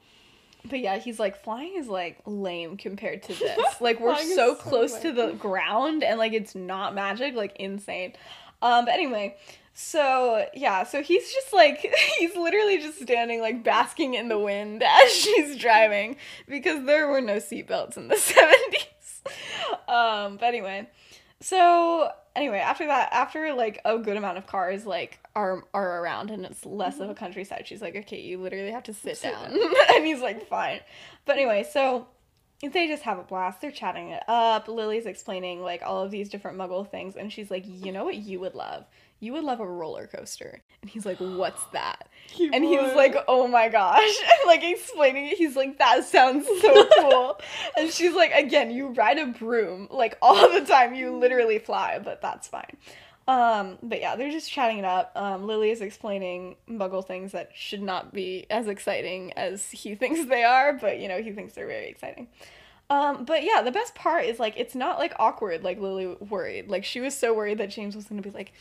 but 0.69 0.81
yeah, 0.81 0.99
he's 0.99 1.19
like, 1.19 1.43
flying 1.43 1.75
is 1.77 1.89
like 1.89 2.19
lame 2.27 2.77
compared 2.77 3.23
to 3.25 3.35
this. 3.35 3.59
Like, 3.81 3.99
we're 3.99 4.17
so 4.17 4.35
so 4.35 4.55
close 4.55 4.99
to 5.01 5.13
the 5.13 5.33
ground 5.33 6.05
and 6.05 6.19
like 6.19 6.33
it's 6.33 6.55
not 6.55 6.95
magic, 6.95 7.35
like 7.35 7.57
insane. 7.57 8.13
Um, 8.63 8.85
but 8.85 8.93
anyway, 8.93 9.37
so 9.73 10.45
yeah, 10.53 10.85
so 10.85 11.03
he's 11.03 11.33
just 11.33 11.53
like 11.53 11.79
he's 12.19 12.37
literally 12.37 12.79
just 12.79 13.01
standing 13.01 13.41
like 13.41 13.65
basking 13.65 14.15
in 14.15 14.29
the 14.29 14.39
wind 14.39 14.83
as 14.87 15.11
she's 15.11 15.57
driving 15.57 16.17
because 16.47 16.85
there 16.85 17.09
were 17.09 17.21
no 17.21 17.37
seatbelts 17.37 17.97
in 17.97 18.09
the 18.09 18.17
70s. 18.17 19.93
Um, 19.93 20.37
but 20.37 20.47
anyway, 20.47 20.89
so 21.41 22.11
anyway, 22.37 22.59
after 22.59 22.87
that, 22.87 23.13
after 23.13 23.53
like 23.55 23.81
a 23.85 23.99
good 23.99 24.17
amount 24.17 24.39
of 24.39 24.47
cars 24.47 24.87
like 24.87 25.19
are 25.35 25.65
are 25.75 26.01
around 26.03 26.31
and 26.31 26.45
it's 26.45 26.65
less 26.65 26.97
of 26.97 27.03
a 27.03 27.05
mm-hmm. 27.05 27.15
countryside, 27.15 27.67
she's 27.67 27.83
like, 27.83 27.97
okay, 27.97 28.21
you 28.21 28.39
literally 28.39 28.71
have 28.71 28.85
to 28.85 28.95
sit, 28.95 29.19
Sit 29.19 29.33
down, 29.33 29.53
and 29.95 30.05
he's 30.05 30.21
like, 30.21 30.49
fine. 30.49 30.81
But 31.25 31.37
anyway, 31.37 31.67
so 31.71 32.07
they 32.61 32.89
just 32.89 33.03
have 33.05 33.19
a 33.19 33.23
blast. 33.23 33.61
They're 33.61 33.71
chatting 33.71 34.11
it 34.11 34.23
up. 34.29 34.69
Lily's 34.69 35.07
explaining 35.07 35.63
like 35.63 35.83
all 35.83 36.03
of 36.03 36.11
these 36.11 36.29
different 36.29 36.59
Muggle 36.59 36.89
things, 36.89 37.17
and 37.17 37.33
she's 37.33 37.51
like, 37.51 37.65
you 37.67 37.93
know 37.93 38.05
what 38.05 38.17
you 38.17 38.41
would 38.41 38.55
love? 38.55 38.85
You 39.21 39.35
would 39.35 39.45
love 39.45 39.61
a 39.61 39.67
roller 39.67 40.07
coaster. 40.07 40.63
And 40.83 40.91
he's 40.91 41.07
like, 41.07 41.19
what's 41.19 41.65
that? 41.73 42.09
He 42.27 42.51
and 42.53 42.65
he's 42.65 42.95
like, 42.95 43.15
oh 43.29 43.47
my 43.47 43.69
gosh. 43.69 44.01
And 44.21 44.47
like 44.47 44.65
explaining 44.65 45.29
it, 45.29 45.37
he's 45.39 45.57
like, 45.57 45.79
that 45.79 46.05
sounds 46.05 46.47
so 46.47 46.89
cool. 46.99 47.41
and 47.77 47.91
she's 47.91 48.15
like, 48.15 48.33
again, 48.33 48.71
you 48.71 48.89
ride 48.89 49.19
a 49.19 49.27
broom 49.27 49.89
like 49.91 50.17
all 50.23 50.51
the 50.53 50.65
time. 50.65 50.95
You 50.95 51.17
literally 51.17 51.59
fly, 51.59 52.01
but 52.03 52.23
that's 52.23 52.49
fine. 52.49 52.77
Um, 53.29 53.79
but 53.83 54.01
yeah, 54.01 54.17
they're 54.17 54.31
just 54.31 54.51
chatting 54.51 54.79
it 54.79 54.85
up. 54.85 55.13
Um, 55.15 55.47
Lily 55.47 55.71
is 55.71 55.83
explaining 55.83 56.57
Muggle 56.69 57.07
things 57.07 57.33
that 57.33 57.51
should 57.55 57.83
not 57.83 58.13
be 58.13 58.47
as 58.51 58.67
exciting 58.67 59.33
as 59.35 59.71
he 59.71 59.95
thinks 59.95 60.25
they 60.25 60.43
are, 60.43 60.73
but 60.73 60.99
you 60.99 61.07
know, 61.07 61.23
he 61.23 61.31
thinks 61.31 61.55
they're 61.55 61.67
very 61.67 61.89
exciting. 61.89 62.27
Um, 62.91 63.25
but 63.25 63.45
yeah, 63.45 63.63
the 63.63 63.71
best 63.71 63.95
part 63.95 64.25
is 64.25 64.41
like 64.41 64.55
it's 64.57 64.75
not 64.75 64.99
like 64.99 65.15
awkward 65.19 65.63
like 65.63 65.79
Lily 65.79 66.07
worried. 66.29 66.69
Like 66.69 66.85
she 66.85 67.01
was 67.01 67.17
so 67.17 67.33
worried 67.33 67.59
that 67.59 67.71
James 67.71 67.95
was 67.95 68.07
gonna 68.07 68.21
be 68.21 68.31
like, 68.31 68.53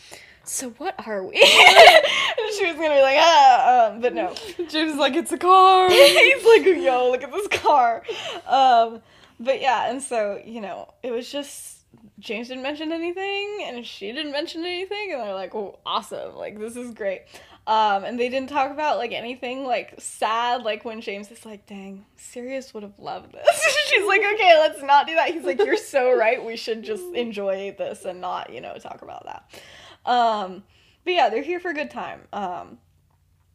"So 0.44 0.70
what 0.78 0.94
are 1.08 1.24
we?" 1.24 1.34
and 1.36 2.54
she 2.56 2.68
was 2.68 2.76
gonna 2.76 2.96
be 2.96 3.02
like, 3.02 3.18
"Ah," 3.20 3.88
um, 3.88 4.02
but 4.02 4.14
no. 4.14 4.36
James 4.58 4.94
is 4.94 4.98
like, 4.98 5.16
it's 5.16 5.32
a 5.32 5.38
car. 5.38 5.90
He's 5.90 6.46
like, 6.46 6.64
"Yo, 6.64 7.10
look 7.10 7.24
at 7.24 7.32
this 7.32 7.48
car." 7.48 8.04
Um, 8.48 9.02
but 9.40 9.62
yeah, 9.62 9.90
and 9.90 10.00
so 10.02 10.40
you 10.46 10.62
know, 10.62 10.94
it 11.02 11.12
was 11.12 11.32
just 11.32 11.80
James 12.20 12.50
didn't 12.50 12.64
mention 12.64 12.92
anything, 12.92 13.64
and 13.66 13.84
she 13.84 14.12
didn't 14.12 14.32
mention 14.32 14.62
anything, 14.64 15.12
and 15.12 15.22
they're 15.22 15.34
like, 15.34 15.56
"Oh, 15.56 15.80
awesome! 15.88 16.36
Like 16.36 16.60
this 16.60 16.76
is 16.76 16.94
great." 16.94 17.24
Um, 17.70 18.04
and 18.04 18.20
they 18.20 18.30
didn't 18.30 18.50
talk 18.50 18.72
about 18.72 18.98
like 18.98 19.12
anything 19.12 19.64
like 19.64 19.94
sad, 20.00 20.64
like 20.64 20.84
when 20.86 21.02
James 21.02 21.30
is 21.30 21.46
like, 21.46 21.68
"Dang, 21.68 22.04
Sirius 22.16 22.74
would 22.74 22.82
have 22.82 22.98
loved 22.98 23.32
this." 23.32 23.76
She's 23.90 24.08
like, 24.08 24.22
"Okay, 24.22 24.58
let's 24.58 24.82
not 24.82 25.06
do 25.06 25.14
that." 25.14 25.30
He's 25.30 25.44
like, 25.44 25.60
"You're 25.60 25.78
so 25.78 26.12
right. 26.18 26.44
We 26.44 26.58
should 26.58 26.82
just 26.82 27.04
enjoy 27.14 27.76
this 27.78 28.06
and 28.06 28.22
not, 28.22 28.52
you 28.52 28.60
know, 28.60 28.76
talk 28.80 29.04
about 29.04 29.24
that." 29.28 30.12
Um, 30.12 30.64
but 31.06 31.14
yeah, 31.14 31.30
they're 31.30 31.44
here 31.44 31.60
for 31.60 31.70
a 31.70 31.76
good 31.76 31.92
time. 31.92 32.22
Um, 32.34 32.80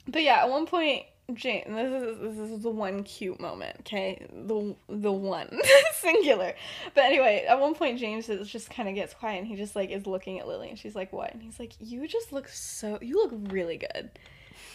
but 0.06 0.22
yeah, 0.22 0.42
at 0.42 0.48
one 0.48 0.66
point, 0.66 1.06
Jane, 1.32 1.64
this 1.74 2.02
is 2.02 2.36
this 2.36 2.50
is 2.50 2.62
the 2.62 2.70
one 2.70 3.02
cute 3.02 3.40
moment, 3.40 3.76
okay? 3.80 4.26
The 4.30 4.76
the 4.90 5.10
one 5.12 5.58
singular. 5.94 6.52
But 6.94 7.04
anyway, 7.04 7.46
at 7.48 7.58
one 7.58 7.74
point 7.74 7.98
James 7.98 8.28
is 8.28 8.46
just 8.46 8.68
kind 8.68 8.90
of 8.90 8.94
gets 8.94 9.14
quiet 9.14 9.38
and 9.38 9.46
he 9.46 9.56
just 9.56 9.74
like 9.74 9.90
is 9.90 10.06
looking 10.06 10.38
at 10.38 10.46
Lily 10.46 10.68
and 10.68 10.78
she's 10.78 10.94
like, 10.94 11.14
"What?" 11.14 11.32
And 11.32 11.42
he's 11.42 11.58
like, 11.58 11.72
"You 11.80 12.06
just 12.06 12.30
look 12.30 12.48
so 12.48 12.98
you 13.00 13.16
look 13.16 13.32
really 13.50 13.78
good." 13.78 14.10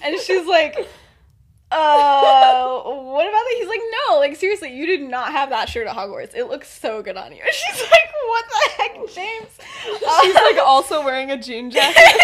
And 0.01 0.19
she's 0.19 0.47
like, 0.47 0.75
"Uh, 1.71 2.81
what 2.81 3.27
about 3.27 3.31
that?" 3.31 3.55
He's 3.59 3.67
like, 3.67 3.81
"No, 4.07 4.17
like 4.17 4.35
seriously, 4.35 4.73
you 4.75 4.87
did 4.87 5.01
not 5.01 5.31
have 5.31 5.51
that 5.51 5.69
shirt 5.69 5.85
at 5.87 5.95
Hogwarts. 5.95 6.33
It 6.33 6.45
looks 6.45 6.67
so 6.67 7.03
good 7.03 7.15
on 7.15 7.31
you." 7.31 7.41
And 7.45 7.53
she's 7.53 7.81
like, 7.91 8.09
"What 8.25 8.45
the 8.49 8.71
heck, 8.81 8.95
James?" 9.13 9.59
She's 10.23 10.33
like 10.35 10.57
also 10.65 11.03
wearing 11.05 11.29
a 11.29 11.37
jean 11.37 11.69
jacket. 11.69 12.19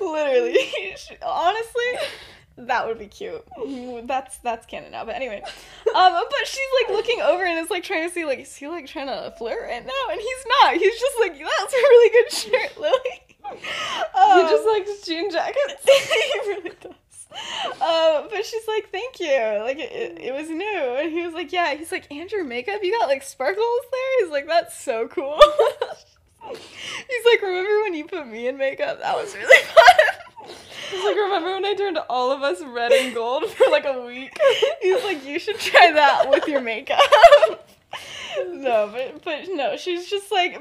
Literally. 0.00 0.58
Honestly, 1.22 1.84
that 2.56 2.86
would 2.86 2.98
be 2.98 3.06
cute. 3.06 3.44
That's 4.06 4.38
that's 4.38 4.66
canon 4.66 4.92
now. 4.92 5.04
But 5.04 5.14
anyway, 5.16 5.42
um, 5.94 6.12
but 6.12 6.46
she's 6.46 6.60
like 6.82 6.90
looking 6.96 7.20
over 7.22 7.44
and 7.44 7.58
is 7.58 7.70
like 7.70 7.84
trying 7.84 8.06
to 8.08 8.14
see 8.14 8.24
like 8.24 8.40
is 8.40 8.54
he 8.56 8.66
like 8.68 8.86
trying 8.86 9.06
to 9.08 9.32
flirt 9.38 9.62
right 9.62 9.84
now? 9.84 10.10
And 10.10 10.20
he's 10.20 10.46
not. 10.62 10.74
He's 10.74 10.98
just 11.00 11.16
like 11.20 11.32
that's 11.38 11.72
a 11.74 11.76
really 11.76 12.10
good 12.10 12.32
shirt, 12.32 12.80
Lily. 12.80 13.22
he 13.58 14.20
Um, 14.20 14.48
just 14.48 14.66
likes 14.66 15.06
jean 15.06 15.30
jackets. 15.30 15.84
he 15.84 16.50
really 16.50 16.72
does. 16.80 16.92
Um, 17.80 18.28
but 18.30 18.44
she's 18.44 18.68
like, 18.68 18.90
thank 18.92 19.18
you. 19.18 19.62
Like, 19.62 19.78
it, 19.78 19.90
it, 19.90 20.18
it 20.20 20.34
was 20.34 20.50
new. 20.50 20.96
And 21.00 21.10
he 21.10 21.24
was 21.24 21.32
like, 21.32 21.50
yeah. 21.50 21.74
He's 21.74 21.90
like, 21.90 22.06
and 22.12 22.30
your 22.30 22.44
makeup? 22.44 22.80
You 22.82 22.96
got 22.98 23.08
like 23.08 23.22
sparkles 23.22 23.80
there? 23.90 24.20
He's 24.24 24.30
like, 24.30 24.46
that's 24.46 24.78
so 24.78 25.08
cool. 25.08 25.40
He's 26.50 27.24
like, 27.24 27.40
remember 27.42 27.82
when 27.82 27.94
you 27.94 28.04
put 28.04 28.26
me 28.26 28.48
in 28.48 28.58
makeup? 28.58 29.00
That 29.00 29.16
was 29.16 29.34
really 29.34 29.62
fun. 29.64 30.16
He's 30.90 31.04
like, 31.04 31.16
remember 31.16 31.52
when 31.52 31.64
I 31.64 31.74
turned 31.74 31.98
all 32.10 32.30
of 32.30 32.42
us 32.42 32.62
red 32.62 32.92
and 32.92 33.14
gold 33.14 33.48
for 33.50 33.70
like 33.70 33.84
a 33.84 34.04
week? 34.04 34.36
He's 34.80 35.02
like, 35.04 35.24
you 35.24 35.38
should 35.38 35.58
try 35.58 35.92
that 35.92 36.28
with 36.28 36.46
your 36.46 36.60
makeup. 36.60 36.98
no, 38.48 38.90
but 38.92 39.24
but 39.24 39.44
no, 39.48 39.76
she's 39.76 40.08
just 40.08 40.30
like, 40.30 40.60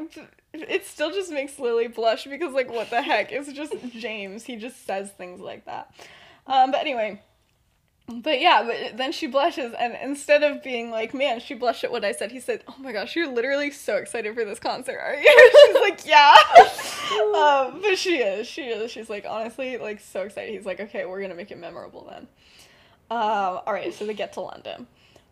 it 0.54 0.86
still 0.86 1.12
just 1.12 1.32
makes 1.32 1.60
Lily 1.60 1.88
blush 1.88 2.26
because 2.26 2.54
like, 2.54 2.72
what 2.72 2.90
the 2.90 3.02
heck? 3.02 3.32
It's 3.32 3.52
just 3.52 3.74
James. 3.90 4.44
He 4.44 4.56
just 4.56 4.86
says 4.86 5.12
things 5.12 5.40
like 5.40 5.66
that. 5.66 5.94
Um, 6.48 6.72
but 6.72 6.82
anyway. 6.82 7.22
But 8.12 8.40
yeah, 8.42 8.64
but 8.64 8.98
then 8.98 9.12
she 9.12 9.28
blushes, 9.28 9.74
and 9.80 9.98
instead 10.02 10.44
of 10.44 10.64
being 10.64 10.92
like, 10.92 11.14
man, 11.14 11.40
she 11.40 11.54
blushed 11.54 11.84
at 11.84 11.92
what 11.92 12.04
I 12.04 12.12
said, 12.12 12.32
he 12.32 12.40
said, 12.40 12.64
oh 12.68 12.76
my 12.80 12.92
gosh, 12.92 13.16
you're 13.16 13.32
literally 13.32 13.72
so 13.72 13.98
excited 13.98 14.34
for 14.36 14.44
this 14.44 14.60
concert, 14.60 15.00
are 15.00 15.16
you? 15.16 15.52
She's 15.68 15.82
like, 15.82 16.06
yeah. 16.06 16.36
um, 17.72 17.82
but 17.82 17.98
she 17.98 18.18
is, 18.18 18.48
she 18.48 18.64
is. 18.64 18.92
She's 18.92 19.10
like, 19.10 19.26
honestly, 19.28 19.78
like, 19.78 20.00
so 20.00 20.22
excited. 20.22 20.54
He's 20.54 20.66
like, 20.66 20.80
okay, 20.80 21.06
we're 21.06 21.22
gonna 21.22 21.36
make 21.36 21.52
it 21.52 21.60
memorable 21.60 22.08
then. 22.10 22.28
Um, 23.10 23.60
all 23.66 23.74
right, 23.74 23.94
so 23.94 24.06
they 24.06 24.14
get 24.14 24.34
to 24.34 24.42
London. 24.42 24.88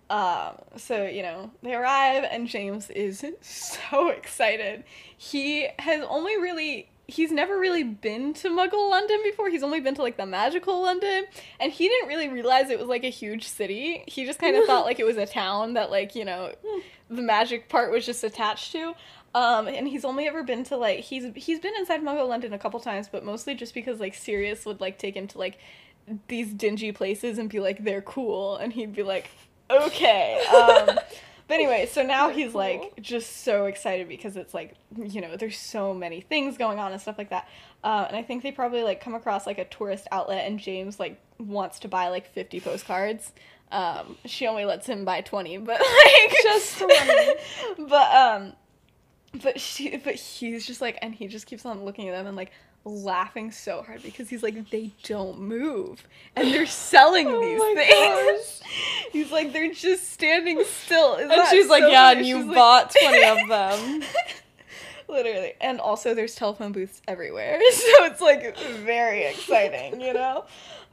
Um, 0.10 0.56
so 0.76 1.06
you 1.06 1.22
know 1.22 1.52
they 1.62 1.76
arrive, 1.76 2.26
and 2.30 2.48
James 2.48 2.89
is 2.89 3.24
so 3.42 4.10
excited. 4.10 4.84
He 5.18 5.68
has 5.78 6.04
only 6.10 6.38
really 6.38 6.88
he's 7.10 7.32
never 7.32 7.60
really 7.60 7.84
been 7.84 8.34
to 8.36 8.50
Muggle 8.50 8.89
London 8.89 9.19
before. 9.24 9.50
He's 9.50 9.63
only 9.63 9.80
been 9.80 9.95
to 9.95 10.02
like 10.02 10.17
the 10.17 10.26
magical 10.26 10.82
London, 10.82 11.26
and 11.60 11.72
he 11.72 11.88
didn't 11.88 12.08
really 12.08 12.30
realize 12.30 12.69
it 12.69 12.80
was 12.80 12.88
like 12.88 13.04
a 13.04 13.10
huge 13.10 13.48
city. 13.48 14.04
He 14.08 14.26
just 14.26 14.39
kind 14.39 14.56
of 14.56 14.65
thought 14.65 14.86
like 14.86 15.00
it 15.00 15.06
was 15.06 15.17
a 15.17 15.26
town 15.26 15.74
that 15.74 15.91
like 15.91 16.15
you 16.15 16.26
know 16.26 16.54
the 17.10 17.22
magic 17.22 17.69
part 17.69 17.91
was 17.91 18.06
just 18.06 18.24
attached 18.24 18.72
to. 18.74 18.93
Um, 19.36 19.67
and 19.67 19.88
he's 19.88 20.06
only 20.06 20.28
ever 20.28 20.43
been 20.43 20.63
to 20.65 20.78
like 20.78 21.00
he's 21.02 21.26
he's 21.36 21.60
been 21.60 21.76
inside 21.76 22.02
Muggle 22.02 22.28
London 22.28 22.54
a 22.54 22.60
couple 22.60 22.80
times, 22.80 23.08
but 23.08 23.24
mostly 23.24 23.56
just 23.56 23.74
because 23.74 24.00
like 24.00 24.15
Sirius 24.15 24.65
would 24.65 24.82
like 24.82 24.98
take 24.98 25.15
him 25.15 25.28
to 25.28 25.38
like 25.38 25.58
these 26.28 26.54
dingy 26.54 26.91
places 26.91 27.38
and 27.38 27.50
be 27.50 27.60
like 27.60 27.84
they're 27.84 28.02
cool, 28.02 28.58
and 28.58 28.74
he'd 28.74 28.95
be 28.95 29.04
like 29.04 29.30
okay. 29.69 30.43
Um, 30.45 30.98
but 31.50 31.56
anyway, 31.56 31.90
so 31.92 32.04
now 32.04 32.30
he's 32.30 32.54
like 32.54 32.94
just 33.02 33.38
so 33.44 33.66
excited 33.66 34.08
because 34.08 34.38
it's 34.38 34.54
like 34.54 34.76
you 34.96 35.20
know 35.20 35.36
there's 35.36 35.58
so 35.58 35.96
many 35.96 36.22
things 36.22 36.60
going 36.60 36.78
on 36.78 36.92
and 36.92 37.02
stuff 37.02 37.18
like 37.18 37.32
that. 37.32 37.50
Uh, 37.84 38.06
and 38.08 38.16
I 38.16 38.22
think 38.22 38.44
they 38.44 38.52
probably 38.52 38.84
like 38.84 39.02
come 39.02 39.16
across 39.16 39.48
like 39.48 39.58
a 39.58 39.66
tourist 39.66 40.08
outlet, 40.12 40.46
and 40.46 40.60
James 40.60 41.00
like 41.00 41.20
wants 41.40 41.80
to 41.80 41.88
buy 41.88 42.10
like 42.10 42.32
50 42.32 42.60
postcards. 42.60 43.34
Um, 43.72 44.16
she 44.26 44.46
only 44.46 44.66
lets 44.66 44.86
him 44.86 45.06
buy 45.06 45.22
20, 45.22 45.58
but 45.58 45.82
like 46.06 46.38
Just 46.44 46.78
20. 46.78 46.96
but 47.90 48.16
um 48.16 48.54
but 49.42 49.60
she 49.60 49.98
but 49.98 50.16
he's 50.16 50.68
just 50.68 50.82
like 50.82 51.00
and 51.02 51.16
he 51.16 51.28
just 51.28 51.48
keeps 51.48 51.66
on 51.66 51.84
looking 51.84 52.10
at 52.10 52.12
them 52.12 52.28
and 52.28 52.38
like 52.38 52.52
laughing 52.86 53.52
so 53.52 53.82
hard 53.84 54.02
because 54.02 54.30
he's 54.30 54.42
like 54.44 54.70
they 54.70 54.92
don't 55.04 55.39
move. 55.39 56.04
And 56.36 56.52
they're 56.54 56.65
selling 56.65 57.28
Oh 57.30 57.42
these 57.76 57.88
things. 57.88 58.62
he's 59.12 59.32
like 59.32 59.54
they're 59.54 59.74
just 59.74 60.12
standing 60.12 60.63
still. 60.65 61.15
Is 61.15 61.30
And 61.32 61.48
she's 61.50 61.68
like, 61.70 61.84
yeah, 61.88 62.12
and 62.12 62.26
you 62.26 62.38
She's 62.38 62.46
like- 62.46 62.56
bought 62.56 62.96
20 63.02 63.24
of 63.42 63.48
them. 63.50 64.04
literally. 65.08 65.54
And 65.62 65.80
also 65.80 66.13
there's 66.13 66.36
telephone 66.36 66.72
booths 66.72 67.02
everywhere. 67.08 67.60
So 67.72 68.06
it's 68.06 68.22
like 68.22 68.58
very 68.58 69.24
exciting 69.26 70.02
you 70.02 70.13
know? 70.13 70.46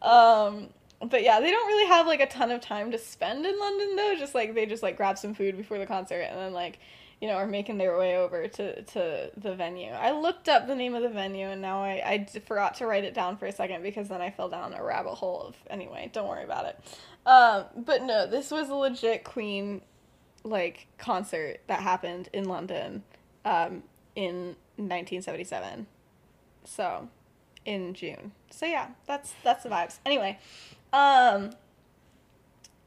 Um 0.03 0.69
but 1.11 1.23
yeah 1.23 1.41
they 1.41 1.51
don't 1.51 1.67
really 1.67 1.87
have 1.89 2.07
like 2.07 2.21
a 2.21 2.27
ton 2.27 2.51
of 2.51 2.61
time 2.63 2.91
to 2.91 2.99
spend 2.99 3.45
in 3.47 3.59
london 3.59 3.97
though. 3.97 4.15
Just 4.19 4.35
like 4.35 4.55
they 4.55 4.67
just 4.67 4.83
like 4.83 4.97
grab 4.97 5.19
some 5.19 5.35
food 5.35 5.57
before 5.57 5.79
the 5.79 5.87
concert 5.87 6.21
and 6.23 6.39
then 6.39 6.53
like 6.53 6.79
you 7.21 7.29
know 7.29 7.35
are 7.35 7.47
making 7.47 7.79
their 7.79 7.97
way 7.99 8.17
over 8.17 8.47
to 8.47 8.83
to 8.83 9.31
the 9.37 9.55
venue. 9.55 9.91
I 9.91 10.13
looked 10.13 10.49
up 10.49 10.67
the 10.67 10.75
name 10.75 10.95
of 10.95 11.03
the 11.03 11.09
venue 11.09 11.47
and 11.47 11.63
now 11.63 11.83
i 11.83 12.27
forgot 12.47 12.75
to 12.77 12.87
write 12.87 13.05
it 13.05 13.15
down 13.15 13.37
for 13.37 13.47
a 13.47 13.53
second 13.53 13.83
because 13.83 14.09
then 14.09 14.21
i 14.21 14.31
fell 14.31 14.49
down 14.49 14.75
a 14.75 14.83
rabbit 14.83 15.15
hole 15.15 15.41
of 15.41 15.57
anyway 15.71 16.11
don't 16.13 16.29
worry 16.29 16.45
about 16.45 16.67
it. 16.67 16.79
Um 17.25 17.65
but 17.85 18.03
no 18.03 18.27
this 18.27 18.51
was 18.51 18.69
a 18.69 18.75
legit 18.75 19.25
queen 19.25 19.81
like 20.45 20.87
concert 20.99 21.61
that 21.67 21.81
happened 21.81 22.29
in 22.33 22.45
london 22.45 23.03
um 23.45 23.83
in 24.15 24.57
1977 24.77 25.87
so 26.65 27.09
in 27.65 27.95
june. 27.95 28.33
So 28.51 28.67
yeah 28.67 28.89
that's 29.07 29.35
that's 29.43 29.63
the 29.63 29.71
vibes. 29.71 29.99
Anyway 30.05 30.39
um 30.93 31.51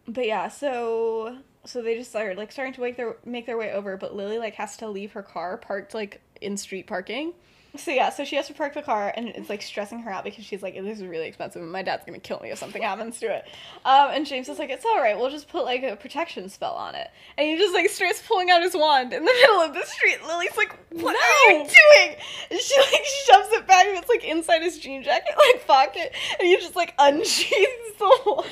but 0.07 0.25
yeah 0.25 0.49
so 0.49 1.37
so 1.65 1.81
they 1.81 1.95
just 1.95 2.09
started 2.09 2.37
like 2.37 2.51
starting 2.51 2.73
to 2.73 2.81
make 2.81 2.97
their 2.97 3.17
make 3.25 3.45
their 3.45 3.57
way 3.57 3.71
over 3.73 3.97
but 3.97 4.15
lily 4.15 4.37
like 4.37 4.55
has 4.55 4.77
to 4.77 4.87
leave 4.87 5.11
her 5.11 5.23
car 5.23 5.57
parked 5.57 5.93
like 5.93 6.21
in 6.41 6.57
street 6.57 6.87
parking. 6.87 7.33
So 7.77 7.91
yeah 7.91 8.09
so 8.09 8.25
she 8.25 8.35
has 8.35 8.47
to 8.47 8.53
park 8.53 8.73
the 8.73 8.81
car 8.81 9.13
and 9.15 9.27
it's 9.27 9.49
like 9.49 9.61
stressing 9.61 9.99
her 9.99 10.09
out 10.09 10.23
because 10.23 10.43
she's 10.43 10.63
like 10.63 10.73
this 10.73 10.99
is 10.99 11.05
really 11.05 11.27
expensive. 11.27 11.61
And 11.61 11.71
my 11.71 11.83
dad's 11.83 12.03
gonna 12.05 12.19
kill 12.19 12.39
me 12.39 12.49
if 12.49 12.57
something 12.57 12.81
happens 12.81 13.19
to 13.19 13.27
it. 13.27 13.45
Um 13.85 14.09
and 14.11 14.25
james 14.25 14.49
is 14.49 14.57
like 14.57 14.69
it's 14.69 14.85
all 14.85 14.99
right. 14.99 15.17
We'll 15.17 15.29
just 15.29 15.49
put 15.49 15.65
like 15.65 15.83
a 15.83 15.95
protection 15.95 16.49
spell 16.49 16.73
on 16.73 16.95
it. 16.95 17.09
And 17.37 17.47
he 17.47 17.57
just 17.57 17.73
like 17.73 17.89
starts 17.89 18.23
pulling 18.25 18.49
out 18.49 18.61
his 18.63 18.73
wand 18.73 19.13
in 19.13 19.23
the 19.23 19.31
middle 19.41 19.61
of 19.61 19.73
the 19.73 19.85
street. 19.85 20.17
Lily's 20.25 20.57
like 20.57 20.75
what 20.91 21.15
are 21.15 21.51
you 21.51 21.57
doing? 21.59 22.15
And 22.49 22.59
she 22.59 22.79
like 22.79 23.05
shoves 23.25 23.49
it 23.51 23.67
back 23.67 23.85
and 23.85 23.97
it's 23.97 24.09
like 24.09 24.23
inside 24.23 24.63
his 24.63 24.79
jean 24.79 25.03
jacket 25.03 25.35
like 25.53 25.67
pocket. 25.67 26.15
And 26.39 26.47
he 26.47 26.55
just 26.55 26.75
like 26.75 26.95
unsheathes 26.97 27.97
the 27.99 28.19
wand. 28.25 28.49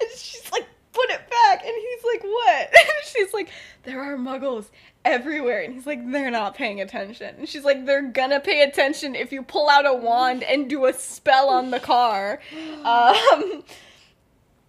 And 0.00 0.10
she's 0.16 0.50
like 0.50 0.66
put 0.94 1.10
it 1.10 1.28
back. 1.28 1.64
And 1.64 1.74
he's 1.74 2.04
like 2.04 2.22
what? 2.22 2.68
And 2.78 2.88
she's 3.04 3.32
like 3.34 3.50
there 3.82 4.00
are 4.00 4.16
muggles 4.16 4.66
everywhere. 5.04 5.60
And 5.62 5.74
he's 5.74 5.86
like 5.86 6.10
they're 6.10 6.30
not 6.30 6.54
paying 6.54 6.80
attention. 6.80 7.34
And 7.38 7.48
she's 7.48 7.64
like 7.64 7.84
they're 7.84 8.02
gonna 8.02 8.40
pay 8.40 8.62
attention 8.62 9.14
if 9.14 9.32
you 9.32 9.42
pull 9.42 9.68
out 9.68 9.86
a 9.86 9.94
wand 9.94 10.42
and 10.42 10.70
do 10.70 10.86
a 10.86 10.92
spell 10.92 11.48
on 11.48 11.70
the 11.70 11.80
car. 11.80 12.40
Um 12.84 13.64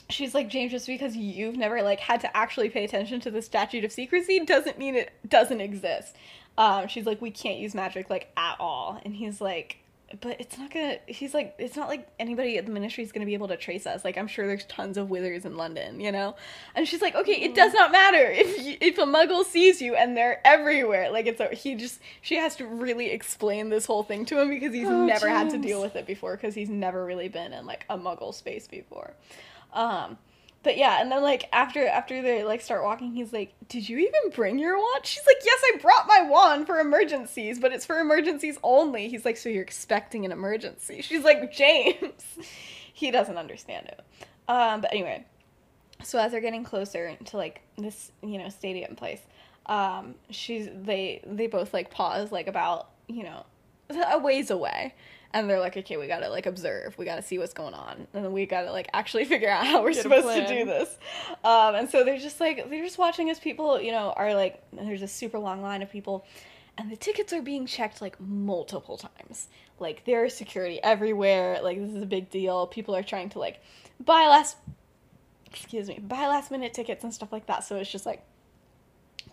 she's 0.07 0.35
like 0.35 0.49
james 0.49 0.71
just 0.71 0.85
because 0.85 1.15
you've 1.15 1.57
never 1.57 1.81
like 1.81 1.99
had 1.99 2.21
to 2.21 2.37
actually 2.37 2.69
pay 2.69 2.83
attention 2.83 3.19
to 3.19 3.31
the 3.31 3.41
statute 3.41 3.83
of 3.83 3.91
secrecy 3.91 4.39
doesn't 4.45 4.77
mean 4.77 4.95
it 4.95 5.11
doesn't 5.27 5.61
exist. 5.61 6.15
Um 6.57 6.87
she's 6.87 7.05
like 7.05 7.21
we 7.21 7.31
can't 7.31 7.57
use 7.57 7.73
magic 7.75 8.09
like 8.09 8.31
at 8.37 8.55
all. 8.59 8.99
And 9.03 9.15
he's 9.15 9.41
like 9.41 9.77
but 10.21 10.39
it's 10.39 10.57
not 10.57 10.71
gonna 10.71 10.97
he's 11.07 11.33
like 11.33 11.55
it's 11.57 11.75
not 11.75 11.87
like 11.87 12.07
anybody 12.19 12.57
at 12.57 12.65
the 12.65 12.71
ministry 12.71 13.03
is 13.03 13.11
gonna 13.11 13.25
be 13.25 13.33
able 13.33 13.47
to 13.47 13.57
trace 13.57 13.85
us. 13.85 14.03
Like 14.05 14.17
i'm 14.17 14.27
sure 14.27 14.47
there's 14.47 14.65
tons 14.65 14.97
of 14.97 15.09
withers 15.09 15.45
in 15.45 15.57
london 15.57 15.99
you 15.99 16.11
know? 16.11 16.35
And 16.75 16.87
she's 16.87 17.01
like 17.01 17.15
okay 17.15 17.33
it 17.33 17.55
does 17.55 17.73
not 17.73 17.91
matter 17.91 18.23
if 18.29 18.63
you, 18.65 18.77
if 18.81 18.97
a 18.97 19.03
muggle 19.03 19.43
sees 19.43 19.81
you 19.81 19.95
and 19.95 20.15
they're 20.15 20.41
everywhere. 20.45 21.09
Like 21.11 21.25
it's 21.27 21.39
a, 21.39 21.47
he 21.53 21.75
just 21.75 21.99
she 22.21 22.35
has 22.35 22.55
to 22.57 22.65
really 22.67 23.11
explain 23.11 23.69
this 23.69 23.85
whole 23.85 24.03
thing 24.03 24.25
to 24.25 24.39
him 24.41 24.49
because 24.49 24.73
he's 24.73 24.87
Oh, 24.87 25.05
never 25.05 25.27
had 25.29 25.49
to 25.51 25.57
deal 25.57 25.81
with 25.81 25.95
it 25.95 26.05
before 26.05 26.35
because 26.35 26.55
he's 26.55 26.69
never 26.69 27.05
really 27.05 27.27
been 27.27 27.53
in 27.53 27.65
like 27.65 27.85
a 27.89 27.97
muggle 27.97 28.33
space 28.33 28.67
before. 28.67 29.13
Um 29.73 30.17
but 30.65 30.77
yeah, 30.77 30.99
and 30.99 31.11
then 31.11 31.21
like 31.21 31.47
after 31.53 31.87
after 31.87 32.23
they 32.23 32.43
like 32.43 32.59
start 32.59 32.83
walking, 32.83 33.13
he's 33.13 33.31
like, 33.31 33.53
"Did 33.69 33.87
you 33.87 33.99
even 33.99 34.31
bring 34.33 34.57
your 34.57 34.75
wand?" 34.75 35.05
She's 35.05 35.25
like, 35.27 35.37
"Yes, 35.45 35.61
I 35.63 35.77
brought 35.79 36.07
my 36.07 36.23
wand 36.27 36.65
for 36.65 36.79
emergencies, 36.79 37.59
but 37.59 37.71
it's 37.71 37.85
for 37.85 37.99
emergencies 37.99 38.57
only." 38.63 39.07
He's 39.07 39.25
like, 39.25 39.37
"So 39.37 39.47
you're 39.47 39.61
expecting 39.61 40.25
an 40.25 40.31
emergency?" 40.31 41.03
She's 41.03 41.23
like, 41.23 41.53
"James." 41.53 42.23
he 42.93 43.11
doesn't 43.11 43.37
understand 43.37 43.85
it. 43.85 44.01
Um, 44.47 44.81
but 44.81 44.91
anyway, 44.91 45.23
so 46.03 46.17
as 46.17 46.31
they're 46.31 46.41
getting 46.41 46.63
closer 46.63 47.15
to 47.15 47.37
like 47.37 47.61
this, 47.77 48.11
you 48.23 48.39
know, 48.39 48.49
stadium 48.49 48.95
place, 48.95 49.21
um, 49.67 50.15
she's 50.31 50.67
they 50.73 51.21
they 51.27 51.45
both 51.45 51.75
like 51.75 51.91
pause 51.91 52.31
like 52.31 52.47
about 52.47 52.89
you 53.07 53.21
know 53.21 53.45
a 54.11 54.17
ways 54.17 54.49
away. 54.49 54.95
And 55.33 55.49
they're 55.49 55.59
like, 55.59 55.75
okay, 55.75 55.97
we 55.97 56.07
gotta 56.07 56.29
like 56.29 56.45
observe, 56.45 56.97
we 56.97 57.05
gotta 57.05 57.21
see 57.21 57.37
what's 57.37 57.53
going 57.53 57.73
on, 57.73 58.07
and 58.13 58.25
then 58.25 58.31
we 58.31 58.45
gotta 58.45 58.71
like 58.71 58.89
actually 58.93 59.25
figure 59.33 59.49
out 59.49 59.67
how 59.67 59.83
we're 59.83 59.93
Get 59.93 60.03
supposed 60.03 60.27
to 60.27 60.47
do 60.47 60.65
this. 60.65 60.97
Um, 61.43 61.75
and 61.75 61.89
so 61.89 62.03
they're 62.03 62.19
just 62.19 62.39
like 62.39 62.69
they're 62.69 62.83
just 62.83 62.97
watching 62.97 63.29
as 63.29 63.39
people, 63.39 63.81
you 63.81 63.91
know, 63.91 64.13
are 64.15 64.33
like 64.33 64.63
there's 64.71 65.01
a 65.01 65.07
super 65.07 65.37
long 65.37 65.61
line 65.61 65.81
of 65.81 65.91
people, 65.91 66.25
and 66.77 66.91
the 66.91 66.95
tickets 66.95 67.33
are 67.33 67.41
being 67.41 67.65
checked 67.65 68.01
like 68.01 68.19
multiple 68.19 68.97
times. 68.97 69.47
Like 69.79 70.05
there 70.05 70.25
is 70.25 70.33
security 70.33 70.81
everywhere. 70.81 71.59
Like 71.61 71.79
this 71.79 71.91
is 71.91 72.01
a 72.01 72.07
big 72.07 72.29
deal. 72.29 72.67
People 72.67 72.95
are 72.95 73.03
trying 73.03 73.29
to 73.29 73.39
like 73.39 73.61
buy 73.99 74.27
last, 74.27 74.57
excuse 75.45 75.87
me, 75.87 75.99
buy 75.99 76.27
last 76.27 76.51
minute 76.51 76.73
tickets 76.73 77.03
and 77.03 77.13
stuff 77.13 77.31
like 77.31 77.47
that. 77.47 77.63
So 77.63 77.75
it's 77.75 77.91
just 77.91 78.05
like 78.05 78.23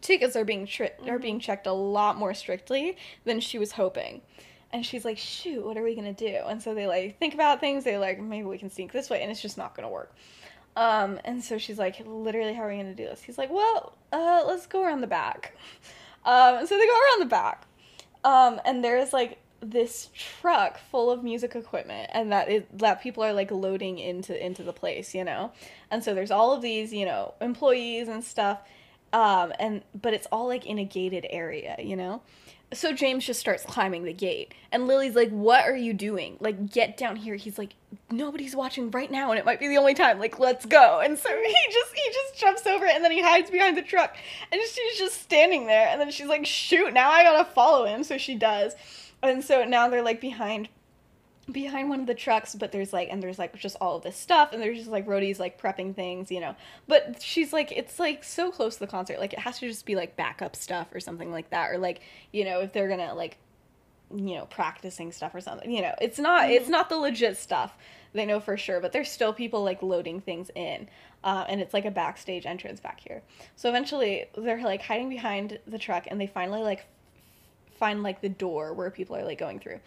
tickets 0.00 0.36
are 0.36 0.44
being 0.44 0.66
tri- 0.66 0.92
are 1.06 1.18
being 1.18 1.40
checked 1.40 1.66
a 1.66 1.72
lot 1.72 2.16
more 2.16 2.34
strictly 2.34 2.96
than 3.24 3.40
she 3.40 3.58
was 3.58 3.72
hoping. 3.72 4.20
And 4.72 4.84
she's 4.84 5.04
like, 5.04 5.18
"Shoot, 5.18 5.64
what 5.64 5.76
are 5.76 5.82
we 5.82 5.94
gonna 5.94 6.12
do?" 6.12 6.40
And 6.46 6.62
so 6.62 6.74
they 6.74 6.86
like 6.86 7.18
think 7.18 7.34
about 7.34 7.60
things. 7.60 7.84
They 7.84 7.98
like 7.98 8.20
maybe 8.20 8.46
we 8.46 8.58
can 8.58 8.70
sneak 8.70 8.92
this 8.92 9.10
way, 9.10 9.22
and 9.22 9.30
it's 9.30 9.42
just 9.42 9.58
not 9.58 9.74
gonna 9.74 9.90
work. 9.90 10.14
Um, 10.76 11.20
and 11.24 11.44
so 11.44 11.58
she's 11.58 11.78
like, 11.78 12.02
"Literally, 12.06 12.54
how 12.54 12.62
are 12.62 12.70
we 12.70 12.76
gonna 12.76 12.94
do 12.94 13.04
this?" 13.04 13.22
He's 13.22 13.38
like, 13.38 13.50
"Well, 13.50 13.96
uh, 14.12 14.44
let's 14.46 14.66
go 14.66 14.82
around 14.82 15.02
the 15.02 15.06
back." 15.06 15.54
Um, 16.24 16.66
so 16.66 16.78
they 16.78 16.86
go 16.86 16.92
around 16.92 17.20
the 17.20 17.26
back, 17.26 17.66
um, 18.24 18.60
and 18.64 18.84
there's 18.84 19.12
like 19.12 19.38
this 19.62 20.10
truck 20.14 20.78
full 20.78 21.10
of 21.10 21.22
music 21.22 21.54
equipment, 21.54 22.10
and 22.12 22.32
that 22.32 22.48
is 22.48 22.64
that 22.74 23.00
people 23.00 23.22
are 23.22 23.32
like 23.32 23.50
loading 23.50 23.98
into 23.98 24.44
into 24.44 24.62
the 24.62 24.72
place, 24.72 25.14
you 25.14 25.24
know. 25.24 25.52
And 25.90 26.02
so 26.02 26.14
there's 26.14 26.30
all 26.30 26.52
of 26.52 26.62
these, 26.62 26.92
you 26.92 27.04
know, 27.04 27.34
employees 27.40 28.08
and 28.08 28.24
stuff, 28.24 28.60
um, 29.12 29.52
and 29.58 29.82
but 30.00 30.14
it's 30.14 30.26
all 30.32 30.48
like 30.48 30.66
in 30.66 30.78
a 30.78 30.84
gated 30.84 31.26
area, 31.30 31.76
you 31.78 31.96
know. 31.96 32.22
So 32.72 32.92
James 32.92 33.26
just 33.26 33.40
starts 33.40 33.64
climbing 33.64 34.04
the 34.04 34.12
gate, 34.12 34.54
and 34.70 34.86
Lily's 34.86 35.14
like, 35.14 35.30
"What 35.30 35.64
are 35.64 35.76
you 35.76 35.92
doing? 35.92 36.36
Like, 36.40 36.70
get 36.70 36.96
down 36.96 37.16
here." 37.16 37.36
He's 37.36 37.58
like, 37.58 37.74
"Nobody's 38.10 38.56
watching 38.56 38.90
right 38.90 39.10
now, 39.10 39.30
and 39.30 39.38
it 39.38 39.44
might 39.44 39.60
be 39.60 39.68
the 39.68 39.76
only 39.76 39.94
time. 39.94 40.18
Like, 40.18 40.38
let's 40.38 40.64
go." 40.64 41.00
And 41.00 41.18
so 41.18 41.28
he 41.46 41.72
just 41.72 41.92
he 41.94 42.12
just 42.12 42.40
jumps 42.40 42.66
over 42.66 42.86
and 42.86 43.04
then 43.04 43.10
he 43.12 43.22
hides 43.22 43.50
behind 43.50 43.76
the 43.76 43.82
truck, 43.82 44.16
and 44.50 44.60
she's 44.60 44.98
just 44.98 45.20
standing 45.20 45.66
there. 45.66 45.88
And 45.88 46.00
then 46.00 46.10
she's 46.10 46.28
like, 46.28 46.46
"Shoot, 46.46 46.92
now 46.92 47.10
I 47.10 47.22
gotta 47.22 47.44
follow 47.44 47.84
him." 47.84 48.04
So 48.04 48.18
she 48.18 48.34
does, 48.34 48.74
and 49.22 49.44
so 49.44 49.64
now 49.64 49.88
they're 49.88 50.02
like 50.02 50.20
behind 50.20 50.68
behind 51.50 51.88
one 51.88 52.00
of 52.00 52.06
the 52.06 52.14
trucks, 52.14 52.54
but 52.54 52.70
there's 52.70 52.92
like, 52.92 53.08
and 53.10 53.22
there's 53.22 53.38
like 53.38 53.56
just 53.56 53.76
all 53.80 53.96
of 53.96 54.02
this 54.02 54.16
stuff, 54.16 54.52
and 54.52 54.62
there's 54.62 54.78
just 54.78 54.90
like 54.90 55.06
roadies 55.06 55.38
like 55.38 55.60
prepping 55.60 55.94
things, 55.94 56.30
you 56.30 56.40
know. 56.40 56.54
But 56.86 57.20
she's 57.20 57.52
like, 57.52 57.72
it's 57.72 57.98
like 57.98 58.22
so 58.22 58.50
close 58.52 58.74
to 58.74 58.80
the 58.80 58.86
concert, 58.86 59.18
like 59.18 59.32
it 59.32 59.40
has 59.40 59.58
to 59.58 59.68
just 59.68 59.84
be 59.84 59.96
like 59.96 60.16
backup 60.16 60.54
stuff 60.54 60.88
or 60.94 61.00
something 61.00 61.32
like 61.32 61.50
that, 61.50 61.70
or 61.70 61.78
like, 61.78 62.00
you 62.32 62.44
know, 62.44 62.60
if 62.60 62.72
they're 62.72 62.88
gonna 62.88 63.14
like, 63.14 63.38
you 64.14 64.36
know, 64.36 64.46
practicing 64.46 65.10
stuff 65.10 65.34
or 65.34 65.40
something, 65.40 65.70
you 65.70 65.82
know, 65.82 65.94
it's 66.00 66.18
not, 66.18 66.50
it's 66.50 66.68
not 66.68 66.88
the 66.88 66.96
legit 66.96 67.36
stuff. 67.36 67.76
They 68.12 68.26
know 68.26 68.40
for 68.40 68.56
sure, 68.56 68.78
but 68.78 68.92
there's 68.92 69.10
still 69.10 69.32
people 69.32 69.64
like 69.64 69.82
loading 69.82 70.20
things 70.20 70.50
in, 70.54 70.88
uh, 71.24 71.46
and 71.48 71.60
it's 71.60 71.72
like 71.74 71.86
a 71.86 71.90
backstage 71.90 72.46
entrance 72.46 72.78
back 72.78 73.00
here. 73.00 73.22
So 73.56 73.68
eventually, 73.68 74.26
they're 74.36 74.62
like 74.62 74.82
hiding 74.82 75.08
behind 75.08 75.58
the 75.66 75.78
truck, 75.78 76.04
and 76.08 76.20
they 76.20 76.26
finally 76.26 76.62
like 76.62 76.86
find 77.82 78.04
like 78.04 78.20
the 78.20 78.28
door 78.28 78.72
where 78.72 78.92
people 78.92 79.16
are 79.16 79.24
like 79.24 79.38
going 79.38 79.58
through. 79.58 79.80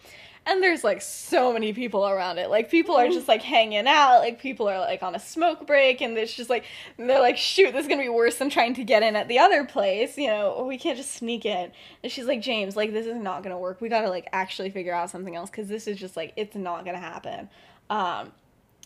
And 0.44 0.62
there's 0.62 0.84
like 0.84 1.00
so 1.00 1.50
many 1.50 1.72
people 1.72 2.06
around 2.06 2.36
it. 2.36 2.50
Like 2.50 2.70
people 2.70 2.94
are 2.94 3.08
just 3.08 3.26
like 3.26 3.40
hanging 3.40 3.86
out, 3.88 4.18
like 4.18 4.38
people 4.38 4.68
are 4.68 4.78
like 4.80 5.02
on 5.02 5.14
a 5.14 5.18
smoke 5.18 5.66
break 5.66 6.02
and 6.02 6.16
it's 6.18 6.34
just 6.34 6.50
like 6.50 6.64
they're 6.98 7.20
like 7.20 7.38
shoot, 7.38 7.72
this 7.72 7.84
is 7.84 7.88
going 7.88 7.98
to 7.98 8.04
be 8.04 8.10
worse 8.10 8.36
than 8.36 8.50
trying 8.50 8.74
to 8.74 8.84
get 8.84 9.02
in 9.02 9.16
at 9.16 9.28
the 9.28 9.38
other 9.38 9.64
place, 9.64 10.18
you 10.18 10.26
know, 10.26 10.62
we 10.68 10.76
can't 10.76 10.98
just 10.98 11.12
sneak 11.12 11.46
in. 11.46 11.72
And 12.02 12.12
she's 12.12 12.26
like, 12.26 12.42
"James, 12.42 12.76
like 12.76 12.92
this 12.92 13.06
is 13.06 13.16
not 13.16 13.42
going 13.42 13.54
to 13.54 13.58
work. 13.58 13.80
We 13.80 13.88
got 13.88 14.02
to 14.02 14.10
like 14.10 14.28
actually 14.30 14.68
figure 14.68 14.92
out 14.92 15.08
something 15.08 15.34
else 15.34 15.48
cuz 15.48 15.66
this 15.66 15.86
is 15.86 15.96
just 15.96 16.18
like 16.18 16.34
it's 16.36 16.54
not 16.54 16.84
going 16.84 16.96
to 16.96 17.02
happen." 17.02 17.48
Um 17.88 18.30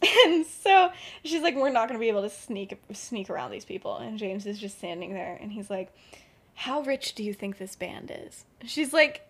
and 0.27 0.47
so 0.47 0.93
she's 1.25 1.43
like, 1.43 1.57
"We're 1.57 1.71
not 1.71 1.89
going 1.89 1.99
to 1.99 2.01
be 2.01 2.11
able 2.11 2.23
to 2.23 2.31
sneak 2.31 2.81
sneak 2.93 3.29
around 3.29 3.51
these 3.51 3.65
people." 3.65 3.97
And 3.97 4.19
James 4.19 4.47
is 4.47 4.57
just 4.61 4.79
standing 4.79 5.15
there 5.15 5.37
and 5.43 5.51
he's 5.51 5.69
like, 5.69 5.93
how 6.61 6.83
rich 6.83 7.15
do 7.15 7.23
you 7.23 7.33
think 7.33 7.57
this 7.57 7.75
band 7.75 8.13
is? 8.15 8.45
She's 8.67 8.93
like, 8.93 9.27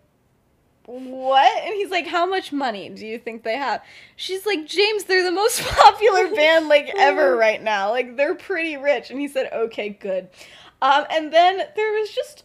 what? 0.84 1.62
And 1.62 1.74
he's 1.74 1.88
like, 1.88 2.08
how 2.08 2.26
much 2.26 2.52
money 2.52 2.88
do 2.88 3.06
you 3.06 3.20
think 3.20 3.44
they 3.44 3.56
have? 3.56 3.84
She's 4.16 4.44
like, 4.46 4.66
James, 4.66 5.04
they're 5.04 5.22
the 5.22 5.30
most 5.30 5.62
popular 5.64 6.34
band 6.34 6.66
like 6.66 6.90
ever 6.98 7.36
right 7.36 7.62
now. 7.62 7.90
Like 7.90 8.16
they're 8.16 8.34
pretty 8.34 8.76
rich. 8.76 9.12
And 9.12 9.20
he 9.20 9.28
said, 9.28 9.48
okay, 9.52 9.90
good. 9.90 10.28
Um, 10.82 11.04
and 11.08 11.32
then 11.32 11.58
there 11.76 11.92
was 12.00 12.10
just 12.10 12.42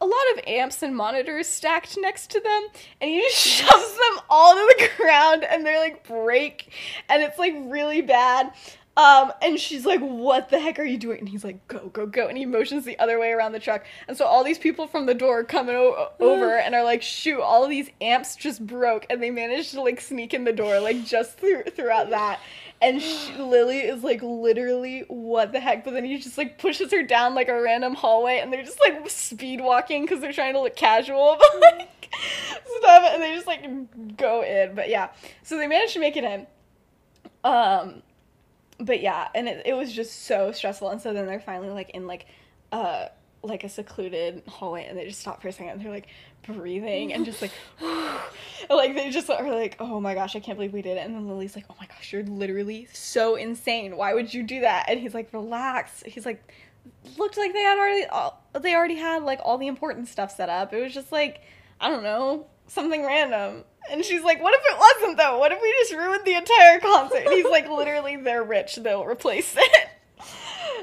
a 0.00 0.06
lot 0.06 0.32
of 0.34 0.44
amps 0.46 0.84
and 0.84 0.94
monitors 0.94 1.48
stacked 1.48 1.98
next 1.98 2.30
to 2.30 2.40
them, 2.40 2.66
and 3.00 3.10
he 3.10 3.20
just 3.20 3.36
shoves 3.36 3.94
them 3.94 4.20
all 4.30 4.54
to 4.54 4.74
the 4.78 4.90
ground, 5.02 5.42
and 5.42 5.66
they're 5.66 5.80
like 5.80 6.06
break, 6.06 6.72
and 7.08 7.20
it's 7.20 7.38
like 7.38 7.54
really 7.64 8.02
bad. 8.02 8.52
Um, 8.96 9.32
and 9.42 9.58
she's 9.58 9.84
like, 9.84 10.00
"What 10.00 10.50
the 10.50 10.60
heck 10.60 10.78
are 10.78 10.84
you 10.84 10.98
doing?" 10.98 11.18
And 11.18 11.28
he's 11.28 11.42
like, 11.42 11.66
"Go, 11.66 11.88
go, 11.92 12.06
go!" 12.06 12.28
And 12.28 12.38
he 12.38 12.46
motions 12.46 12.84
the 12.84 12.96
other 13.00 13.18
way 13.18 13.32
around 13.32 13.50
the 13.50 13.58
truck. 13.58 13.84
And 14.06 14.16
so 14.16 14.24
all 14.24 14.44
these 14.44 14.58
people 14.58 14.86
from 14.86 15.06
the 15.06 15.14
door 15.14 15.42
coming 15.42 15.74
o- 15.74 16.12
over 16.20 16.56
and 16.56 16.76
are 16.76 16.84
like, 16.84 17.02
"Shoot!" 17.02 17.40
All 17.40 17.64
of 17.64 17.70
these 17.70 17.90
amps 18.00 18.36
just 18.36 18.64
broke, 18.64 19.04
and 19.10 19.20
they 19.20 19.30
managed 19.30 19.72
to 19.72 19.80
like 19.80 20.00
sneak 20.00 20.32
in 20.32 20.44
the 20.44 20.52
door, 20.52 20.78
like 20.78 21.04
just 21.04 21.38
through 21.38 21.64
throughout 21.64 22.10
that. 22.10 22.38
And 22.80 23.02
she, 23.02 23.34
Lily 23.38 23.78
is 23.80 24.04
like, 24.04 24.22
literally, 24.22 25.04
what 25.08 25.50
the 25.50 25.58
heck? 25.58 25.84
But 25.84 25.94
then 25.94 26.04
he 26.04 26.18
just 26.18 26.38
like 26.38 26.58
pushes 26.58 26.92
her 26.92 27.02
down 27.02 27.34
like 27.34 27.48
a 27.48 27.60
random 27.60 27.94
hallway, 27.94 28.38
and 28.38 28.52
they're 28.52 28.62
just 28.62 28.80
like 28.80 29.10
speed 29.10 29.60
walking 29.60 30.02
because 30.04 30.20
they're 30.20 30.32
trying 30.32 30.54
to 30.54 30.60
look 30.60 30.76
casual, 30.76 31.36
but 31.60 31.60
like 31.78 32.14
stuff, 32.78 33.10
and 33.12 33.20
they 33.20 33.34
just 33.34 33.48
like 33.48 34.16
go 34.16 34.44
in. 34.44 34.76
But 34.76 34.88
yeah, 34.88 35.08
so 35.42 35.56
they 35.56 35.66
managed 35.66 35.94
to 35.94 36.00
make 36.00 36.16
it 36.16 36.22
in. 36.22 36.46
Um 37.42 38.02
but 38.78 39.00
yeah, 39.00 39.28
and 39.34 39.48
it, 39.48 39.66
it 39.66 39.74
was 39.74 39.92
just 39.92 40.24
so 40.24 40.52
stressful. 40.52 40.90
And 40.90 41.00
so 41.00 41.12
then 41.12 41.26
they're 41.26 41.40
finally 41.40 41.70
like 41.70 41.90
in 41.90 42.06
like 42.06 42.26
uh 42.72 43.06
like 43.42 43.62
a 43.62 43.68
secluded 43.68 44.42
hallway 44.48 44.86
and 44.86 44.98
they 44.98 45.04
just 45.04 45.20
stop 45.20 45.42
for 45.42 45.48
a 45.48 45.52
second 45.52 45.68
and 45.68 45.80
they're 45.80 45.90
like 45.90 46.06
breathing 46.46 47.12
and 47.12 47.26
just 47.26 47.42
like 47.42 47.52
like 48.70 48.94
they 48.94 49.10
just 49.10 49.28
are 49.28 49.52
like, 49.52 49.76
oh 49.80 50.00
my 50.00 50.14
gosh, 50.14 50.34
I 50.34 50.40
can't 50.40 50.56
believe 50.56 50.72
we 50.72 50.82
did 50.82 50.96
it. 50.96 51.04
And 51.04 51.14
then 51.14 51.28
Lily's 51.28 51.54
like, 51.54 51.66
oh 51.70 51.76
my 51.78 51.86
gosh, 51.86 52.12
you're 52.12 52.24
literally 52.24 52.88
so 52.92 53.36
insane. 53.36 53.96
Why 53.96 54.14
would 54.14 54.32
you 54.32 54.42
do 54.42 54.60
that? 54.60 54.86
And 54.88 54.98
he's 54.98 55.14
like, 55.14 55.32
relax. 55.32 56.02
He's 56.06 56.24
like, 56.24 56.52
looked 57.18 57.36
like 57.36 57.52
they 57.52 57.62
had 57.62 57.78
already 57.78 58.06
all, 58.06 58.42
they 58.60 58.74
already 58.74 58.96
had 58.96 59.22
like 59.22 59.40
all 59.44 59.58
the 59.58 59.66
important 59.66 60.08
stuff 60.08 60.34
set 60.34 60.48
up. 60.48 60.72
It 60.72 60.80
was 60.80 60.94
just 60.94 61.12
like, 61.12 61.42
I 61.80 61.90
don't 61.90 62.02
know, 62.02 62.46
something 62.66 63.04
random. 63.04 63.64
And 63.90 64.04
she's 64.04 64.22
like, 64.22 64.42
what 64.42 64.54
if 64.54 64.60
it 64.64 64.78
wasn't 64.78 65.18
though? 65.18 65.38
What 65.38 65.52
if 65.52 65.60
we 65.60 65.72
just 65.80 65.92
ruined 65.92 66.24
the 66.24 66.34
entire 66.34 66.80
concert? 66.80 67.24
And 67.26 67.32
he's 67.32 67.44
like, 67.46 67.68
literally, 67.70 68.16
they're 68.16 68.42
rich. 68.44 68.76
They'll 68.76 69.04
replace 69.04 69.54
it. 69.56 69.88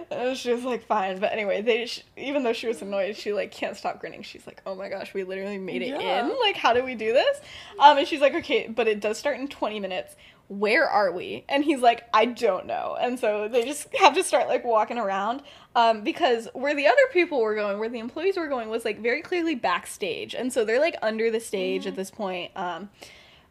And 0.10 0.36
she 0.38 0.52
was 0.54 0.64
like, 0.64 0.86
fine. 0.86 1.20
But 1.20 1.32
anyway, 1.32 1.62
they 1.62 1.86
sh- 1.86 2.04
even 2.18 2.43
though 2.43 2.52
she 2.54 2.68
was 2.68 2.82
annoyed, 2.82 3.16
she 3.16 3.32
like 3.34 3.52
can't 3.52 3.78
stop 3.78 3.99
grinning. 3.99 4.24
She's 4.24 4.45
like, 4.45 4.62
oh 4.66 4.76
my 4.76 4.89
gosh, 4.89 5.14
we 5.14 5.24
literally 5.24 5.58
made 5.58 5.82
it 5.82 5.88
Yeah. 5.89 6.26
in. 6.26 6.38
Like, 6.39 6.56
how 6.58 6.74
do 6.74 6.84
we 6.84 6.95
do 6.95 7.14
this? 7.14 7.39
Um, 7.80 7.97
and 7.97 8.08
she's 8.08 8.20
like, 8.20 8.34
okay, 8.36 8.68
but 8.68 8.88
it 8.88 8.99
does 8.99 9.18
start 9.18 9.39
in 9.39 9.47
20 9.47 9.80
minutes. 9.80 10.16
Where 10.52 10.86
are 10.86 11.14
we? 11.14 11.45
And 11.47 11.64
he's 11.64 11.80
like, 11.80 12.04
I 12.14 12.26
don't 12.26 12.66
know. 12.66 12.97
And 12.99 13.18
so 13.18 13.47
they 13.47 13.64
just 13.64 13.88
have 13.99 14.14
to 14.16 14.24
start 14.24 14.49
like 14.49 14.66
walking 14.66 14.97
around. 14.97 15.43
Um, 15.76 16.04
because 16.04 16.49
where 16.54 16.76
the 16.76 16.88
other 16.88 17.08
people 17.14 17.39
were 17.39 17.56
going, 17.56 17.80
where 17.80 17.88
the 17.88 17.99
employees 17.99 18.36
were 18.36 18.49
going, 18.49 18.68
was 18.70 18.84
like 18.84 18.99
very 18.99 19.22
clearly 19.22 19.56
backstage. 19.56 20.36
And 20.36 20.52
so 20.52 20.66
they're 20.66 20.82
like 20.82 20.97
under 21.02 21.32
the 21.32 21.39
stage 21.39 21.88
at 21.88 21.95
this 21.95 22.12
point. 22.12 22.52
Um, 22.58 22.89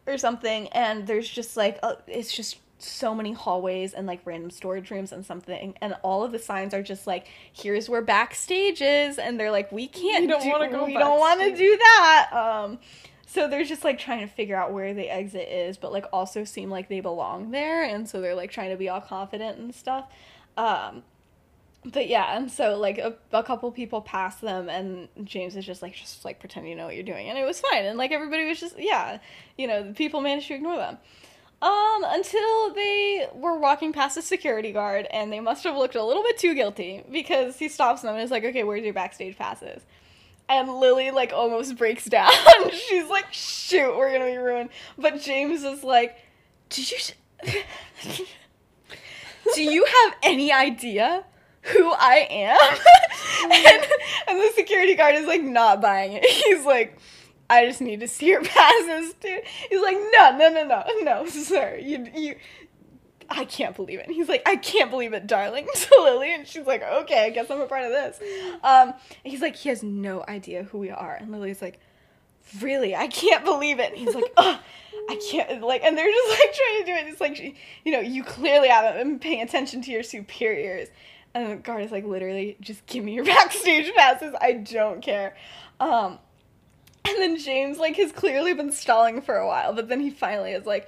or 0.07 0.17
something 0.17 0.67
and 0.69 1.05
there's 1.05 1.29
just 1.29 1.55
like 1.55 1.77
uh, 1.83 1.93
it's 2.07 2.35
just 2.35 2.57
so 2.79 3.13
many 3.13 3.33
hallways 3.33 3.93
and 3.93 4.07
like 4.07 4.19
random 4.25 4.49
storage 4.49 4.89
rooms 4.89 5.11
and 5.11 5.23
something 5.23 5.75
and 5.79 5.93
all 6.01 6.23
of 6.23 6.31
the 6.31 6.39
signs 6.39 6.73
are 6.73 6.81
just 6.81 7.05
like 7.05 7.27
here's 7.53 7.87
where 7.87 8.01
backstage 8.01 8.81
is 8.81 9.19
and 9.19 9.39
they're 9.39 9.51
like 9.51 9.71
we 9.71 9.85
can't 9.87 10.21
We 10.23 10.27
don't 10.27 10.41
do- 10.41 10.49
wanna 10.49 10.71
go 10.71 10.85
we 10.85 10.93
don't 10.93 11.19
want 11.19 11.39
to 11.41 11.55
do 11.55 11.77
that 11.77 12.29
um 12.33 12.79
so 13.31 13.47
they're 13.47 13.63
just 13.63 13.83
like 13.83 13.97
trying 13.97 14.19
to 14.19 14.27
figure 14.27 14.55
out 14.55 14.73
where 14.73 14.93
the 14.93 15.09
exit 15.09 15.47
is 15.47 15.77
but 15.77 15.91
like 15.91 16.05
also 16.11 16.43
seem 16.43 16.69
like 16.69 16.89
they 16.89 16.99
belong 16.99 17.51
there 17.51 17.83
and 17.83 18.09
so 18.09 18.19
they're 18.19 18.35
like 18.35 18.51
trying 18.51 18.69
to 18.69 18.75
be 18.75 18.89
all 18.89 19.01
confident 19.01 19.57
and 19.57 19.73
stuff 19.73 20.09
um 20.57 21.03
but 21.83 22.07
yeah, 22.07 22.37
and 22.37 22.51
so 22.51 22.77
like 22.77 22.99
a, 22.99 23.15
a 23.31 23.41
couple 23.41 23.71
people 23.71 24.01
pass 24.01 24.35
them, 24.35 24.69
and 24.69 25.07
James 25.23 25.55
is 25.55 25.65
just 25.65 25.81
like 25.81 25.95
just 25.95 26.23
like 26.23 26.39
pretend 26.39 26.67
you 26.67 26.75
know 26.75 26.85
what 26.85 26.95
you're 26.95 27.03
doing, 27.03 27.27
and 27.27 27.37
it 27.37 27.45
was 27.45 27.59
fine, 27.59 27.85
and 27.85 27.97
like 27.97 28.11
everybody 28.11 28.47
was 28.47 28.59
just 28.59 28.75
yeah, 28.77 29.17
you 29.57 29.67
know, 29.67 29.83
the 29.83 29.93
people 29.93 30.21
managed 30.21 30.47
to 30.49 30.53
ignore 30.53 30.77
them. 30.77 30.97
Um, 31.61 32.03
until 32.07 32.73
they 32.73 33.27
were 33.33 33.57
walking 33.57 33.93
past 33.93 34.17
a 34.17 34.21
security 34.21 34.71
guard, 34.71 35.07
and 35.11 35.31
they 35.31 35.39
must 35.39 35.63
have 35.63 35.75
looked 35.75 35.95
a 35.95 36.03
little 36.03 36.23
bit 36.23 36.37
too 36.37 36.53
guilty 36.55 37.03
because 37.11 37.57
he 37.57 37.67
stops 37.67 38.01
them 38.01 38.13
and 38.13 38.23
is 38.23 38.31
like, 38.31 38.43
"Okay, 38.43 38.63
where's 38.63 38.83
your 38.83 38.93
backstage 38.93 39.37
passes?" 39.37 39.81
And 40.49 40.79
Lily 40.79 41.11
like 41.11 41.31
almost 41.33 41.77
breaks 41.77 42.05
down. 42.05 42.31
She's 42.71 43.07
like, 43.07 43.31
"Shoot, 43.31 43.97
we're 43.97 44.11
gonna 44.11 44.25
be 44.25 44.37
ruined." 44.37 44.69
But 44.97 45.21
James 45.21 45.63
is 45.63 45.83
like, 45.83 46.17
"Did 46.69 46.91
you?" 46.91 46.97
Do 49.55 49.63
you 49.63 49.85
have 49.85 50.15
any 50.23 50.51
idea 50.51 51.23
who 51.61 51.91
I 51.91 52.27
am? 52.29 52.57
and, 53.51 53.87
and 54.27 54.39
the 54.39 54.51
security 54.55 54.95
guard 54.95 55.15
is 55.15 55.25
like 55.25 55.41
not 55.41 55.81
buying 55.81 56.13
it. 56.13 56.25
He's 56.25 56.65
like, 56.65 56.97
I 57.49 57.65
just 57.65 57.81
need 57.81 57.99
to 57.99 58.07
see 58.07 58.27
your 58.27 58.43
passes, 58.43 59.13
dude. 59.15 59.43
He's 59.69 59.81
like, 59.81 59.97
no, 60.13 60.37
no, 60.37 60.49
no, 60.49 60.63
no, 60.63 60.83
no, 61.01 61.25
sir. 61.25 61.77
You, 61.81 62.07
you, 62.15 62.35
I 63.31 63.45
can't 63.45 63.75
believe 63.75 63.99
it. 63.99 64.07
And 64.07 64.15
he's 64.15 64.29
like, 64.29 64.43
I 64.45 64.57
can't 64.57 64.91
believe 64.91 65.13
it, 65.13 65.25
darling, 65.25 65.67
to 65.75 66.01
Lily. 66.01 66.33
And 66.33 66.47
she's 66.47 66.65
like, 66.65 66.83
okay, 66.83 67.25
I 67.25 67.29
guess 67.29 67.49
I'm 67.49 67.61
a 67.61 67.65
part 67.65 67.83
of 67.83 67.91
this. 67.91 68.19
Um, 68.63 68.93
he's 69.23 69.41
like, 69.41 69.55
he 69.55 69.69
has 69.69 69.81
no 69.83 70.23
idea 70.27 70.63
who 70.63 70.77
we 70.77 70.89
are. 70.89 71.15
And 71.15 71.31
Lily's 71.31 71.61
like, 71.61 71.79
really? 72.59 72.95
I 72.95 73.07
can't 73.07 73.45
believe 73.45 73.79
it. 73.79 73.91
And 73.91 73.97
he's 73.97 74.13
like, 74.13 74.31
oh, 74.37 74.59
I 75.09 75.19
can't, 75.31 75.61
like, 75.61 75.83
and 75.83 75.97
they're 75.97 76.11
just 76.11 76.29
like 76.29 76.53
trying 76.53 76.79
to 76.79 76.85
do 76.85 76.91
it. 76.93 77.11
It's 77.11 77.21
like, 77.21 77.39
you 77.85 77.91
know, 77.91 77.99
you 77.99 78.23
clearly 78.23 78.67
haven't 78.67 79.01
been 79.01 79.19
paying 79.19 79.41
attention 79.41 79.81
to 79.83 79.91
your 79.91 80.03
superiors. 80.03 80.89
And 81.33 81.51
the 81.51 81.55
guard 81.55 81.83
is 81.83 81.91
like, 81.91 82.05
literally, 82.05 82.57
just 82.59 82.85
give 82.85 83.03
me 83.03 83.13
your 83.13 83.25
backstage 83.25 83.93
passes. 83.93 84.35
I 84.41 84.53
don't 84.53 85.01
care. 85.01 85.35
Um, 85.79 86.19
and 87.05 87.17
then 87.17 87.37
James, 87.37 87.77
like, 87.77 87.95
has 87.95 88.11
clearly 88.11 88.53
been 88.53 88.71
stalling 88.71 89.21
for 89.21 89.35
a 89.35 89.47
while, 89.47 89.73
but 89.73 89.87
then 89.87 90.01
he 90.01 90.09
finally 90.09 90.51
is 90.51 90.65
like, 90.65 90.87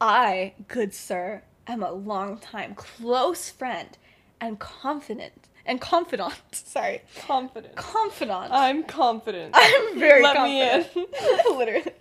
I, 0.00 0.54
good 0.66 0.92
sir, 0.92 1.42
am 1.66 1.82
a 1.82 1.92
long 1.92 2.38
time 2.38 2.74
close 2.74 3.50
friend 3.50 3.96
and 4.40 4.58
confident 4.58 5.48
and 5.66 5.80
confidant. 5.80 6.34
Sorry, 6.52 7.02
Confident. 7.26 7.74
confidant. 7.76 8.52
I'm 8.52 8.84
confident. 8.84 9.52
I'm 9.56 9.98
very 9.98 10.22
Let 10.22 10.42
me 10.42 10.68
confident. 10.68 11.08
Literally. 11.56 11.92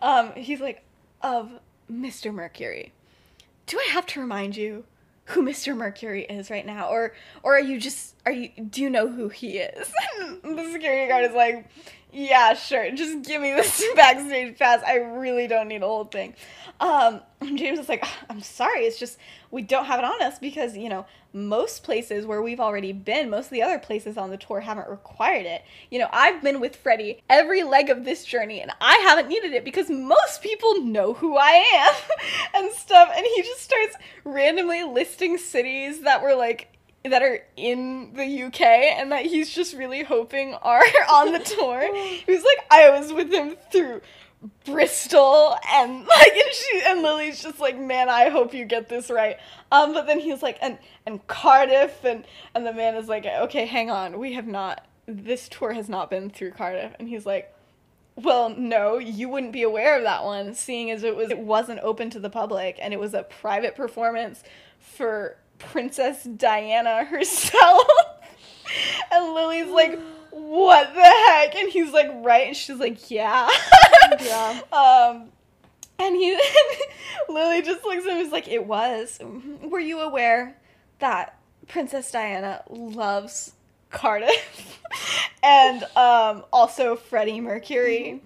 Um, 0.00 0.32
he's 0.34 0.60
like, 0.60 0.82
of 1.20 1.50
Mr. 1.92 2.32
Mercury. 2.32 2.92
Do 3.66 3.78
I 3.78 3.88
have 3.92 4.06
to 4.06 4.20
remind 4.20 4.56
you 4.56 4.84
who 5.26 5.42
Mr. 5.42 5.76
Mercury 5.76 6.24
is 6.24 6.50
right 6.50 6.66
now, 6.66 6.88
or 6.88 7.12
or 7.42 7.54
are 7.54 7.60
you 7.60 7.78
just 7.78 8.16
are 8.26 8.32
you 8.32 8.48
do 8.70 8.82
you 8.82 8.90
know 8.90 9.08
who 9.08 9.28
he 9.28 9.58
is? 9.58 9.92
the 10.42 10.70
security 10.72 11.06
guard 11.08 11.24
is 11.24 11.32
like, 11.34 11.66
yeah, 12.12 12.54
sure, 12.54 12.90
just 12.90 13.22
give 13.22 13.40
me 13.40 13.52
this 13.52 13.84
backstage 13.94 14.58
pass. 14.58 14.82
I 14.84 14.96
really 14.96 15.46
don't 15.46 15.68
need 15.68 15.82
a 15.82 15.86
whole 15.86 16.04
thing. 16.06 16.34
Um, 16.82 17.20
James 17.54 17.78
is 17.78 17.88
like, 17.88 18.04
I'm 18.28 18.42
sorry, 18.42 18.80
it's 18.80 18.98
just 18.98 19.16
we 19.52 19.62
don't 19.62 19.84
have 19.84 20.00
it 20.00 20.04
on 20.04 20.20
us 20.20 20.38
because 20.38 20.76
you 20.76 20.88
know 20.88 21.06
most 21.32 21.84
places 21.84 22.26
where 22.26 22.42
we've 22.42 22.60
already 22.60 22.92
been, 22.92 23.30
most 23.30 23.46
of 23.46 23.52
the 23.52 23.62
other 23.62 23.78
places 23.78 24.18
on 24.18 24.30
the 24.30 24.36
tour 24.36 24.60
haven't 24.60 24.88
required 24.88 25.46
it. 25.46 25.62
You 25.90 26.00
know, 26.00 26.08
I've 26.12 26.42
been 26.42 26.60
with 26.60 26.76
Freddie 26.76 27.22
every 27.30 27.62
leg 27.62 27.88
of 27.88 28.04
this 28.04 28.24
journey 28.24 28.60
and 28.60 28.72
I 28.80 28.96
haven't 28.96 29.28
needed 29.28 29.52
it 29.52 29.64
because 29.64 29.88
most 29.88 30.42
people 30.42 30.82
know 30.82 31.14
who 31.14 31.36
I 31.36 31.50
am 31.74 31.94
and 32.64 32.72
stuff. 32.72 33.10
And 33.16 33.24
he 33.24 33.42
just 33.42 33.62
starts 33.62 33.96
randomly 34.24 34.82
listing 34.82 35.38
cities 35.38 36.00
that 36.00 36.22
were 36.22 36.34
like 36.34 36.68
that 37.04 37.22
are 37.22 37.40
in 37.56 38.12
the 38.14 38.42
UK 38.44 38.60
and 38.60 39.10
that 39.10 39.24
he's 39.24 39.50
just 39.50 39.74
really 39.74 40.02
hoping 40.02 40.54
are 40.54 40.84
on 41.10 41.32
the 41.32 41.38
tour. 41.38 41.82
He 41.94 42.30
was 42.30 42.44
like, 42.44 42.66
I 42.70 42.90
was 42.90 43.12
with 43.12 43.32
him 43.32 43.56
through 43.70 44.02
Bristol 44.64 45.56
and 45.72 46.04
like 46.06 46.32
and 46.32 46.52
she 46.52 46.82
and 46.86 47.02
Lily's 47.02 47.42
just 47.42 47.60
like, 47.60 47.78
man, 47.78 48.08
I 48.08 48.28
hope 48.28 48.54
you 48.54 48.64
get 48.64 48.88
this 48.88 49.10
right. 49.10 49.36
Um, 49.70 49.94
but 49.94 50.06
then 50.06 50.18
he's 50.18 50.42
like, 50.42 50.58
and 50.60 50.78
and 51.06 51.24
Cardiff 51.26 52.04
and 52.04 52.24
and 52.54 52.66
the 52.66 52.72
man 52.72 52.96
is 52.96 53.08
like, 53.08 53.24
okay, 53.26 53.66
hang 53.66 53.90
on, 53.90 54.18
we 54.18 54.32
have 54.34 54.46
not. 54.46 54.86
This 55.06 55.48
tour 55.48 55.72
has 55.72 55.88
not 55.88 56.10
been 56.10 56.30
through 56.30 56.52
Cardiff, 56.52 56.94
and 56.98 57.08
he's 57.08 57.26
like, 57.26 57.52
well, 58.16 58.50
no, 58.50 58.98
you 58.98 59.28
wouldn't 59.28 59.52
be 59.52 59.62
aware 59.62 59.96
of 59.96 60.04
that 60.04 60.24
one, 60.24 60.54
seeing 60.54 60.90
as 60.90 61.02
it 61.02 61.16
was 61.16 61.30
it 61.30 61.38
wasn't 61.38 61.80
open 61.80 62.10
to 62.10 62.20
the 62.20 62.30
public 62.30 62.78
and 62.80 62.92
it 62.92 63.00
was 63.00 63.14
a 63.14 63.22
private 63.22 63.74
performance 63.74 64.42
for 64.78 65.36
Princess 65.58 66.24
Diana 66.24 67.04
herself. 67.04 67.86
and 69.12 69.34
Lily's 69.34 69.70
like, 69.70 69.98
what 70.30 70.94
the 70.94 71.02
heck? 71.02 71.54
And 71.54 71.70
he's 71.70 71.92
like, 71.92 72.10
right? 72.16 72.48
And 72.48 72.56
she's 72.56 72.78
like, 72.78 73.10
yeah. 73.10 73.48
Yeah. 74.20 74.60
Um, 74.72 75.28
and 75.98 76.16
he, 76.16 76.38
Lily 77.28 77.62
just 77.62 77.84
looks 77.84 78.04
at 78.06 78.12
him. 78.12 78.18
He's 78.18 78.32
like, 78.32 78.48
it 78.48 78.66
was. 78.66 79.20
Were 79.62 79.80
you 79.80 80.00
aware 80.00 80.56
that 80.98 81.38
Princess 81.68 82.10
Diana 82.10 82.62
loves 82.68 83.52
Cardiff 83.90 84.80
and 85.42 85.84
um, 85.96 86.44
also 86.52 86.96
Freddie 86.96 87.40
Mercury? 87.40 88.22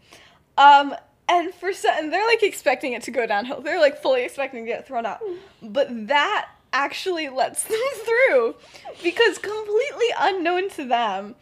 Um, 0.58 0.94
and 1.28 1.52
for 1.54 1.72
some, 1.72 1.92
and 1.96 2.12
they're 2.12 2.26
like 2.26 2.42
expecting 2.42 2.92
it 2.92 3.02
to 3.02 3.10
go 3.10 3.26
downhill. 3.26 3.60
They're 3.60 3.80
like 3.80 4.00
fully 4.00 4.24
expecting 4.24 4.64
to 4.64 4.70
get 4.70 4.86
thrown 4.86 5.06
out, 5.06 5.20
but 5.62 5.88
that 6.08 6.48
actually 6.72 7.28
lets 7.28 7.62
them 7.64 7.78
through 8.04 8.54
because 9.02 9.38
completely 9.38 10.06
unknown 10.18 10.70
to 10.70 10.84
them, 10.84 11.34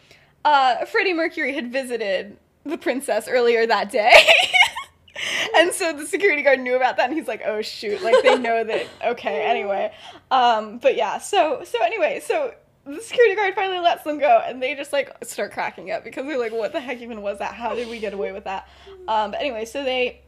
uh, 0.44 0.84
Freddie 0.86 1.12
Mercury 1.12 1.54
had 1.54 1.70
visited 1.72 2.38
the 2.64 2.78
princess 2.78 3.28
earlier 3.28 3.66
that 3.66 3.90
day. 3.90 4.12
and 5.56 5.72
so 5.72 5.92
the 5.92 6.06
security 6.06 6.42
guard 6.42 6.60
knew 6.60 6.76
about 6.76 6.96
that 6.96 7.08
and 7.08 7.18
he's 7.18 7.28
like, 7.28 7.42
"Oh 7.44 7.62
shoot." 7.62 8.02
Like 8.02 8.22
they 8.22 8.38
know 8.38 8.64
that 8.64 8.86
okay, 9.06 9.42
anyway. 9.46 9.92
Um 10.30 10.78
but 10.78 10.96
yeah, 10.96 11.18
so 11.18 11.62
so 11.64 11.82
anyway, 11.82 12.20
so 12.24 12.54
the 12.86 13.00
security 13.00 13.34
guard 13.34 13.54
finally 13.54 13.80
lets 13.80 14.04
them 14.04 14.18
go 14.18 14.42
and 14.44 14.62
they 14.62 14.74
just 14.74 14.92
like 14.92 15.24
start 15.24 15.52
cracking 15.52 15.90
up 15.90 16.04
because 16.04 16.26
they're 16.26 16.38
like, 16.38 16.52
"What 16.52 16.72
the 16.72 16.80
heck 16.80 17.00
even 17.00 17.22
was 17.22 17.38
that? 17.38 17.54
How 17.54 17.74
did 17.74 17.88
we 17.88 17.98
get 17.98 18.12
away 18.14 18.32
with 18.32 18.44
that?" 18.44 18.68
Um 19.08 19.30
but 19.30 19.40
anyway, 19.40 19.64
so 19.64 19.84
they 19.84 20.22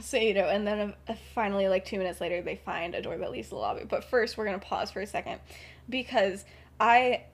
so 0.00 0.16
you 0.16 0.34
know, 0.34 0.48
and 0.48 0.66
then 0.66 0.94
uh, 1.08 1.14
finally, 1.34 1.68
like 1.68 1.84
two 1.84 1.98
minutes 1.98 2.20
later, 2.20 2.40
they 2.40 2.56
find 2.56 2.94
a 2.94 3.02
door 3.02 3.16
that 3.18 3.30
leads 3.30 3.48
to 3.48 3.56
the 3.56 3.60
lobby. 3.60 3.84
But 3.84 4.04
first, 4.04 4.36
we're 4.36 4.46
gonna 4.46 4.58
pause 4.58 4.90
for 4.90 5.00
a 5.00 5.06
second 5.06 5.40
because 5.88 6.44
I 6.80 7.24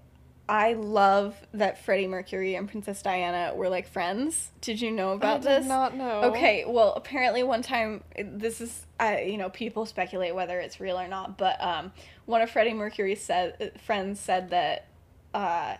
I 0.49 0.73
love 0.73 1.37
that 1.53 1.85
Freddie 1.85 2.07
Mercury 2.07 2.55
and 2.55 2.69
Princess 2.69 3.03
Diana 3.03 3.53
were 3.55 3.69
like 3.69 3.87
friends. 3.87 4.51
Did 4.63 4.81
you 4.81 4.91
know 4.91 5.13
about 5.13 5.41
I 5.41 5.41
this? 5.41 5.59
I 5.59 5.61
did 5.61 5.69
not 5.69 5.95
know. 5.97 6.23
Okay, 6.31 6.65
well, 6.67 6.95
apparently 6.95 7.43
one 7.43 7.61
time 7.63 8.03
this 8.19 8.61
is 8.61 8.87
I 8.99 9.23
you 9.23 9.37
know 9.37 9.51
people 9.51 9.85
speculate 9.85 10.35
whether 10.35 10.59
it's 10.59 10.81
real 10.81 10.99
or 10.99 11.07
not, 11.07 11.37
but 11.37 11.63
um, 11.63 11.93
one 12.25 12.41
of 12.41 12.51
Freddie 12.51 12.73
Mercury's 12.73 13.23
said 13.23 13.73
friends 13.85 14.21
said 14.21 14.51
that 14.51 14.87
uh, 15.35 15.77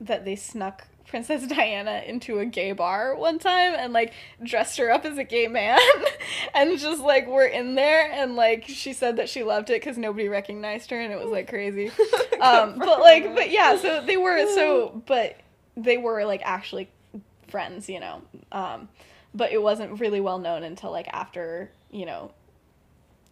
that 0.00 0.24
they 0.24 0.36
snuck 0.36 0.86
Princess 1.06 1.46
Diana 1.46 2.02
into 2.06 2.38
a 2.38 2.46
gay 2.46 2.72
bar 2.72 3.14
one 3.14 3.38
time 3.38 3.74
and 3.76 3.92
like 3.92 4.12
dressed 4.42 4.78
her 4.78 4.90
up 4.90 5.04
as 5.04 5.18
a 5.18 5.24
gay 5.24 5.48
man 5.48 5.78
and 6.54 6.78
just 6.78 7.02
like 7.02 7.26
we're 7.26 7.46
in 7.46 7.74
there 7.74 8.10
and 8.10 8.36
like 8.36 8.64
she 8.66 8.92
said 8.92 9.16
that 9.16 9.28
she 9.28 9.42
loved 9.42 9.70
it 9.70 9.80
because 9.80 9.98
nobody 9.98 10.28
recognized 10.28 10.90
her 10.90 11.00
and 11.00 11.12
it 11.12 11.20
was 11.20 11.30
like 11.30 11.48
crazy. 11.48 11.88
um, 12.40 12.78
but 12.78 13.00
like 13.00 13.34
but 13.34 13.50
yeah, 13.50 13.76
so 13.76 14.04
they 14.04 14.16
were 14.16 14.46
so 14.54 15.02
but 15.06 15.36
they 15.76 15.96
were 15.96 16.24
like 16.24 16.42
actually 16.44 16.88
friends, 17.48 17.88
you 17.88 18.00
know. 18.00 18.22
Um, 18.52 18.88
but 19.34 19.52
it 19.52 19.62
wasn't 19.62 20.00
really 20.00 20.20
well 20.20 20.38
known 20.38 20.62
until 20.62 20.90
like 20.90 21.08
after 21.12 21.70
you 21.90 22.06
know 22.06 22.30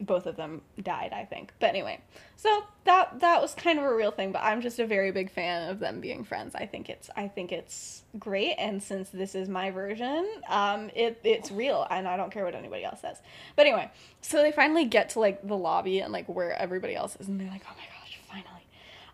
both 0.07 0.27
of 0.27 0.37
them 0.37 0.61
died 0.83 1.13
i 1.13 1.25
think. 1.25 1.53
But 1.61 1.71
anyway 1.71 2.01
so 2.37 2.65
that 2.85 3.21
that 3.21 3.41
was 3.41 3.55
kind 3.55 3.79
of 3.79 3.85
a 3.85 3.95
real 3.95 4.11
thing 4.11 4.33
but 4.33 4.43
i'm 4.43 4.61
just 4.61 4.79
a 4.79 4.87
very 4.87 5.13
big 5.13 5.31
fan 5.31 5.71
of 5.71 5.79
them 5.79 6.01
being 6.01 6.25
friends. 6.25 6.55
I 6.55 6.67
think 6.67 6.89
it's 6.89 7.09
i 7.17 7.29
think 7.29 7.53
it's 7.53 8.03
great 8.19 8.55
and 8.59 8.83
since 8.83 9.09
this 9.11 9.35
is 9.35 9.49
my 9.49 9.71
version 9.71 10.27
um 10.49 10.91
it 10.95 11.21
it's 11.25 11.51
real 11.51 11.87
and 11.91 12.07
i 12.07 12.17
don't 12.17 12.31
care 12.31 12.45
what 12.45 12.55
anybody 12.55 12.85
else 12.85 13.01
says. 13.01 13.19
But 13.57 13.67
anyway 13.67 13.91
so 14.21 14.43
they 14.43 14.53
finally 14.53 14.85
get 14.85 15.11
to 15.11 15.21
like 15.21 15.47
the 15.47 15.57
lobby 15.57 16.01
and 16.01 16.13
like 16.13 16.27
where 16.27 16.53
everybody 16.53 16.95
else 16.95 17.17
is 17.21 17.29
and 17.29 17.41
they're 17.41 17.49
like 17.49 17.63
oh 17.71 17.75
my 17.77 17.85
gosh 17.85 18.19
finally. 18.29 18.63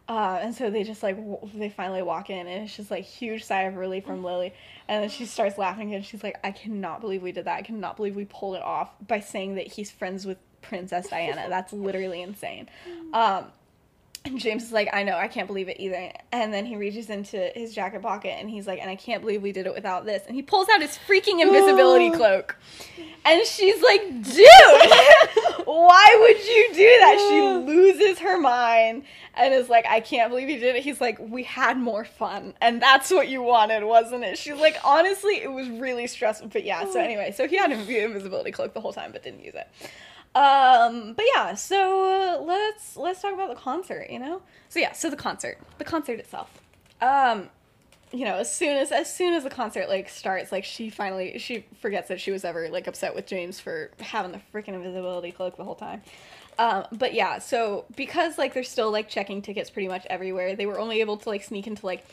Uh, 0.09 0.39
and 0.41 0.55
so 0.55 0.71
they 0.71 0.85
just 0.85 1.03
like 1.03 1.17
w- 1.17 1.51
they 1.55 1.69
finally 1.69 2.03
walk 2.03 2.31
in 2.31 2.47
and 2.47 2.65
it's 2.65 2.75
just 2.75 2.91
like 2.91 3.05
huge 3.05 3.45
sigh 3.45 3.63
of 3.63 3.77
relief 3.77 4.07
from 4.07 4.25
Lily. 4.25 4.55
And 4.89 5.03
then 5.03 5.11
she 5.11 5.27
starts 5.27 5.59
laughing 5.59 5.95
and 5.95 6.05
she's 6.05 6.23
like 6.23 6.39
I 6.43 6.51
cannot 6.51 7.03
believe 7.03 7.23
we 7.23 7.33
did 7.33 7.45
that. 7.45 7.59
I 7.59 7.63
cannot 7.63 7.97
believe 7.97 8.17
we 8.17 8.25
pulled 8.25 8.57
it 8.57 8.63
off 8.63 8.91
by 9.07 9.21
saying 9.21 9.57
that 9.57 9.67
he's 9.67 9.91
friends 9.91 10.25
with 10.25 10.39
Princess 10.63 11.09
Diana 11.09 11.47
that's 11.49 11.73
literally 11.73 12.23
insane 12.23 12.69
um 13.13 13.47
and 14.25 14.39
James 14.39 14.65
is 14.65 14.73
like 14.73 14.89
I 14.93 15.05
know 15.05 15.17
I 15.17 15.29
can't 15.29 15.47
believe 15.47 15.69
it 15.69 15.77
either 15.79 16.13
and 16.33 16.53
then 16.53 16.67
he 16.67 16.77
reaches 16.77 17.09
into 17.11 17.51
his 17.55 17.75
jacket 17.75 18.03
pocket 18.03 18.35
and 18.39 18.51
he's 18.51 18.67
like 18.67 18.81
and 18.81 18.91
I 18.91 18.97
can't 18.97 19.23
believe 19.23 19.43
we 19.43 19.53
did 19.53 19.67
it 19.67 19.75
without 19.75 20.05
this 20.05 20.25
and 20.27 20.35
he 20.35 20.43
pulls 20.43 20.69
out 20.69 20.81
his 20.81 20.99
freaking 21.09 21.41
invisibility 21.41 22.11
cloak 22.11 22.57
and 23.25 23.47
she's 23.47 23.81
like 23.83 24.03
dude 24.23 24.47
why 25.67 26.17
would 26.21 26.47
you 26.47 26.69
do 26.75 26.99
that 27.01 27.27
she 27.29 27.73
loses 27.73 28.19
her 28.19 28.39
mind 28.41 29.05
and 29.39 29.55
is 29.55 29.69
like, 29.69 29.87
I 29.89 30.01
can't 30.01 30.31
believe 30.31 30.51
you 30.51 30.59
did 30.59 30.77
it. 30.77 30.83
He's 30.83 31.01
like, 31.01 31.19
we 31.21 31.45
had 31.45 31.79
more 31.79 32.05
fun. 32.05 32.55
And 32.61 32.83
that's 32.83 33.11
what 33.11 33.29
you 33.29 33.41
wanted, 33.41 33.85
wasn't 33.85 34.25
it? 34.25 34.37
She's 34.37 34.59
like, 34.59 34.77
honestly, 34.85 35.37
it 35.37 35.51
was 35.51 35.69
really 35.71 36.07
stressful. 36.09 36.49
But 36.49 36.65
yeah, 36.65 36.91
so 36.91 37.01
anyway, 37.01 37.33
so 37.35 37.47
he 37.47 37.57
had 37.57 37.71
an 37.71 37.81
invisibility 37.81 38.51
cloak 38.51 38.75
the 38.75 38.81
whole 38.81 38.93
time, 38.93 39.13
but 39.13 39.23
didn't 39.23 39.45
use 39.45 39.55
it. 39.55 39.69
Um, 40.39 41.15
but 41.15 41.25
yeah, 41.35 41.55
so 41.55 42.05
uh, 42.05 42.41
let's 42.41 42.97
let's 42.97 43.21
talk 43.21 43.35
about 43.35 43.49
the 43.49 43.61
concert, 43.61 44.09
you 44.09 44.21
know? 44.21 44.41
So 44.69 44.79
yeah, 44.79 44.93
so 44.93 45.11
the 45.11 45.17
concert. 45.17 45.59
The 45.79 45.85
concert 45.85 46.21
itself. 46.21 46.49
Um, 47.01 47.51
you 48.13 48.25
know, 48.25 48.37
as 48.37 48.55
soon 48.55 48.77
as 48.77 48.93
as 48.93 49.13
soon 49.13 49.35
as 49.35 49.43
the 49.43 49.51
concert 49.51 49.89
like 49.89 50.09
starts, 50.09 50.53
like 50.53 50.65
she 50.65 50.91
finally 50.91 51.39
she 51.39 51.65
forgets 51.81 52.07
that 52.07 52.21
she 52.21 52.31
was 52.31 52.45
ever 52.45 52.69
like 52.69 52.87
upset 52.87 53.17
with 53.17 53.27
James 53.27 53.59
for 53.59 53.91
having 53.99 54.31
the 54.31 54.41
freaking 54.55 54.75
invisibility 54.75 55.33
cloak 55.33 55.57
the 55.57 55.65
whole 55.65 55.75
time. 55.75 56.03
Um, 56.57 56.85
but 56.93 57.15
yeah, 57.15 57.41
so 57.41 57.85
because 57.97 58.39
like 58.39 58.55
they're 58.55 58.63
still 58.63 58.93
like 58.93 59.09
checking 59.09 59.43
tickets 59.43 59.71
pretty 59.71 59.89
much 59.89 60.07
everywhere, 60.09 60.55
they 60.55 60.67
were 60.67 60.79
only 60.79 61.01
able 61.01 61.17
to 61.17 61.29
like 61.29 61.43
sneak 61.43 61.67
into 61.67 61.85
like 61.85 62.07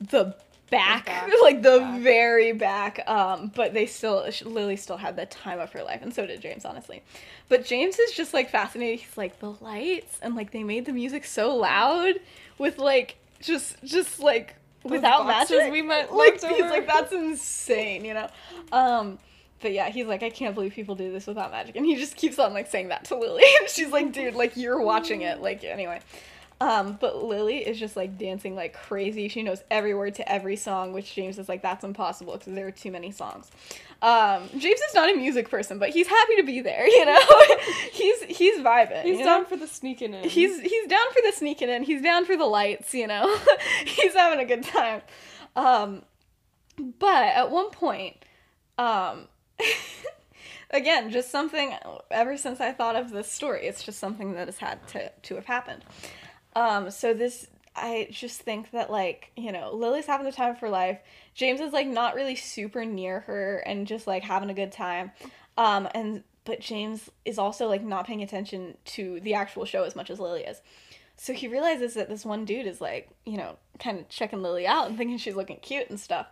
the 0.00 0.34
back, 0.70 1.06
back, 1.06 1.30
like 1.42 1.62
the 1.62 1.78
back. 1.78 2.00
very 2.02 2.52
back. 2.52 3.08
Um, 3.08 3.52
but 3.54 3.74
they 3.74 3.86
still, 3.86 4.28
Lily 4.44 4.76
still 4.76 4.96
had 4.96 5.16
the 5.16 5.26
time 5.26 5.60
of 5.60 5.72
her 5.72 5.82
life, 5.82 6.00
and 6.02 6.14
so 6.14 6.26
did 6.26 6.40
James, 6.40 6.64
honestly. 6.64 7.02
But 7.48 7.64
James 7.64 7.98
is 7.98 8.12
just 8.12 8.34
like 8.34 8.50
fascinated. 8.50 9.00
He's 9.00 9.16
like 9.16 9.38
the 9.40 9.52
lights, 9.60 10.18
and 10.22 10.34
like 10.34 10.50
they 10.50 10.64
made 10.64 10.86
the 10.86 10.92
music 10.92 11.24
so 11.24 11.54
loud 11.54 12.14
with 12.58 12.78
like 12.78 13.16
just, 13.40 13.82
just 13.84 14.18
like 14.20 14.56
without 14.84 15.26
boxes 15.26 15.58
magic. 15.58 15.72
we 15.72 15.82
met 15.82 16.12
like 16.14 16.34
he's 16.34 16.44
over. 16.44 16.70
like 16.70 16.86
that's 16.86 17.12
insane, 17.12 18.04
you 18.04 18.14
know. 18.14 18.28
Um, 18.72 19.18
but 19.60 19.72
yeah, 19.72 19.88
he's 19.88 20.06
like, 20.06 20.22
I 20.22 20.30
can't 20.30 20.54
believe 20.54 20.72
people 20.74 20.94
do 20.94 21.10
this 21.12 21.26
without 21.26 21.50
magic, 21.50 21.76
and 21.76 21.86
he 21.86 21.96
just 21.96 22.16
keeps 22.16 22.38
on 22.38 22.52
like 22.52 22.70
saying 22.70 22.88
that 22.88 23.04
to 23.06 23.16
Lily, 23.16 23.44
and 23.60 23.68
she's 23.68 23.90
like, 23.90 24.12
dude, 24.12 24.34
like 24.34 24.56
you're 24.56 24.80
watching 24.80 25.22
it, 25.22 25.40
like 25.40 25.64
anyway. 25.64 26.00
Um, 26.58 26.96
but 26.98 27.22
Lily 27.22 27.58
is 27.58 27.78
just 27.78 27.96
like 27.96 28.16
dancing 28.16 28.54
like 28.54 28.72
crazy. 28.72 29.28
She 29.28 29.42
knows 29.42 29.62
every 29.70 29.94
word 29.94 30.14
to 30.14 30.30
every 30.30 30.56
song, 30.56 30.94
which 30.94 31.14
James 31.14 31.38
is 31.38 31.48
like, 31.48 31.60
that's 31.60 31.84
impossible 31.84 32.32
because 32.32 32.54
there 32.54 32.66
are 32.66 32.72
too 32.72 32.90
many 32.90 33.10
songs. 33.10 33.50
Um, 34.00 34.48
James 34.52 34.80
is 34.80 34.94
not 34.94 35.10
a 35.10 35.16
music 35.16 35.50
person, 35.50 35.78
but 35.78 35.90
he's 35.90 36.06
happy 36.06 36.36
to 36.36 36.42
be 36.42 36.60
there, 36.60 36.86
you 36.86 37.04
know? 37.04 37.20
he's 37.92 38.22
he's 38.24 38.58
vibing. 38.60 39.02
He's 39.02 39.18
you 39.18 39.24
know? 39.24 39.24
down 39.24 39.46
for 39.46 39.56
the 39.56 39.66
sneaking 39.66 40.14
in. 40.14 40.28
He's 40.28 40.60
he's 40.60 40.88
down 40.88 41.06
for 41.12 41.20
the 41.24 41.32
sneaking 41.32 41.68
in. 41.68 41.82
He's 41.82 42.02
down 42.02 42.24
for 42.24 42.36
the 42.36 42.44
lights, 42.44 42.94
you 42.94 43.06
know. 43.06 43.36
he's 43.84 44.14
having 44.14 44.38
a 44.38 44.44
good 44.44 44.62
time. 44.62 45.02
Um, 45.56 46.02
but 46.98 47.24
at 47.24 47.50
one 47.50 47.70
point, 47.70 48.16
um, 48.78 49.28
again, 50.70 51.10
just 51.10 51.30
something. 51.30 51.74
Ever 52.10 52.36
since 52.36 52.60
I 52.60 52.72
thought 52.72 52.96
of 52.96 53.10
this 53.10 53.30
story, 53.30 53.66
it's 53.66 53.82
just 53.82 53.98
something 53.98 54.34
that 54.34 54.46
has 54.46 54.58
had 54.58 54.86
to 54.88 55.10
to 55.10 55.34
have 55.34 55.46
happened. 55.46 55.84
Um, 56.56 56.90
so 56.90 57.12
this, 57.12 57.46
I 57.76 58.08
just 58.10 58.40
think 58.40 58.70
that 58.70 58.90
like 58.90 59.30
you 59.36 59.52
know, 59.52 59.72
Lily's 59.72 60.06
having 60.06 60.24
the 60.24 60.32
time 60.32 60.50
of 60.50 60.58
her 60.60 60.70
life. 60.70 60.98
James 61.34 61.60
is 61.60 61.72
like 61.72 61.86
not 61.86 62.14
really 62.14 62.34
super 62.34 62.84
near 62.84 63.20
her 63.20 63.58
and 63.58 63.86
just 63.86 64.06
like 64.06 64.24
having 64.24 64.48
a 64.48 64.54
good 64.54 64.72
time. 64.72 65.12
Um, 65.58 65.86
and 65.94 66.24
but 66.44 66.60
James 66.60 67.10
is 67.26 67.38
also 67.38 67.68
like 67.68 67.84
not 67.84 68.06
paying 68.06 68.22
attention 68.22 68.78
to 68.86 69.20
the 69.20 69.34
actual 69.34 69.66
show 69.66 69.82
as 69.82 69.94
much 69.94 70.10
as 70.10 70.18
Lily 70.18 70.44
is. 70.44 70.62
So 71.18 71.34
he 71.34 71.46
realizes 71.46 71.94
that 71.94 72.08
this 72.08 72.24
one 72.24 72.44
dude 72.46 72.66
is 72.66 72.80
like, 72.80 73.10
you 73.26 73.36
know, 73.36 73.56
kind 73.78 73.98
of 73.98 74.08
checking 74.08 74.42
Lily 74.42 74.66
out 74.66 74.88
and 74.88 74.96
thinking 74.96 75.18
she's 75.18 75.36
looking 75.36 75.58
cute 75.58 75.90
and 75.90 76.00
stuff. 76.00 76.26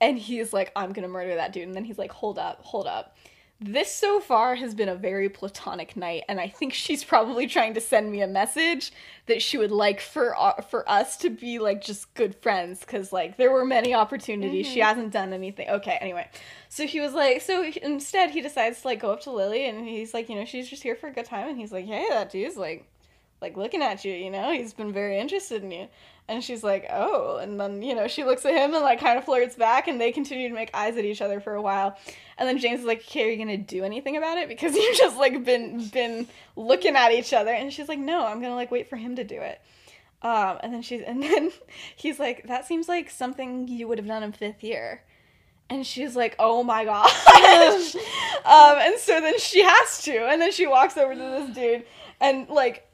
And 0.00 0.18
he's 0.18 0.52
like, 0.52 0.72
I'm 0.74 0.92
gonna 0.92 1.08
murder 1.08 1.34
that 1.34 1.52
dude. 1.52 1.66
And 1.66 1.74
then 1.74 1.84
he's 1.84 1.98
like, 1.98 2.12
hold 2.12 2.38
up, 2.38 2.60
hold 2.62 2.86
up. 2.86 3.16
This 3.64 3.94
so 3.94 4.18
far 4.18 4.56
has 4.56 4.74
been 4.74 4.88
a 4.88 4.96
very 4.96 5.28
platonic 5.28 5.96
night, 5.96 6.24
and 6.28 6.40
I 6.40 6.48
think 6.48 6.72
she's 6.72 7.04
probably 7.04 7.46
trying 7.46 7.74
to 7.74 7.80
send 7.80 8.10
me 8.10 8.20
a 8.20 8.26
message 8.26 8.92
that 9.26 9.40
she 9.40 9.56
would 9.56 9.70
like 9.70 10.00
for 10.00 10.34
uh, 10.36 10.60
for 10.62 10.88
us 10.90 11.16
to 11.18 11.30
be 11.30 11.60
like 11.60 11.80
just 11.80 12.12
good 12.14 12.34
friends, 12.34 12.80
because 12.80 13.12
like 13.12 13.36
there 13.36 13.52
were 13.52 13.64
many 13.64 13.94
opportunities. 13.94 14.66
She 14.66 14.80
hasn't 14.80 15.12
done 15.12 15.32
anything. 15.32 15.68
Okay, 15.68 15.96
anyway, 16.00 16.28
so 16.68 16.86
he 16.86 17.00
was 17.00 17.12
like, 17.12 17.40
so 17.40 17.64
instead 17.82 18.30
he 18.30 18.40
decides 18.40 18.80
to 18.80 18.88
like 18.88 19.00
go 19.00 19.12
up 19.12 19.20
to 19.22 19.30
Lily, 19.30 19.68
and 19.68 19.86
he's 19.86 20.12
like, 20.12 20.28
you 20.28 20.34
know, 20.34 20.44
she's 20.44 20.68
just 20.68 20.82
here 20.82 20.96
for 20.96 21.06
a 21.06 21.12
good 21.12 21.26
time, 21.26 21.48
and 21.48 21.56
he's 21.56 21.70
like, 21.70 21.86
hey, 21.86 22.06
that 22.10 22.30
dude's 22.30 22.56
like 22.56 22.88
like 23.42 23.56
looking 23.56 23.82
at 23.82 24.04
you, 24.04 24.14
you 24.14 24.30
know, 24.30 24.52
he's 24.52 24.72
been 24.72 24.92
very 24.92 25.18
interested 25.18 25.62
in 25.62 25.70
you. 25.70 25.88
And 26.28 26.42
she's 26.42 26.62
like, 26.62 26.86
oh. 26.88 27.38
And 27.38 27.60
then, 27.60 27.82
you 27.82 27.94
know, 27.94 28.06
she 28.06 28.24
looks 28.24 28.46
at 28.46 28.54
him 28.54 28.72
and 28.72 28.82
like 28.82 29.00
kind 29.00 29.18
of 29.18 29.24
flirts 29.24 29.56
back 29.56 29.88
and 29.88 30.00
they 30.00 30.12
continue 30.12 30.48
to 30.48 30.54
make 30.54 30.70
eyes 30.72 30.96
at 30.96 31.04
each 31.04 31.20
other 31.20 31.40
for 31.40 31.54
a 31.54 31.60
while. 31.60 31.98
And 32.38 32.48
then 32.48 32.58
James 32.58 32.80
is 32.80 32.86
like, 32.86 33.00
okay, 33.00 33.26
are 33.26 33.30
you 33.30 33.36
gonna 33.36 33.58
do 33.58 33.84
anything 33.84 34.16
about 34.16 34.38
it? 34.38 34.48
Because 34.48 34.74
you've 34.76 34.96
just 34.96 35.18
like 35.18 35.44
been 35.44 35.86
been 35.88 36.28
looking 36.56 36.96
at 36.96 37.12
each 37.12 37.32
other. 37.34 37.52
And 37.52 37.72
she's 37.72 37.88
like, 37.88 37.98
no, 37.98 38.24
I'm 38.24 38.40
gonna 38.40 38.54
like 38.54 38.70
wait 38.70 38.88
for 38.88 38.96
him 38.96 39.16
to 39.16 39.24
do 39.24 39.40
it. 39.40 39.60
Um, 40.22 40.58
and 40.62 40.72
then 40.72 40.82
she's 40.82 41.02
and 41.06 41.22
then 41.22 41.50
he's 41.96 42.20
like, 42.20 42.46
that 42.46 42.66
seems 42.66 42.88
like 42.88 43.10
something 43.10 43.66
you 43.66 43.88
would 43.88 43.98
have 43.98 44.06
done 44.06 44.22
in 44.22 44.32
fifth 44.32 44.62
year. 44.62 45.02
And 45.68 45.86
she's 45.86 46.14
like, 46.14 46.36
oh 46.38 46.62
my 46.62 46.84
gosh. 46.86 47.94
um, 48.44 48.78
and 48.78 48.98
so 48.98 49.20
then 49.20 49.38
she 49.38 49.62
has 49.62 50.02
to. 50.04 50.28
And 50.28 50.40
then 50.40 50.52
she 50.52 50.66
walks 50.66 50.96
over 50.96 51.14
to 51.14 51.18
this 51.18 51.54
dude 51.54 51.84
and 52.20 52.48
like 52.48 52.88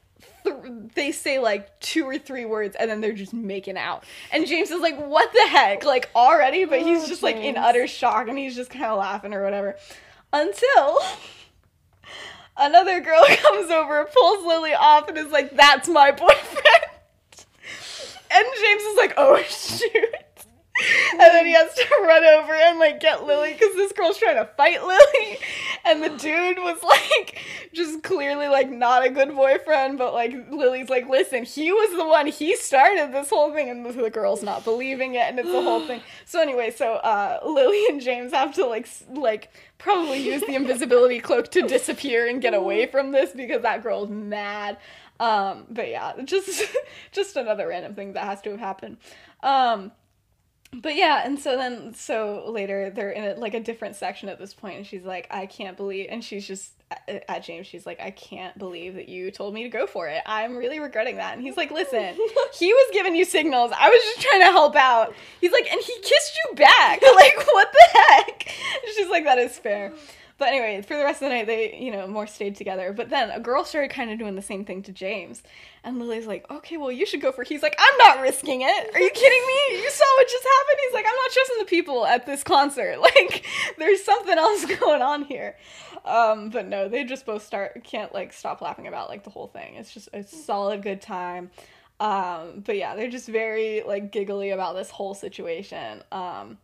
th- 0.51 0.75
they 0.95 1.13
say 1.13 1.39
like 1.39 1.79
two 1.81 2.05
or 2.05 2.19
three 2.19 2.45
words 2.45 2.77
and 2.79 2.91
then 2.91 3.01
they're 3.01 3.13
just 3.13 3.33
making 3.35 3.77
out. 3.77 4.05
And 4.33 4.47
James 4.47 4.71
is 4.71 4.81
like, 4.81 4.99
what 4.99 5.33
the 5.33 5.47
heck? 5.49 5.85
Like 5.85 6.11
already? 6.15 6.65
But 6.65 6.81
he's 6.81 7.05
Oh, 7.05 7.07
just 7.07 7.23
like 7.23 7.37
in 7.37 7.57
utter 7.57 7.87
shock 7.87 8.29
and 8.29 8.39
he's 8.39 8.55
just 8.57 8.71
kind 8.71 8.87
of 8.87 8.99
laughing 8.99 9.35
or 9.35 9.43
whatever. 9.45 9.77
Until 10.33 11.01
another 12.57 13.01
girl 13.01 13.23
comes 13.29 13.71
over, 13.71 14.09
pulls 14.13 14.45
Lily 14.47 14.75
off, 14.75 15.09
and 15.09 15.17
is 15.19 15.33
like, 15.33 15.57
that's 15.57 15.89
my 15.89 16.11
boyfriend. 16.11 16.65
And 18.31 18.45
James 18.61 18.83
is 18.83 18.97
like, 18.99 19.15
oh 19.17 19.43
shoot. 19.49 20.15
And 21.13 21.21
then 21.21 21.47
he 21.47 21.55
has 21.55 21.73
to 21.75 21.87
run 22.03 22.23
over 22.25 22.53
and 22.53 22.79
like 22.79 23.01
get 23.01 23.25
Lily 23.25 23.55
because 23.55 23.75
this 23.75 23.91
girl's 23.93 24.19
trying 24.19 24.37
to 24.37 24.45
fight 24.55 24.83
Lily. 24.85 25.39
And 25.89 26.03
the 26.03 26.11
dude 26.11 26.59
was 26.59 26.83
like 26.83 27.41
just 27.73 28.03
clearly 28.03 28.49
like 28.49 28.71
not 28.71 29.05
a 29.05 29.11
good 29.11 29.35
boyfriend, 29.35 29.97
but 29.97 30.13
like 30.13 30.35
Lily's 30.51 30.91
like, 30.91 31.09
listen, 31.09 31.45
he 31.45 31.73
was 31.73 31.97
the 31.97 32.07
one, 32.07 32.27
he 32.27 32.57
started 32.57 33.13
this 33.13 33.31
whole 33.31 33.53
thing, 33.53 33.71
and 33.71 33.87
the, 33.87 34.11
girl's 34.11 34.43
not 34.43 34.65
believing 34.65 35.15
it, 35.15 35.23
and 35.23 35.39
it's 35.39 35.51
the 35.51 35.63
whole 35.63 35.87
thing. 35.87 36.01
So 36.25 36.43
anyway, 36.43 36.71
so 36.71 36.95
uh 36.97 37.41
Lily 37.45 37.83
and 37.89 38.03
James 38.03 38.33
have 38.33 38.53
to 38.55 38.67
like 38.67 38.87
like 39.15 39.51
probably 39.79 40.19
use 40.19 40.43
the 40.43 40.55
invisibility 40.55 41.21
cloak 41.29 41.51
to 41.53 41.63
disappear 41.63 42.27
and 42.27 42.43
get 42.43 42.53
away 42.53 42.87
from 42.87 43.13
this 43.13 43.31
because 43.33 43.63
that 43.63 43.83
girl's 43.83 44.11
mad. 44.11 44.77
Um, 45.21 45.65
but 45.71 45.89
yeah, 45.89 46.13
just 46.25 46.65
just 47.13 47.37
another 47.37 47.69
random 47.69 47.95
thing 47.95 48.13
that 48.13 48.25
has 48.25 48.43
to 48.43 48.51
have 48.51 48.61
happened. 48.61 48.99
Um, 49.43 49.93
but 50.73 50.95
yeah, 50.95 51.23
and 51.25 51.39
so 51.39 51.57
then 51.57 51.95
so 51.95 52.45
later 52.51 52.91
they're 52.91 53.11
in 53.11 53.25
a, 53.25 53.35
like 53.41 53.55
a 53.55 53.61
different 53.61 53.97
section 53.97 54.29
at 54.29 54.39
this 54.39 54.55
point, 54.55 54.77
and 54.77 54.87
she's 54.87 55.05
like, 55.05 55.27
I 55.31 55.47
can't 55.47 55.77
believe, 55.77 56.09
and 56.11 56.23
she's 56.23 56.47
just 56.47 56.73
at, 57.29 57.43
James, 57.45 57.67
she's 57.67 57.87
like, 57.87 58.01
I 58.01 58.11
can't 58.11 58.59
believe 58.59 58.95
that 58.95 59.09
you 59.09 59.31
told 59.31 59.53
me 59.55 59.63
to 59.63 59.69
go 59.69 59.87
for 59.87 60.09
it. 60.09 60.23
I'm 60.27 60.57
really 60.57 60.81
regretting 60.81 61.17
that. 61.17 61.35
And 61.35 61.43
he's 61.43 61.57
like, 61.57 61.71
Listen, 61.71 62.15
he 62.55 62.73
was 62.73 62.91
giving 62.93 63.15
you 63.15 63.25
signals. 63.25 63.73
I 63.79 63.89
was 63.89 64.01
just 64.15 64.27
trying 64.27 64.41
to 64.41 64.53
help 64.53 64.77
out. 64.77 65.15
He's 65.41 65.53
like, 65.53 65.71
and 65.71 65.81
he 65.81 65.93
kissed 66.03 66.39
you 66.45 66.55
back. 66.57 67.01
Like, 67.19 67.37
what 67.47 67.73
the 67.73 67.99
heck? 67.99 68.47
And 68.47 68.95
she's 68.95 69.09
like, 69.09 69.25
that 69.25 69.39
is 69.39 69.59
fair. 69.59 69.93
But 70.39 70.49
anyway, 70.51 70.81
for 70.83 70.97
the 70.97 71.03
rest 71.03 71.21
of 71.21 71.29
the 71.29 71.35
night, 71.35 71.47
they, 71.49 71.77
you 71.77 71.91
know, 71.91 72.07
more 72.07 72.29
stayed 72.29 72.55
together. 72.55 72.93
But 72.93 73.11
then 73.11 73.31
a 73.31 73.41
girl 73.41 73.65
started 73.65 73.91
kind 73.91 74.13
of 74.13 74.21
doing 74.21 74.37
the 74.37 74.43
same 74.43 74.65
thing 74.65 74.85
to 74.85 74.93
James. 74.93 75.43
And 75.83 75.99
Lily's 75.99 76.29
like, 76.29 76.49
okay, 76.49 76.77
well, 76.77 76.93
you 76.93 77.07
should 77.07 77.21
go 77.21 77.33
for 77.33 77.43
He's 77.43 77.63
like, 77.63 77.75
I'm 77.77 77.99
not 77.99 78.23
risking 78.23 78.61
it. 78.63 78.95
Are 78.95 79.01
you 79.01 79.11
kidding 79.11 79.47
me? 79.47 79.55
You 79.83 79.91
saw 79.91 80.05
what 80.17 80.29
just 80.29 80.45
happened? 80.45 80.79
He's 80.85 80.95
like, 80.95 81.07
I'm 81.09 81.17
not 81.17 81.31
trusting 81.33 81.59
the 81.59 81.65
people 81.65 82.07
at 82.07 82.27
this 82.27 82.43
concert. 82.45 82.99
Like, 83.09 83.47
there's 83.79 84.05
something 84.05 84.37
else 84.37 84.65
going 84.81 85.03
on 85.03 85.25
here. 85.25 85.57
Um, 86.05 86.51
but 86.51 86.67
no, 86.67 86.89
they 86.89 87.05
just 87.05 87.25
both 87.27 87.45
start, 87.45 87.83
can't, 87.85 88.13
like, 88.13 88.33
stop 88.33 88.61
laughing 88.61 88.87
about, 88.87 89.09
like, 89.09 89.25
the 89.25 89.31
whole 89.31 89.47
thing. 89.49 89.75
It's 89.75 89.93
just 89.93 90.09
a 90.13 90.23
solid 90.23 90.83
good 90.83 91.01
time. 91.01 91.51
Um, 92.01 92.63
but 92.65 92.77
yeah, 92.77 92.95
they're 92.95 93.11
just 93.11 93.29
very, 93.29 93.83
like, 93.83 94.13
giggly 94.13 94.51
about 94.51 94.77
this 94.77 94.91
whole 94.91 95.15
situation. 95.15 96.03
Um, 96.13 96.59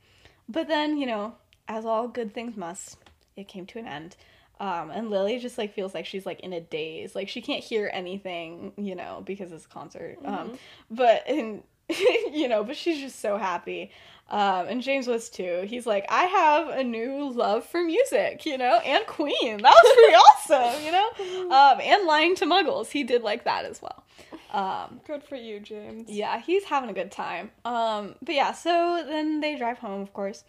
but 0.48 0.68
then, 0.68 0.98
you 0.98 1.06
know, 1.06 1.34
as 1.66 1.84
all 1.84 2.08
good 2.08 2.34
things 2.34 2.56
must, 2.56 2.98
it 3.36 3.48
came 3.48 3.66
to 3.66 3.78
an 3.78 3.86
end. 3.86 4.16
Um, 4.60 4.90
and 4.90 5.10
Lily 5.10 5.38
just 5.40 5.58
like 5.58 5.74
feels 5.74 5.94
like 5.94 6.06
she's 6.06 6.24
like 6.24 6.40
in 6.40 6.52
a 6.52 6.60
daze, 6.60 7.14
like 7.14 7.28
she 7.28 7.40
can't 7.42 7.62
hear 7.62 7.90
anything, 7.92 8.72
you 8.76 8.94
know, 8.94 9.22
because 9.26 9.50
it's 9.52 9.64
a 9.64 9.68
concert. 9.68 10.18
Um, 10.24 10.56
but 10.90 11.24
and 11.28 11.62
you 11.88 12.48
know, 12.48 12.64
but 12.64 12.76
she's 12.76 13.00
just 13.00 13.20
so 13.20 13.36
happy. 13.36 13.90
Um, 14.30 14.68
and 14.68 14.80
James 14.80 15.06
was 15.06 15.28
too. 15.28 15.64
He's 15.66 15.86
like, 15.86 16.06
I 16.08 16.24
have 16.24 16.68
a 16.68 16.82
new 16.82 17.30
love 17.30 17.66
for 17.66 17.84
music, 17.84 18.46
you 18.46 18.56
know, 18.56 18.76
and 18.76 19.06
Queen. 19.06 19.60
That 19.60 19.74
was 19.84 19.94
pretty 19.94 20.14
awesome, 20.64 20.84
you 20.84 20.92
know. 20.92 21.54
Um, 21.54 21.80
and 21.82 22.06
lying 22.06 22.34
to 22.36 22.46
Muggles, 22.46 22.90
he 22.90 23.02
did 23.04 23.22
like 23.22 23.44
that 23.44 23.66
as 23.66 23.82
well. 23.82 24.02
Um, 24.50 25.00
Good 25.06 25.24
for 25.24 25.36
you, 25.36 25.60
James. 25.60 26.08
yeah, 26.08 26.40
he's 26.40 26.64
having 26.64 26.88
a 26.88 26.94
good 26.94 27.10
time. 27.10 27.50
Um, 27.66 28.14
but 28.22 28.34
yeah, 28.34 28.52
so 28.52 29.04
then 29.06 29.40
they 29.40 29.56
drive 29.56 29.78
home, 29.78 30.00
of 30.00 30.12
course. 30.14 30.44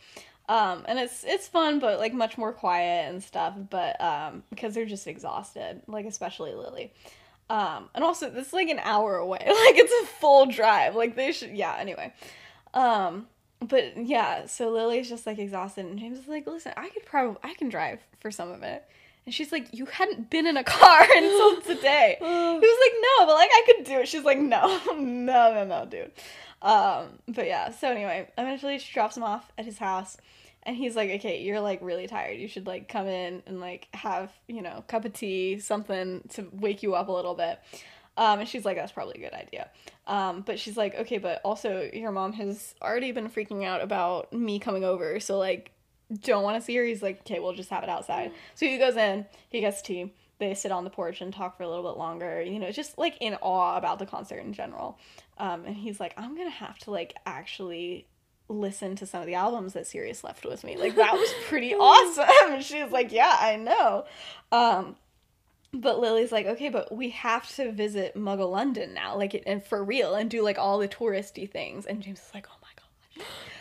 Um, 0.48 0.84
and 0.88 1.00
it's 1.00 1.24
it's 1.26 1.48
fun, 1.48 1.80
but 1.80 2.00
like 2.00 2.14
much 2.14 2.38
more 2.38 2.54
quiet 2.54 3.10
and 3.10 3.24
stuff. 3.24 3.56
But 3.70 4.00
um, 4.00 4.44
because 4.50 4.74
they're 4.74 4.86
just 4.86 5.08
exhausted, 5.08 5.82
like 5.88 6.06
especially 6.06 6.54
Lily. 6.54 6.94
Um, 7.50 7.90
and 7.94 8.04
also 8.04 8.30
this 8.30 8.48
is 8.48 8.54
like 8.54 8.70
an 8.70 8.80
hour 8.80 9.16
away. 9.18 9.40
Like 9.46 9.78
it's 9.78 10.10
a 10.10 10.14
full 10.20 10.46
drive. 10.48 10.96
Like 10.96 11.16
they 11.16 11.32
should, 11.32 11.52
yeah. 11.52 11.76
Anyway, 11.80 12.14
um, 12.74 13.28
but 13.60 13.98
yeah. 13.98 14.46
So 14.46 14.70
Lily's 14.70 15.10
just 15.10 15.26
like 15.26 15.40
exhausted, 15.40 15.86
and 15.86 15.98
James 15.98 16.20
is 16.20 16.28
like, 16.28 16.46
"Listen, 16.46 16.74
I 16.78 16.90
could 16.90 17.06
probably 17.06 17.38
I 17.44 17.54
can 17.56 17.70
drive 17.70 18.00
for 18.20 18.30
some 18.32 18.52
of 18.52 18.62
it." 18.64 18.86
And 19.26 19.34
she's 19.34 19.52
like, 19.52 19.74
"You 19.74 19.86
hadn't 19.86 20.30
been 20.30 20.46
in 20.46 20.58
a 20.58 20.64
car 20.64 21.02
until 21.16 21.62
today." 21.62 22.18
he 22.20 22.26
was 22.26 22.78
like, 22.84 22.94
"No, 23.02 23.26
but 23.26 23.34
like 23.34 23.50
I 23.52 23.64
could 23.66 23.86
do 23.86 24.00
it." 24.00 24.08
She's 24.08 24.24
like, 24.24 24.38
"No, 24.40 24.80
no, 24.96 25.54
no, 25.54 25.66
no, 25.66 25.86
dude." 25.90 26.12
Um, 26.62 27.20
but 27.28 27.48
yeah. 27.48 27.72
So 27.72 27.90
anyway, 27.90 28.30
eventually 28.38 28.80
she 28.80 28.94
drops 28.94 29.18
him 29.18 29.24
off 29.24 29.52
at 29.58 29.66
his 29.66 29.78
house, 29.78 30.18
and 30.64 30.76
he's 30.76 30.96
like, 30.96 31.10
"Okay, 31.12 31.42
you're 31.42 31.60
like 31.60 31.80
really 31.82 32.08
tired. 32.08 32.40
You 32.40 32.48
should 32.48 32.68
like 32.68 32.88
come 32.90 33.08
in 33.08 33.44
and 33.46 33.60
like 33.60 33.88
have 33.94 34.32
you 34.48 34.62
know 34.62 34.84
cup 34.88 35.06
of 35.06 35.14
tea, 35.14 35.60
something 35.60 36.22
to 36.34 36.48
wake 36.52 36.84
you 36.84 36.96
up 36.96 37.08
a 37.08 37.12
little 37.12 37.36
bit." 37.36 37.60
Um, 38.18 38.40
and 38.40 38.48
she's 38.48 38.64
like, 38.64 38.78
that's 38.78 38.92
probably 38.92 39.16
a 39.16 39.30
good 39.30 39.34
idea. 39.34 39.70
Um, 40.08 40.42
but 40.42 40.60
she's 40.60 40.78
like, 40.78 40.96
okay, 40.96 41.18
but 41.18 41.42
also 41.44 41.90
your 41.94 42.12
mom 42.12 42.34
has 42.34 42.74
already 42.82 43.12
been 43.12 43.30
freaking 43.30 43.66
out 43.66 43.82
about 43.82 44.32
me 44.32 44.60
coming 44.60 44.84
over, 44.84 45.20
so 45.20 45.38
like, 45.38 45.72
don't 46.22 46.44
want 46.44 46.56
to 46.56 46.62
see 46.62 46.76
her. 46.76 46.84
He's 46.84 47.02
like, 47.02 47.22
okay, 47.22 47.40
we'll 47.40 47.54
just 47.54 47.70
have 47.70 47.84
it 47.84 47.90
outside. 47.90 48.32
So 48.54 48.66
he 48.66 48.78
goes 48.78 48.96
in, 48.96 49.26
he 49.50 49.60
gets 49.60 49.82
tea. 49.82 50.14
They 50.38 50.54
sit 50.54 50.72
on 50.72 50.84
the 50.84 50.90
porch 50.90 51.22
and 51.22 51.34
talk 51.34 51.58
for 51.58 51.64
a 51.64 51.70
little 51.70 51.90
bit 51.90 51.98
longer, 51.98 52.42
you 52.42 52.60
know, 52.60 52.72
just 52.72 52.98
like 52.98 53.18
in 53.22 53.36
awe 53.42 53.78
about 53.78 54.00
the 54.00 54.06
concert 54.06 54.40
in 54.40 54.54
general. 54.54 55.00
Um, 55.38 55.66
and 55.66 55.76
he's 55.76 56.00
like, 56.00 56.14
I'm 56.18 56.36
gonna 56.36 56.50
have 56.50 56.78
to 56.80 56.92
like 56.92 57.16
actually 57.26 58.08
listen 58.48 58.96
to 58.96 59.06
some 59.06 59.22
of 59.22 59.28
the 59.28 59.34
albums 59.34 59.74
that 59.74 59.88
Sirius 59.88 60.24
left 60.24 60.46
with 60.46 60.64
me. 60.64 60.78
Like 60.78 60.96
that 60.96 61.14
was 61.14 61.34
pretty 61.48 61.74
awesome. 61.76 62.26
And 62.54 62.64
she's 62.64 62.92
like, 62.92 63.12
Yeah, 63.12 63.36
I 63.40 63.56
know. 63.56 64.06
Um, 64.52 64.96
but 65.74 66.00
Lily's 66.00 66.32
like, 66.32 66.46
okay, 66.46 66.70
but 66.70 66.94
we 66.96 67.10
have 67.10 67.54
to 67.56 67.72
visit 67.72 68.16
Muggle 68.16 68.52
London 68.52 68.94
now, 68.94 69.18
like, 69.18 69.44
and 69.46 69.64
for 69.64 69.84
real, 69.84 70.16
and 70.16 70.30
do 70.30 70.42
like 70.42 70.58
all 70.58 70.78
the 70.78 70.88
touristy 70.88 71.50
things. 71.50 71.86
And 71.86 72.02
James 72.02 72.20
is 72.20 72.34
like, 72.34 72.48
oh 72.50 72.58
my 72.62 72.65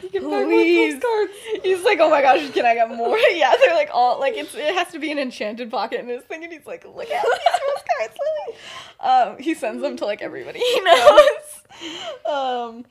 You 0.02 0.10
can 0.10 0.24
more 0.24 0.44
Please. 0.44 0.94
postcards. 0.94 1.32
He's 1.62 1.82
like, 1.82 1.98
oh 2.00 2.10
my 2.10 2.20
gosh, 2.20 2.50
can 2.50 2.66
I 2.66 2.74
get 2.74 2.90
more? 2.90 3.16
yeah, 3.32 3.54
they're 3.58 3.74
like 3.74 3.90
all 3.92 4.20
like 4.20 4.34
it's 4.34 4.54
it 4.54 4.74
has 4.74 4.88
to 4.92 4.98
be 4.98 5.10
an 5.10 5.18
enchanted 5.18 5.70
pocket 5.70 6.00
in 6.00 6.08
his 6.08 6.22
thing, 6.24 6.44
and 6.44 6.52
he's 6.52 6.66
like, 6.66 6.84
look 6.84 7.10
at 7.10 7.24
these 7.24 7.60
postcards, 7.66 8.18
Lily. 8.20 8.58
Um, 9.00 9.38
he 9.38 9.54
sends 9.54 9.82
them 9.82 9.96
to 9.96 10.04
like 10.04 10.20
everybody 10.22 10.58
he 10.58 10.80
knows. 10.84 11.62
um, 12.26 12.84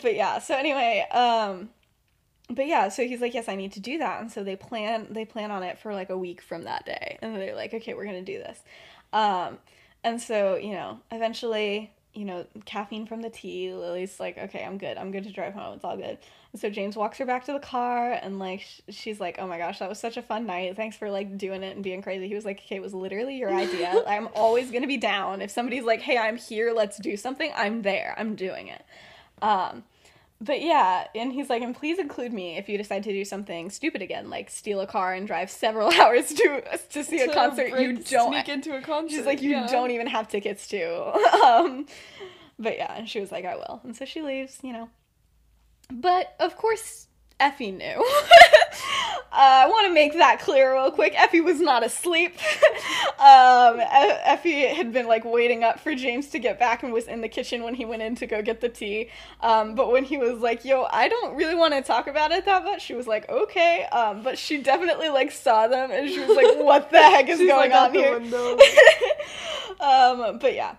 but 0.00 0.14
yeah, 0.14 0.38
so 0.38 0.56
anyway, 0.56 1.06
um, 1.10 1.68
but 2.48 2.66
yeah, 2.66 2.88
so 2.88 3.06
he's 3.06 3.20
like, 3.20 3.34
yes, 3.34 3.48
I 3.48 3.56
need 3.56 3.72
to 3.72 3.80
do 3.80 3.98
that, 3.98 4.20
and 4.22 4.32
so 4.32 4.42
they 4.42 4.56
plan 4.56 5.08
they 5.10 5.24
plan 5.24 5.50
on 5.50 5.62
it 5.62 5.78
for 5.78 5.92
like 5.92 6.10
a 6.10 6.16
week 6.16 6.40
from 6.40 6.64
that 6.64 6.86
day, 6.86 7.18
and 7.20 7.36
they're 7.36 7.54
like, 7.54 7.74
okay, 7.74 7.94
we're 7.94 8.06
gonna 8.06 8.22
do 8.22 8.38
this, 8.38 8.58
um, 9.12 9.58
and 10.04 10.20
so 10.20 10.56
you 10.56 10.72
know, 10.72 11.00
eventually. 11.10 11.92
You 12.14 12.24
know, 12.26 12.46
caffeine 12.66 13.06
from 13.06 13.22
the 13.22 13.30
tea. 13.30 13.72
Lily's 13.72 14.20
like, 14.20 14.36
okay, 14.36 14.64
I'm 14.64 14.76
good. 14.78 14.98
I'm 14.98 15.10
good 15.12 15.24
to 15.24 15.32
drive 15.32 15.54
home. 15.54 15.74
It's 15.74 15.84
all 15.84 15.96
good. 15.96 16.18
And 16.52 16.60
so 16.60 16.68
James 16.68 16.96
walks 16.96 17.16
her 17.18 17.24
back 17.24 17.46
to 17.46 17.52
the 17.54 17.58
car, 17.58 18.12
and 18.12 18.38
like 18.38 18.60
sh- 18.60 18.80
she's 18.90 19.18
like, 19.18 19.36
"Oh 19.38 19.46
my 19.46 19.56
gosh, 19.56 19.78
that 19.78 19.88
was 19.88 19.98
such 19.98 20.18
a 20.18 20.22
fun 20.22 20.44
night. 20.44 20.76
Thanks 20.76 20.96
for 20.96 21.10
like 21.10 21.38
doing 21.38 21.62
it 21.62 21.74
and 21.74 21.82
being 21.82 22.02
crazy." 22.02 22.28
He 22.28 22.34
was 22.34 22.44
like, 22.44 22.60
"Okay, 22.66 22.76
it 22.76 22.82
was 22.82 22.92
literally 22.92 23.38
your 23.38 23.50
idea. 23.50 24.04
I'm 24.06 24.28
always 24.34 24.70
gonna 24.70 24.86
be 24.86 24.98
down. 24.98 25.40
If 25.40 25.50
somebody's 25.50 25.84
like, 25.84 26.02
hey, 26.02 26.18
I'm 26.18 26.36
here. 26.36 26.72
Let's 26.74 26.98
do 26.98 27.16
something. 27.16 27.50
I'm 27.56 27.80
there. 27.82 28.14
I'm 28.18 28.34
doing 28.34 28.68
it." 28.68 28.84
Um, 29.40 29.84
but 30.42 30.60
yeah, 30.60 31.06
and 31.14 31.32
he's 31.32 31.48
like, 31.48 31.62
"And 31.62 31.74
please 31.74 32.00
include 32.00 32.32
me 32.32 32.56
if 32.56 32.68
you 32.68 32.76
decide 32.76 33.04
to 33.04 33.12
do 33.12 33.24
something 33.24 33.70
stupid 33.70 34.02
again, 34.02 34.28
like 34.28 34.50
steal 34.50 34.80
a 34.80 34.86
car 34.88 35.14
and 35.14 35.24
drive 35.24 35.50
several 35.50 35.92
hours 36.00 36.34
to 36.34 36.62
to 36.90 37.04
see 37.04 37.20
a 37.20 37.28
To 37.28 37.32
concert 37.32 37.80
you 37.80 37.98
don't." 37.98 38.32
sneak 38.32 38.48
into 38.48 38.76
a 38.76 38.80
concert. 38.82 39.14
She's 39.14 39.26
like, 39.26 39.40
"You 39.40 39.50
yeah. 39.50 39.68
don't 39.68 39.92
even 39.92 40.08
have 40.08 40.28
tickets 40.28 40.66
to." 40.68 41.14
um, 41.44 41.86
but 42.58 42.76
yeah, 42.76 42.92
and 42.96 43.08
she 43.08 43.20
was 43.20 43.30
like, 43.30 43.44
"I 43.44 43.54
will," 43.54 43.80
and 43.84 43.94
so 43.94 44.04
she 44.04 44.20
leaves. 44.20 44.58
You 44.62 44.72
know. 44.72 44.88
But 45.92 46.34
of 46.40 46.56
course, 46.56 47.06
Effie 47.42 47.72
knew. 47.72 48.04
Uh, 49.34 49.64
I 49.64 49.66
want 49.66 49.86
to 49.86 49.94
make 49.94 50.12
that 50.12 50.40
clear 50.40 50.74
real 50.74 50.90
quick. 50.90 51.18
Effie 51.18 51.40
was 51.40 51.58
not 51.58 51.82
asleep. 51.82 52.36
um, 53.18 53.80
Effie 53.80 54.66
had 54.66 54.92
been 54.92 55.06
like 55.06 55.24
waiting 55.24 55.64
up 55.64 55.80
for 55.80 55.94
James 55.94 56.26
to 56.28 56.38
get 56.38 56.58
back 56.58 56.82
and 56.82 56.92
was 56.92 57.06
in 57.06 57.22
the 57.22 57.30
kitchen 57.30 57.62
when 57.62 57.72
he 57.72 57.86
went 57.86 58.02
in 58.02 58.14
to 58.16 58.26
go 58.26 58.42
get 58.42 58.60
the 58.60 58.68
tea. 58.68 59.08
Um, 59.40 59.74
but 59.74 59.90
when 59.90 60.04
he 60.04 60.18
was 60.18 60.40
like, 60.40 60.66
"Yo, 60.66 60.86
I 60.90 61.08
don't 61.08 61.34
really 61.34 61.54
want 61.54 61.72
to 61.72 61.80
talk 61.80 62.08
about 62.08 62.30
it 62.30 62.44
that 62.44 62.62
much," 62.62 62.82
she 62.82 62.92
was 62.92 63.06
like, 63.06 63.26
"Okay." 63.30 63.84
Um, 63.84 64.22
but 64.22 64.36
she 64.36 64.58
definitely 64.58 65.08
like 65.08 65.30
saw 65.30 65.66
them 65.66 65.90
and 65.90 66.10
she 66.10 66.20
was 66.20 66.36
like, 66.36 66.54
"What 66.58 66.90
the 66.90 66.98
heck 66.98 67.30
is 67.30 67.38
going 67.38 67.70
like 67.70 67.72
on 67.72 67.94
here?" 67.94 68.16
um, 69.80 70.38
but 70.40 70.52
yeah. 70.54 70.74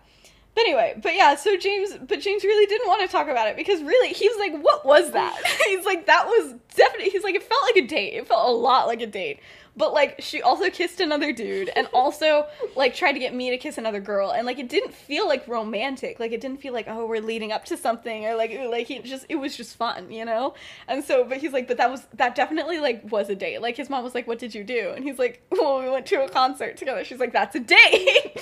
But 0.56 0.62
anyway, 0.62 1.00
but 1.02 1.16
yeah, 1.16 1.36
so 1.36 1.58
James, 1.58 1.98
but 2.08 2.20
James 2.20 2.44
really 2.44 2.68
didn't 2.68 2.88
want 2.88 3.02
to 3.02 3.08
talk 3.08 3.28
about 3.28 3.48
it 3.48 3.56
because 3.56 3.82
really, 3.82 4.10
he 4.10 4.28
was 4.30 4.38
like, 4.38 4.62
what 4.64 4.86
was 4.86 5.12
that? 5.12 5.42
he's 5.68 5.86
like, 5.86 6.06
that 6.06 6.28
was 6.28 6.54
definitely, 6.76 7.10
he's 7.10 7.24
like, 7.24 7.36
it 7.36 7.44
felt 7.44 7.64
like 7.64 7.84
a 7.84 7.88
date. 7.88 8.14
It 8.14 8.28
felt 8.28 8.48
a 8.48 8.52
lot 8.52 8.88
like 8.88 9.02
a 9.02 9.08
date. 9.08 9.40
But 9.76 9.92
like, 9.94 10.18
she 10.20 10.42
also 10.44 10.70
kissed 10.70 11.00
another 11.00 11.34
dude 11.34 11.70
and 11.70 11.88
also 11.94 12.46
like 12.76 12.94
tried 12.94 13.14
to 13.14 13.20
get 13.20 13.34
me 13.34 13.50
to 13.50 13.58
kiss 13.58 13.80
another 13.80 14.00
girl. 14.00 14.32
And 14.32 14.46
like, 14.46 14.60
it 14.60 14.70
didn't 14.70 14.94
feel 14.94 15.28
like 15.28 15.48
romantic. 15.48 16.20
Like, 16.20 16.32
it 16.32 16.42
didn't 16.42 16.58
feel 16.58 16.74
like, 16.74 16.86
oh, 16.88 17.08
we're 17.08 17.22
leading 17.22 17.52
up 17.52 17.66
to 17.66 17.78
something 17.78 18.26
or 18.26 18.36
like, 18.36 18.52
like, 18.70 18.88
he 18.88 19.00
just, 19.00 19.26
it 19.30 19.36
was 19.36 19.58
just 19.58 19.76
fun, 19.76 20.12
you 20.12 20.26
know? 20.26 20.54
And 20.88 21.04
so, 21.04 21.24
but 21.24 21.38
he's 21.40 21.54
like, 21.54 21.68
but 21.68 21.78
that 21.78 21.90
was, 21.90 22.06
that 22.14 22.36
definitely 22.36 22.80
like 22.80 23.12
was 23.12 23.30
a 23.30 23.36
date. 23.36 23.62
Like, 23.62 23.78
his 23.78 23.90
mom 23.90 24.04
was 24.04 24.14
like, 24.14 24.28
what 24.28 24.38
did 24.38 24.54
you 24.54 24.64
do? 24.64 24.94
And 24.96 25.04
he's 25.04 25.18
like, 25.18 25.42
well, 25.50 25.82
we 25.82 25.90
went 25.90 26.06
to 26.08 26.24
a 26.24 26.30
concert 26.30 26.78
together. 26.78 27.04
She's 27.04 27.20
like, 27.20 27.34
that's 27.34 27.56
a 27.56 27.60
date. 27.60 28.38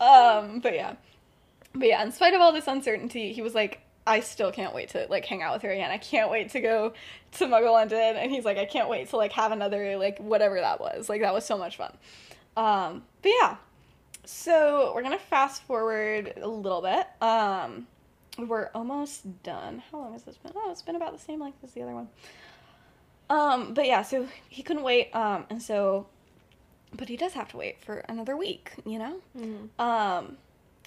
um, 0.00 0.58
but 0.58 0.74
yeah. 0.74 0.94
But 1.74 1.88
yeah, 1.88 2.02
in 2.02 2.12
spite 2.12 2.34
of 2.34 2.40
all 2.40 2.52
this 2.52 2.66
uncertainty, 2.66 3.32
he 3.32 3.42
was 3.42 3.54
like, 3.54 3.80
I 4.06 4.20
still 4.20 4.50
can't 4.50 4.74
wait 4.74 4.90
to 4.90 5.06
like 5.08 5.24
hang 5.24 5.42
out 5.42 5.54
with 5.54 5.62
her 5.62 5.70
again. 5.70 5.90
I 5.90 5.98
can't 5.98 6.30
wait 6.30 6.50
to 6.50 6.60
go 6.60 6.92
to 7.32 7.46
Muggle 7.46 7.72
London. 7.72 8.16
And 8.16 8.30
he's 8.30 8.44
like, 8.44 8.58
I 8.58 8.64
can't 8.64 8.88
wait 8.88 9.10
to 9.10 9.16
like 9.16 9.32
have 9.32 9.52
another 9.52 9.96
like 9.96 10.18
whatever 10.18 10.60
that 10.60 10.80
was. 10.80 11.08
Like 11.08 11.20
that 11.20 11.32
was 11.32 11.44
so 11.44 11.56
much 11.56 11.76
fun. 11.76 11.92
Um, 12.56 13.04
but 13.22 13.32
yeah. 13.40 13.56
So 14.24 14.92
we're 14.94 15.02
gonna 15.02 15.18
fast 15.18 15.62
forward 15.62 16.34
a 16.40 16.48
little 16.48 16.82
bit. 16.82 17.06
Um, 17.20 17.86
we're 18.38 18.70
almost 18.74 19.42
done. 19.42 19.82
How 19.90 19.98
long 19.98 20.12
has 20.12 20.22
this 20.22 20.36
been? 20.36 20.52
Oh, 20.54 20.70
it's 20.70 20.82
been 20.82 20.96
about 20.96 21.12
the 21.12 21.18
same 21.22 21.40
length 21.40 21.58
as 21.62 21.72
the 21.72 21.82
other 21.82 21.94
one. 21.94 22.08
Um, 23.30 23.74
but 23.74 23.86
yeah, 23.86 24.02
so 24.02 24.28
he 24.48 24.62
couldn't 24.62 24.82
wait. 24.82 25.14
Um, 25.14 25.46
and 25.48 25.62
so, 25.62 26.06
but 26.94 27.08
he 27.08 27.16
does 27.16 27.32
have 27.32 27.48
to 27.48 27.56
wait 27.56 27.80
for 27.82 27.98
another 28.08 28.36
week. 28.36 28.72
You 28.84 28.98
know. 28.98 29.16
Um, 29.78 30.36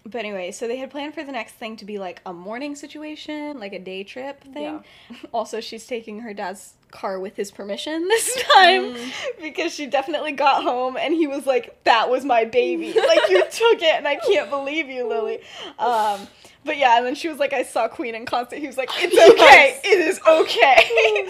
but 0.05 0.19
anyway, 0.19 0.51
so 0.51 0.67
they 0.67 0.77
had 0.77 0.91
planned 0.91 1.15
for 1.15 1.23
the 1.23 1.31
next 1.31 1.53
thing 1.53 1.77
to 1.77 1.85
be 1.85 1.97
like 1.97 2.21
a 2.27 2.33
morning 2.33 2.75
situation, 2.75 3.59
like 3.59 3.73
a 3.73 3.79
day 3.79 4.03
trip 4.03 4.43
thing. 4.43 4.83
Also, 5.33 5.59
she's 5.59 5.85
taking 5.87 6.19
her 6.19 6.33
dad's 6.33 6.73
car 6.91 7.19
with 7.19 7.35
his 7.35 7.51
permission 7.51 8.07
this 8.07 8.43
time 8.53 8.95
because 9.41 9.73
she 9.73 9.85
definitely 9.85 10.31
got 10.31 10.63
home 10.63 10.95
and 10.97 11.13
he 11.13 11.27
was 11.27 11.45
like, 11.45 11.83
"That 11.83 12.09
was 12.09 12.23
my 12.23 12.45
baby. 12.45 12.93
like 13.07 13.29
you 13.29 13.41
took 13.43 13.81
it, 13.81 13.95
and 13.95 14.07
I 14.07 14.15
can't 14.15 14.49
believe 14.49 14.87
you, 14.89 15.07
Lily." 15.07 15.39
Um, 15.79 16.27
but 16.63 16.77
yeah, 16.77 16.97
and 16.97 17.05
then 17.05 17.15
she 17.15 17.27
was 17.27 17.39
like, 17.39 17.53
"I 17.53 17.63
saw 17.63 17.87
Queen 17.87 18.13
in 18.15 18.25
concert." 18.25 18.59
He 18.59 18.67
was 18.67 18.77
like, 18.77 18.89
"It's 18.93 19.31
okay. 19.31 19.79
It 19.83 19.99
is 19.99 20.21
okay." 20.27 21.29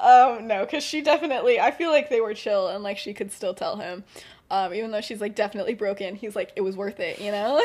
um, 0.00 0.46
no, 0.46 0.64
because 0.64 0.82
she 0.82 1.00
definitely, 1.00 1.60
I 1.60 1.70
feel 1.70 1.90
like 1.90 2.10
they 2.10 2.20
were 2.20 2.34
chill 2.34 2.68
and 2.68 2.82
like 2.82 2.98
she 2.98 3.14
could 3.14 3.30
still 3.32 3.54
tell 3.54 3.76
him. 3.76 4.04
Um, 4.50 4.72
even 4.74 4.90
though 4.92 5.00
she's 5.00 5.20
like 5.20 5.34
definitely 5.34 5.74
broken, 5.74 6.14
he's 6.14 6.36
like, 6.36 6.52
it 6.56 6.60
was 6.60 6.76
worth 6.76 7.00
it, 7.00 7.20
you 7.20 7.32
know? 7.32 7.58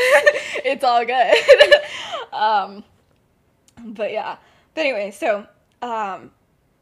it's 0.66 0.84
all 0.84 1.06
good. 1.06 1.36
um, 2.34 2.84
but 3.86 4.12
yeah. 4.12 4.38
But 4.74 4.82
anyway, 4.82 5.12
so, 5.12 5.46
um, 5.82 6.32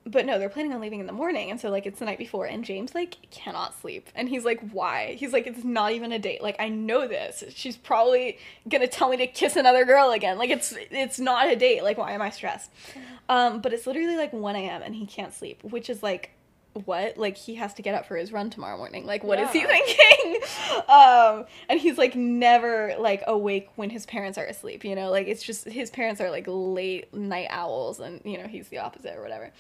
but 0.06 0.26
no, 0.26 0.40
they're 0.40 0.50
planning 0.50 0.74
on 0.74 0.82
leaving 0.82 1.00
in 1.00 1.06
the 1.06 1.14
morning, 1.14 1.52
and 1.52 1.60
so 1.60 1.70
like 1.70 1.86
it's 1.86 2.00
the 2.00 2.06
night 2.06 2.18
before, 2.18 2.46
and 2.46 2.64
James 2.64 2.96
like 2.96 3.18
cannot 3.32 3.80
sleep, 3.80 4.10
and 4.16 4.30
he's 4.30 4.46
like, 4.46 4.60
"Why?" 4.72 5.16
He's 5.20 5.34
like, 5.34 5.46
"It's 5.46 5.64
not 5.64 5.92
even 5.92 6.12
a 6.12 6.20
date. 6.20 6.42
Like 6.42 6.56
I 6.60 6.70
know 6.70 7.08
this. 7.08 7.44
She's 7.50 7.78
probably 7.78 8.38
gonna 8.68 8.88
tell 8.88 9.10
me 9.10 9.18
to 9.18 9.28
kiss 9.28 9.56
another 9.56 9.86
girl 9.86 10.12
again. 10.12 10.38
Like 10.38 10.50
it's 10.50 10.74
it's 10.92 11.20
not 11.20 11.48
a 11.48 11.56
date. 11.56 11.84
Like 11.84 11.98
why 11.98 12.14
am 12.14 12.22
I 12.22 12.30
stressed?" 12.30 12.72
Um, 13.28 13.62
but 13.62 13.74
it's 13.74 13.86
literally 13.86 14.18
like 14.18 14.34
one 14.34 14.56
a.m. 14.56 14.82
and 14.82 14.96
he 14.96 15.06
can't 15.06 15.34
sleep, 15.34 15.64
which 15.64 15.90
is 15.90 16.02
like, 16.02 16.32
what? 16.74 17.18
Like 17.18 17.38
he 17.38 17.56
has 17.56 17.74
to 17.76 17.82
get 17.82 17.96
up 17.96 18.06
for 18.06 18.16
his 18.16 18.32
run 18.32 18.50
tomorrow 18.50 18.78
morning. 18.78 19.06
Like 19.06 19.24
what 19.24 19.40
is 19.40 19.50
he 19.52 19.64
thinking? 19.64 20.42
um, 20.90 21.46
and 21.68 21.80
he's 21.80 21.98
like 21.98 22.16
never 22.16 22.96
like 23.00 23.24
awake 23.28 23.70
when 23.76 23.90
his 23.90 24.06
parents 24.06 24.38
are 24.38 24.46
asleep. 24.46 24.84
You 24.84 24.96
know, 24.96 25.10
like 25.10 25.28
it's 25.28 25.44
just 25.44 25.66
his 25.66 25.90
parents 25.90 26.22
are 26.22 26.30
like 26.30 26.46
late 26.48 27.14
night 27.14 27.48
owls, 27.50 28.00
and 28.00 28.22
you 28.24 28.38
know 28.38 28.48
he's 28.48 28.68
the 28.70 28.80
opposite 28.80 29.18
or 29.18 29.22
whatever. 29.22 29.52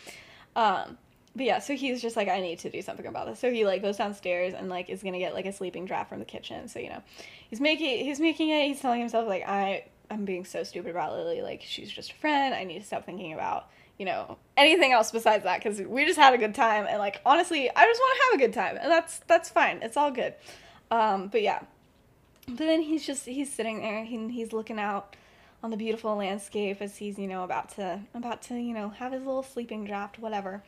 Um, 0.55 0.97
but 1.35 1.45
yeah, 1.45 1.59
so 1.59 1.75
he's 1.75 2.01
just 2.01 2.15
like, 2.15 2.27
I 2.27 2.41
need 2.41 2.59
to 2.59 2.69
do 2.69 2.81
something 2.81 3.05
about 3.05 3.27
this. 3.27 3.39
So 3.39 3.51
he 3.51 3.65
like 3.65 3.81
goes 3.81 3.97
downstairs 3.97 4.53
and 4.53 4.69
like 4.69 4.89
is 4.89 5.03
gonna 5.03 5.19
get 5.19 5.33
like 5.33 5.45
a 5.45 5.53
sleeping 5.53 5.85
draft 5.85 6.09
from 6.09 6.19
the 6.19 6.25
kitchen. 6.25 6.67
So 6.67 6.79
you 6.79 6.89
know, 6.89 7.01
he's 7.49 7.61
making 7.61 8.05
he's 8.05 8.19
making 8.19 8.49
it. 8.49 8.67
He's 8.67 8.81
telling 8.81 8.99
himself 8.99 9.27
like, 9.27 9.47
I 9.47 9.85
I'm 10.11 10.25
being 10.25 10.45
so 10.45 10.63
stupid 10.63 10.91
about 10.91 11.13
Lily. 11.13 11.41
Like 11.41 11.61
she's 11.65 11.91
just 11.91 12.11
a 12.11 12.15
friend. 12.15 12.53
I 12.53 12.63
need 12.63 12.79
to 12.79 12.85
stop 12.85 13.05
thinking 13.05 13.33
about 13.33 13.69
you 13.99 14.05
know 14.05 14.37
anything 14.57 14.91
else 14.91 15.11
besides 15.11 15.43
that 15.43 15.61
because 15.61 15.79
we 15.81 16.05
just 16.05 16.17
had 16.17 16.33
a 16.33 16.37
good 16.37 16.55
time 16.55 16.87
and 16.89 16.97
like 16.97 17.21
honestly, 17.25 17.69
I 17.69 17.85
just 17.85 17.99
want 17.99 18.17
to 18.17 18.23
have 18.25 18.33
a 18.39 18.43
good 18.45 18.53
time 18.53 18.77
and 18.81 18.91
that's 18.91 19.19
that's 19.27 19.49
fine. 19.49 19.79
It's 19.83 19.97
all 19.97 20.09
good. 20.09 20.33
Um, 20.89 21.27
but 21.27 21.43
yeah, 21.43 21.61
but 22.47 22.57
then 22.57 22.81
he's 22.81 23.05
just 23.05 23.25
he's 23.25 23.53
sitting 23.53 23.81
there. 23.81 24.03
He, 24.05 24.29
he's 24.29 24.53
looking 24.53 24.79
out 24.79 25.15
on 25.61 25.69
the 25.69 25.77
beautiful 25.77 26.15
landscape 26.15 26.81
as 26.81 26.97
he's 26.97 27.19
you 27.19 27.27
know 27.27 27.43
about 27.43 27.69
to 27.75 27.99
about 28.13 28.41
to 28.43 28.55
you 28.55 28.73
know 28.73 28.89
have 28.89 29.11
his 29.11 29.23
little 29.23 29.43
sleeping 29.43 29.83
draft 29.85 30.17
whatever 30.17 30.63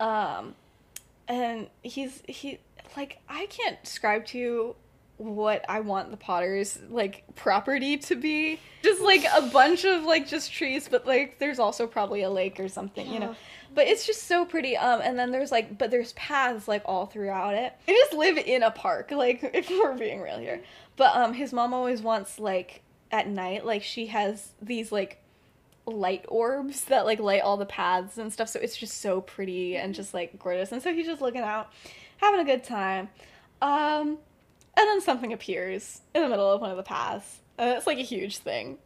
um 0.00 0.54
and 1.28 1.68
he's 1.82 2.22
he 2.26 2.58
like 2.96 3.20
i 3.28 3.46
can't 3.46 3.82
describe 3.84 4.24
to 4.24 4.38
you 4.38 4.76
what 5.18 5.64
i 5.68 5.78
want 5.80 6.10
the 6.10 6.16
potter's 6.16 6.78
like 6.90 7.24
property 7.34 7.96
to 7.96 8.16
be 8.16 8.58
just 8.82 9.00
like 9.00 9.24
a 9.36 9.42
bunch 9.42 9.84
of 9.84 10.02
like 10.02 10.26
just 10.26 10.52
trees 10.52 10.88
but 10.90 11.06
like 11.06 11.38
there's 11.38 11.58
also 11.58 11.86
probably 11.86 12.22
a 12.22 12.30
lake 12.30 12.58
or 12.58 12.68
something 12.68 13.06
you 13.08 13.20
know 13.20 13.36
but 13.74 13.86
it's 13.86 14.04
just 14.04 14.24
so 14.24 14.44
pretty 14.44 14.76
um 14.76 15.00
and 15.02 15.18
then 15.18 15.30
there's 15.30 15.52
like 15.52 15.78
but 15.78 15.90
there's 15.90 16.12
paths 16.14 16.66
like 16.66 16.82
all 16.86 17.06
throughout 17.06 17.54
it 17.54 17.72
they 17.86 17.92
just 17.92 18.12
live 18.12 18.36
in 18.36 18.62
a 18.62 18.70
park 18.70 19.10
like 19.12 19.48
if 19.54 19.70
we're 19.70 19.96
being 19.96 20.20
real 20.20 20.38
here 20.38 20.60
but 20.96 21.14
um 21.14 21.32
his 21.32 21.52
mom 21.52 21.72
always 21.72 22.02
wants 22.02 22.38
like 22.40 22.82
at 23.12 23.28
night, 23.28 23.64
like 23.64 23.82
she 23.82 24.06
has 24.06 24.52
these 24.60 24.90
like 24.90 25.18
light 25.84 26.24
orbs 26.28 26.86
that 26.86 27.04
like 27.04 27.20
light 27.20 27.42
all 27.42 27.58
the 27.58 27.66
paths 27.66 28.16
and 28.18 28.32
stuff. 28.32 28.48
So 28.48 28.58
it's 28.58 28.76
just 28.76 29.00
so 29.00 29.20
pretty 29.20 29.76
and 29.76 29.94
just 29.94 30.14
like 30.14 30.38
gorgeous. 30.38 30.72
And 30.72 30.82
so 30.82 30.92
he's 30.92 31.06
just 31.06 31.20
looking 31.20 31.42
out, 31.42 31.70
having 32.16 32.40
a 32.40 32.44
good 32.44 32.64
time. 32.64 33.10
Um, 33.60 34.18
and 34.76 34.88
then 34.88 35.00
something 35.00 35.32
appears 35.32 36.00
in 36.14 36.22
the 36.22 36.28
middle 36.28 36.50
of 36.50 36.60
one 36.60 36.70
of 36.70 36.76
the 36.76 36.82
paths. 36.82 37.40
And 37.58 37.70
it's 37.70 37.86
like 37.86 37.98
a 37.98 38.02
huge 38.02 38.38
thing. 38.38 38.78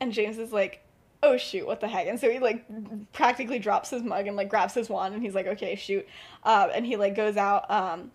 And 0.00 0.12
James 0.12 0.38
is 0.38 0.52
like, 0.52 0.84
oh 1.22 1.36
shoot, 1.36 1.66
what 1.66 1.80
the 1.80 1.88
heck? 1.88 2.06
And 2.06 2.18
so 2.18 2.30
he 2.30 2.38
like 2.38 2.64
practically 3.12 3.58
drops 3.58 3.90
his 3.90 4.02
mug 4.02 4.26
and 4.26 4.36
like 4.36 4.48
grabs 4.48 4.74
his 4.74 4.88
wand 4.88 5.14
and 5.14 5.22
he's 5.22 5.34
like, 5.34 5.46
okay, 5.46 5.74
shoot. 5.76 6.06
Um, 6.44 6.70
and 6.74 6.86
he 6.86 6.96
like 6.96 7.14
goes 7.14 7.36
out, 7.36 7.70
um, 7.70 8.10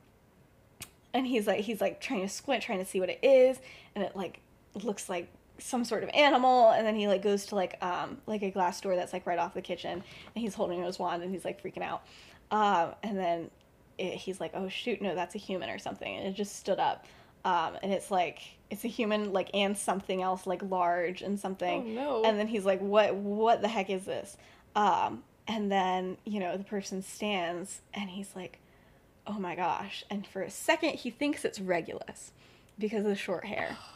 and 1.13 1.25
he's 1.25 1.47
like 1.47 1.61
he's 1.61 1.81
like 1.81 2.01
trying 2.01 2.21
to 2.21 2.29
squint, 2.29 2.63
trying 2.63 2.79
to 2.79 2.85
see 2.85 2.99
what 2.99 3.09
it 3.09 3.19
is, 3.21 3.59
and 3.95 4.03
it 4.03 4.15
like 4.15 4.41
looks 4.75 5.09
like 5.09 5.29
some 5.59 5.83
sort 5.83 6.03
of 6.03 6.09
animal 6.13 6.69
and 6.69 6.85
then 6.85 6.95
he 6.95 7.07
like 7.07 7.23
goes 7.23 7.47
to 7.47 7.55
like 7.55 7.81
um 7.83 8.17
like 8.27 8.43
a 8.43 8.51
glass 8.51 8.79
door 8.79 8.95
that's 8.95 9.11
like 9.11 9.25
right 9.25 9.39
off 9.39 9.55
the 9.55 9.61
kitchen 9.61 9.91
and 9.91 10.03
he's 10.41 10.53
holding 10.53 10.83
his 10.83 10.99
wand 10.99 11.23
and 11.23 11.31
he's 11.31 11.43
like 11.43 11.61
freaking 11.63 11.81
out 11.81 12.03
um 12.51 12.93
and 13.01 13.17
then 13.17 13.49
it, 13.97 14.13
he's 14.15 14.39
like 14.39 14.51
oh 14.53 14.69
shoot 14.69 15.01
no 15.01 15.15
that's 15.15 15.35
a 15.35 15.37
human 15.37 15.69
or 15.69 15.79
something 15.79 16.15
and 16.15 16.27
it 16.27 16.33
just 16.33 16.55
stood 16.55 16.79
up. 16.79 17.05
Um 17.45 17.77
and 17.81 17.91
it's 17.91 18.11
like 18.11 18.39
it's 18.69 18.83
a 18.83 18.89
human 18.89 19.31
like 19.33 19.49
and 19.53 19.77
something 19.77 20.21
else 20.21 20.45
like 20.47 20.61
large 20.63 21.21
and 21.21 21.39
something. 21.39 21.97
Oh, 21.97 22.21
no. 22.21 22.23
and 22.23 22.39
then 22.39 22.47
he's 22.47 22.65
like 22.65 22.79
what 22.79 23.15
what 23.15 23.61
the 23.61 23.67
heck 23.67 23.89
is 23.89 24.05
this? 24.05 24.37
Um 24.75 25.23
and 25.47 25.71
then 25.71 26.17
you 26.25 26.39
know 26.39 26.57
the 26.57 26.63
person 26.63 27.01
stands 27.01 27.81
and 27.93 28.09
he's 28.09 28.35
like 28.35 28.59
oh 29.25 29.39
my 29.39 29.55
gosh. 29.55 30.03
And 30.09 30.25
for 30.25 30.41
a 30.41 30.49
second 30.49 30.95
he 30.95 31.09
thinks 31.09 31.45
it's 31.45 31.59
regulus 31.59 32.31
because 32.79 32.99
of 32.99 33.09
the 33.09 33.15
short 33.15 33.45
hair. 33.45 33.77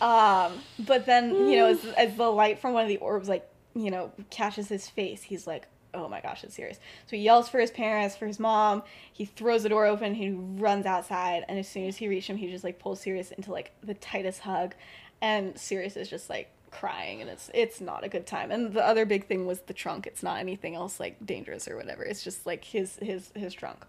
Um, 0.00 0.60
but 0.80 1.06
then 1.06 1.32
you 1.48 1.56
know, 1.56 1.66
as, 1.68 1.84
as 1.96 2.16
the 2.16 2.28
light 2.28 2.58
from 2.58 2.72
one 2.72 2.82
of 2.82 2.88
the 2.88 2.96
orbs 2.98 3.28
like 3.28 3.48
you 3.74 3.90
know 3.90 4.12
catches 4.30 4.68
his 4.68 4.88
face, 4.88 5.22
he's 5.22 5.46
like, 5.46 5.66
"Oh 5.94 6.08
my 6.08 6.20
gosh, 6.20 6.44
it's 6.44 6.54
Sirius!" 6.54 6.78
So 7.06 7.16
he 7.16 7.22
yells 7.22 7.48
for 7.48 7.60
his 7.60 7.70
parents, 7.70 8.16
for 8.16 8.26
his 8.26 8.40
mom. 8.40 8.82
He 9.12 9.24
throws 9.24 9.62
the 9.62 9.68
door 9.68 9.86
open. 9.86 10.14
He 10.14 10.30
runs 10.30 10.86
outside, 10.86 11.44
and 11.48 11.58
as 11.58 11.68
soon 11.68 11.86
as 11.88 11.96
he 11.96 12.08
reaches 12.08 12.28
him, 12.28 12.36
he 12.36 12.50
just 12.50 12.64
like 12.64 12.78
pulls 12.78 13.00
Sirius 13.00 13.30
into 13.32 13.52
like 13.52 13.72
the 13.82 13.94
tightest 13.94 14.40
hug, 14.40 14.74
and 15.22 15.58
Sirius 15.58 15.96
is 15.96 16.08
just 16.08 16.28
like 16.28 16.50
crying, 16.74 17.20
and 17.20 17.30
it's 17.30 17.50
it's 17.54 17.80
not 17.80 18.04
a 18.04 18.08
good 18.08 18.26
time. 18.26 18.50
And 18.50 18.72
the 18.72 18.84
other 18.84 19.06
big 19.06 19.26
thing 19.26 19.46
was 19.46 19.60
the 19.60 19.74
trunk. 19.74 20.06
It's 20.06 20.22
not 20.22 20.38
anything 20.38 20.74
else 20.74 21.00
like 21.00 21.24
dangerous 21.24 21.68
or 21.68 21.76
whatever. 21.76 22.02
It's 22.02 22.22
just 22.22 22.44
like 22.44 22.64
his 22.64 22.96
his 22.96 23.30
his 23.34 23.54
trunk. 23.54 23.86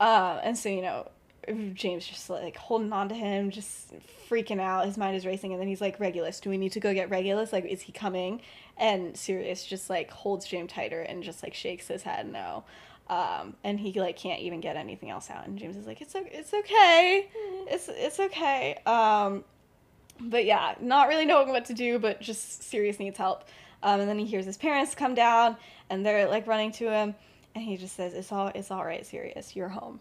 Uh, 0.00 0.40
and 0.42 0.56
so 0.58 0.68
you 0.68 0.82
know, 0.82 1.08
James 1.74 2.06
just 2.06 2.30
like 2.30 2.56
holding 2.56 2.92
on 2.92 3.08
to 3.10 3.14
him, 3.14 3.50
just 3.50 3.92
freaking 4.28 4.60
out. 4.60 4.86
His 4.86 4.96
mind 4.96 5.16
is 5.16 5.26
racing, 5.26 5.52
and 5.52 5.60
then 5.60 5.68
he's 5.68 5.80
like, 5.80 6.00
"Regulus, 6.00 6.40
do 6.40 6.50
we 6.50 6.58
need 6.58 6.72
to 6.72 6.80
go 6.80 6.92
get 6.94 7.10
Regulus? 7.10 7.52
Like, 7.52 7.66
is 7.66 7.82
he 7.82 7.92
coming?" 7.92 8.40
And 8.76 9.16
Sirius 9.16 9.64
just 9.64 9.88
like 9.88 10.10
holds 10.10 10.46
James 10.46 10.72
tighter 10.72 11.00
and 11.00 11.22
just 11.22 11.42
like 11.42 11.54
shakes 11.54 11.88
his 11.88 12.02
head 12.02 12.30
no. 12.30 12.64
Um, 13.08 13.54
and 13.62 13.78
he 13.78 13.92
like 14.00 14.16
can't 14.16 14.40
even 14.40 14.60
get 14.60 14.76
anything 14.76 15.10
else 15.10 15.30
out. 15.30 15.46
And 15.46 15.58
James 15.58 15.76
is 15.76 15.86
like, 15.86 16.00
"It's 16.00 16.14
it's 16.16 16.54
okay, 16.54 17.28
it's 17.66 17.88
it's 17.88 18.18
okay." 18.18 18.78
Um, 18.86 19.44
but 20.18 20.44
yeah, 20.44 20.74
not 20.80 21.08
really 21.08 21.26
knowing 21.26 21.48
what 21.48 21.66
to 21.66 21.74
do, 21.74 21.98
but 21.98 22.20
just 22.20 22.62
Sirius 22.62 22.98
needs 22.98 23.18
help. 23.18 23.44
Um, 23.82 24.00
and 24.00 24.08
then 24.08 24.18
he 24.18 24.24
hears 24.24 24.46
his 24.46 24.56
parents 24.56 24.94
come 24.94 25.14
down, 25.14 25.56
and 25.90 26.04
they're 26.04 26.26
like 26.28 26.46
running 26.46 26.72
to 26.72 26.90
him, 26.90 27.14
and 27.54 27.62
he 27.62 27.76
just 27.76 27.94
says, 27.94 28.14
"It's 28.14 28.32
all 28.32 28.48
it's 28.54 28.70
all 28.70 28.84
right, 28.84 29.04
Sirius. 29.04 29.54
You're 29.54 29.68
home." 29.68 30.00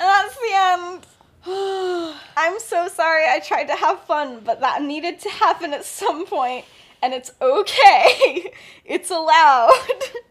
And 0.00 0.08
that's 0.08 0.34
the 0.34 0.50
end. 0.52 1.06
I'm 2.36 2.58
so 2.58 2.88
sorry. 2.88 3.24
I 3.28 3.38
tried 3.38 3.64
to 3.64 3.76
have 3.76 4.00
fun, 4.02 4.40
but 4.44 4.60
that 4.60 4.82
needed 4.82 5.20
to 5.20 5.28
happen 5.30 5.72
at 5.72 5.84
some 5.84 6.26
point, 6.26 6.64
and 7.02 7.14
it's 7.14 7.32
okay. 7.40 8.52
It's 8.84 9.10
allowed. 9.10 9.72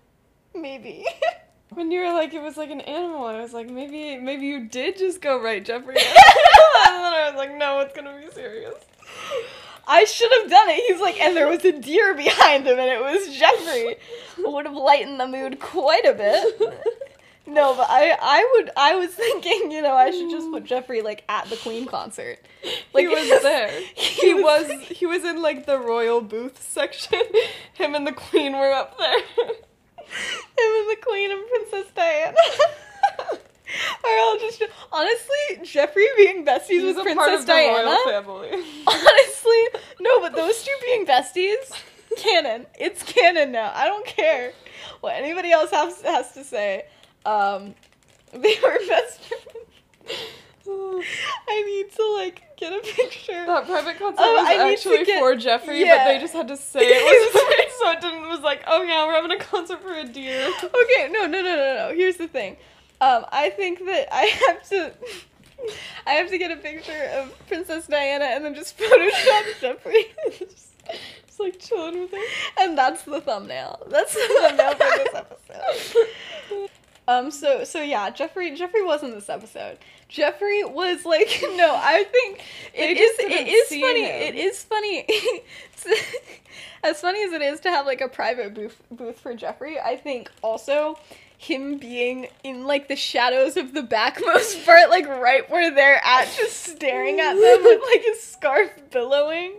Maybe. 0.55 1.05
When 1.71 1.91
you 1.91 2.01
were 2.01 2.11
like, 2.13 2.33
it 2.33 2.41
was 2.41 2.57
like 2.57 2.71
an 2.71 2.81
animal, 2.81 3.25
I 3.25 3.39
was 3.39 3.53
like, 3.53 3.69
maybe, 3.69 4.17
maybe 4.17 4.47
you 4.47 4.67
did 4.67 4.97
just 4.97 5.21
go 5.21 5.39
right, 5.39 5.63
Jeffrey. 5.63 5.97
and 5.97 6.95
then 6.97 7.13
I 7.13 7.29
was 7.29 7.37
like, 7.37 7.55
no, 7.55 7.79
it's 7.81 7.95
gonna 7.95 8.19
be 8.19 8.29
Sirius. 8.33 8.73
I 9.87 10.03
should 10.03 10.31
have 10.41 10.49
done 10.49 10.67
it. 10.69 10.83
He's 10.87 10.99
like, 10.99 11.21
and 11.21 11.37
there 11.37 11.47
was 11.47 11.63
a 11.63 11.71
deer 11.71 12.15
behind 12.15 12.65
him, 12.65 12.79
and 12.79 12.89
it 12.89 12.99
was 12.99 13.37
Jeffrey. 13.37 13.97
Would 14.39 14.65
have 14.65 14.75
lightened 14.75 15.19
the 15.19 15.27
mood 15.27 15.59
quite 15.59 16.05
a 16.05 16.13
bit. 16.13 16.93
No, 17.49 17.75
but 17.75 17.87
I, 17.89 18.15
I 18.21 18.49
would, 18.53 18.69
I 18.77 18.95
was 18.95 19.09
thinking, 19.13 19.71
you 19.71 19.81
know, 19.81 19.93
I 19.95 20.11
should 20.11 20.29
just 20.29 20.49
put 20.51 20.63
Jeffrey 20.71 21.01
like 21.01 21.23
at 21.29 21.49
the 21.49 21.57
Queen 21.57 21.85
concert. 21.85 22.39
Like 22.93 23.07
he 23.07 23.13
was 23.13 23.41
there. 23.41 23.69
He 23.95 24.27
He 24.27 24.33
was- 24.33 24.67
was, 24.67 24.81
he 24.87 25.05
was 25.05 25.23
in 25.23 25.41
like 25.41 25.65
the 25.65 25.79
royal 25.79 26.21
booth 26.21 26.61
section. 26.61 27.21
Him 27.73 27.95
and 27.95 28.05
the 28.07 28.11
queen 28.11 28.53
were 28.53 28.71
up 28.71 28.97
there. 28.97 29.19
Him 29.19 29.55
and 30.57 30.89
the 30.89 30.97
Queen 31.01 31.31
and 31.31 31.47
Princess 31.49 31.91
Diana. 31.95 32.35
Are 34.03 34.17
all 34.21 34.37
just 34.39 34.63
honestly 34.91 35.63
Jeffrey 35.63 36.07
being 36.17 36.43
besties 36.43 36.67
He's 36.67 36.83
with 36.83 36.97
a 36.97 37.01
Princess 37.03 37.15
part 37.23 37.33
of 37.39 37.41
the 37.41 37.51
Diana? 37.53 37.83
royal 37.85 38.23
family. 38.23 38.63
Honestly, 38.87 39.81
no, 39.99 40.19
but 40.21 40.35
those 40.35 40.63
two 40.63 40.73
being 40.83 41.05
besties, 41.05 41.71
canon. 42.17 42.65
It's 42.79 43.03
canon 43.03 43.51
now. 43.51 43.71
I 43.75 43.85
don't 43.85 44.05
care 44.07 44.53
what 45.01 45.13
anybody 45.15 45.51
else 45.51 45.69
has 45.69 46.01
has 46.01 46.31
to 46.33 46.43
say. 46.43 46.85
Um, 47.25 47.75
they 48.33 48.55
were 48.63 48.77
best 48.87 49.19
friends. 49.21 49.45
I 51.47 51.63
need 51.63 51.91
to 51.93 52.13
like 52.17 52.43
get 52.57 52.73
a 52.73 52.79
picture. 52.81 53.45
That 53.45 53.65
private 53.65 53.97
concert 53.97 54.17
Oh, 54.19 54.35
was 54.35 54.45
I 54.47 54.51
need 54.51 54.57
to 54.57 54.89
actually 54.89 55.05
get- 55.05 55.19
for 55.19 55.35
Jeffrey, 55.35 55.79
yeah. 55.81 55.97
but 56.05 56.13
they 56.13 56.19
just 56.19 56.33
had 56.33 56.47
to 56.49 56.57
say 56.57 56.81
it 56.83 57.03
was 57.33 57.41
so 57.79 57.91
it 57.91 58.01
didn't 58.01 58.27
was 58.29 58.41
like, 58.41 58.63
oh 58.67 58.83
yeah, 58.83 59.05
we're 59.05 59.13
having 59.13 59.31
a 59.31 59.39
concert 59.39 59.81
for 59.81 59.93
a 59.93 60.03
deer. 60.03 60.47
okay, 60.63 61.09
no, 61.11 61.25
no, 61.25 61.41
no, 61.41 61.55
no, 61.55 61.75
no. 61.89 61.93
Here's 61.95 62.17
the 62.17 62.27
thing. 62.27 62.57
Um, 63.01 63.25
I 63.31 63.49
think 63.49 63.79
that 63.85 64.13
I 64.13 64.25
have 64.47 64.61
to. 64.69 64.93
I 66.07 66.11
have 66.11 66.29
to 66.29 66.37
get 66.37 66.51
a 66.51 66.55
picture 66.55 67.09
of 67.15 67.33
Princess 67.47 67.87
Diana 67.87 68.25
and 68.25 68.45
then 68.45 68.53
just 68.55 68.77
Photoshop 68.77 69.59
Jeffrey. 69.59 70.05
just, 70.37 70.73
just 71.27 71.39
like 71.39 71.59
chilling 71.59 71.99
with 71.99 72.11
her. 72.11 72.23
And 72.59 72.77
that's 72.77 73.03
the 73.03 73.19
thumbnail. 73.19 73.81
That's 73.89 74.13
the 74.13 74.37
thumbnail 74.41 74.71
for 74.75 74.97
this 74.97 75.15
episode. 75.15 76.69
Um, 77.09 77.31
so 77.31 77.63
so 77.63 77.81
yeah, 77.81 78.11
Jeffrey 78.11 78.53
Jeffrey 78.53 78.83
was 78.83 79.01
in 79.01 79.09
this 79.09 79.29
episode. 79.29 79.79
Jeffrey 80.09 80.63
was 80.63 81.05
like 81.05 81.43
no, 81.55 81.75
I 81.75 82.03
think 82.03 82.43
it 82.71 82.97
is 82.97 83.19
it 83.19 83.47
is 83.47 83.69
funny. 83.69 84.03
him. 84.03 84.21
It 84.21 84.35
is 84.35 84.63
funny. 84.63 85.07
as 86.83 87.01
funny 87.01 87.23
as 87.23 87.33
it 87.33 87.41
is 87.41 87.61
to 87.61 87.71
have 87.71 87.87
like 87.87 88.01
a 88.01 88.07
private 88.07 88.53
booth 88.53 88.79
booth 88.91 89.19
for 89.19 89.33
Jeffrey, 89.33 89.79
I 89.79 89.95
think 89.95 90.29
also 90.43 90.99
him 91.39 91.79
being 91.79 92.27
in 92.43 92.67
like 92.67 92.87
the 92.87 92.95
shadows 92.95 93.57
of 93.57 93.73
the 93.73 93.81
backmost 93.81 94.63
part, 94.65 94.91
like 94.91 95.07
right 95.07 95.49
where 95.49 95.73
they're 95.73 96.01
at, 96.05 96.31
just 96.37 96.61
staring 96.61 97.19
at 97.19 97.33
them 97.33 97.63
with 97.63 97.81
like 97.91 98.03
his 98.03 98.21
scarf 98.21 98.69
billowing, 98.91 99.55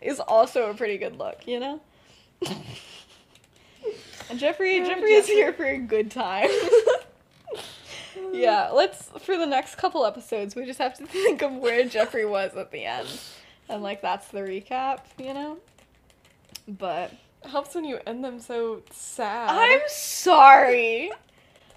is 0.00 0.18
also 0.18 0.68
a 0.68 0.74
pretty 0.74 0.98
good 0.98 1.16
look, 1.16 1.46
you 1.46 1.60
know. 1.60 1.80
And 4.30 4.38
Jeffrey, 4.38 4.80
Oh, 4.80 4.86
Jeffrey 4.86 5.12
is 5.12 5.26
here 5.26 5.52
for 5.52 5.64
a 5.64 5.78
good 5.78 6.10
time. 6.10 6.50
yeah, 8.32 8.70
let's 8.70 9.04
for 9.20 9.36
the 9.38 9.46
next 9.46 9.76
couple 9.76 10.04
episodes, 10.04 10.54
we 10.54 10.64
just 10.66 10.78
have 10.78 10.94
to 10.98 11.06
think 11.06 11.42
of 11.42 11.52
where 11.54 11.84
Jeffrey 11.88 12.24
was 12.26 12.54
at 12.54 12.70
the 12.70 12.84
end, 12.84 13.08
and 13.68 13.82
like 13.82 14.02
that's 14.02 14.28
the 14.28 14.40
recap, 14.40 15.00
you 15.18 15.32
know. 15.34 15.58
But 16.66 17.12
It 17.44 17.48
helps 17.50 17.74
when 17.74 17.84
you 17.84 17.98
end 18.06 18.22
them 18.24 18.40
so 18.40 18.82
sad. 18.90 19.48
I'm 19.50 19.80
sorry. 19.88 21.10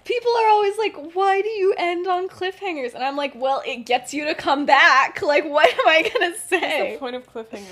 People 0.04 0.32
are 0.32 0.48
always 0.48 0.76
like, 0.78 0.96
"Why 1.14 1.40
do 1.42 1.48
you 1.48 1.74
end 1.78 2.06
on 2.06 2.28
cliffhangers?" 2.28 2.94
And 2.94 3.04
I'm 3.04 3.16
like, 3.16 3.32
"Well, 3.34 3.62
it 3.66 3.86
gets 3.86 4.12
you 4.12 4.24
to 4.24 4.34
come 4.34 4.66
back. 4.66 5.20
Like, 5.32 5.44
what 5.44 5.70
am 5.72 5.88
I 5.88 6.02
gonna 6.02 6.30
That's 6.30 6.42
say?" 6.48 6.92
the 6.94 6.98
point 6.98 7.16
of 7.16 7.32
cliffhangers. 7.32 7.66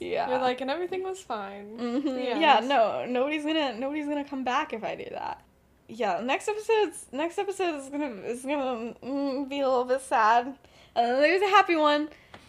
Yeah. 0.00 0.28
You're 0.30 0.38
like, 0.38 0.60
and 0.60 0.70
everything 0.70 1.02
was 1.02 1.20
fine. 1.20 1.76
Mhm. 1.78 2.02
The 2.04 2.40
Yeah, 2.40 2.60
no, 2.60 3.04
nobody's 3.06 3.44
gonna 3.44 3.74
nobody's 3.78 4.06
gonna 4.06 4.24
come 4.24 4.44
back 4.44 4.72
if 4.72 4.84
I 4.84 4.94
do 4.94 5.06
that. 5.10 5.40
Yeah, 5.88 6.20
next 6.22 6.48
episode's 6.48 7.06
next 7.12 7.38
episode 7.38 7.74
is 7.80 7.88
gonna 7.88 8.10
is 8.24 8.42
gonna 8.42 8.94
mm, 9.02 9.48
be 9.48 9.60
a 9.60 9.68
little 9.68 9.84
bit 9.84 10.00
sad, 10.00 10.46
and 10.46 10.56
then 10.96 11.20
there's 11.20 11.42
a 11.42 11.48
happy 11.48 11.76
one, 11.76 12.08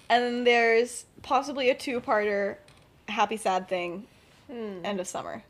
and 0.09 0.23
then 0.23 0.43
there's 0.45 1.05
possibly 1.23 1.69
a 1.69 1.75
two-parter, 1.75 2.57
happy 3.09 3.35
sad 3.37 3.67
thing, 3.67 4.05
Hmm. 4.47 4.85
end 4.85 4.99
of 4.99 5.07
summer. 5.07 5.43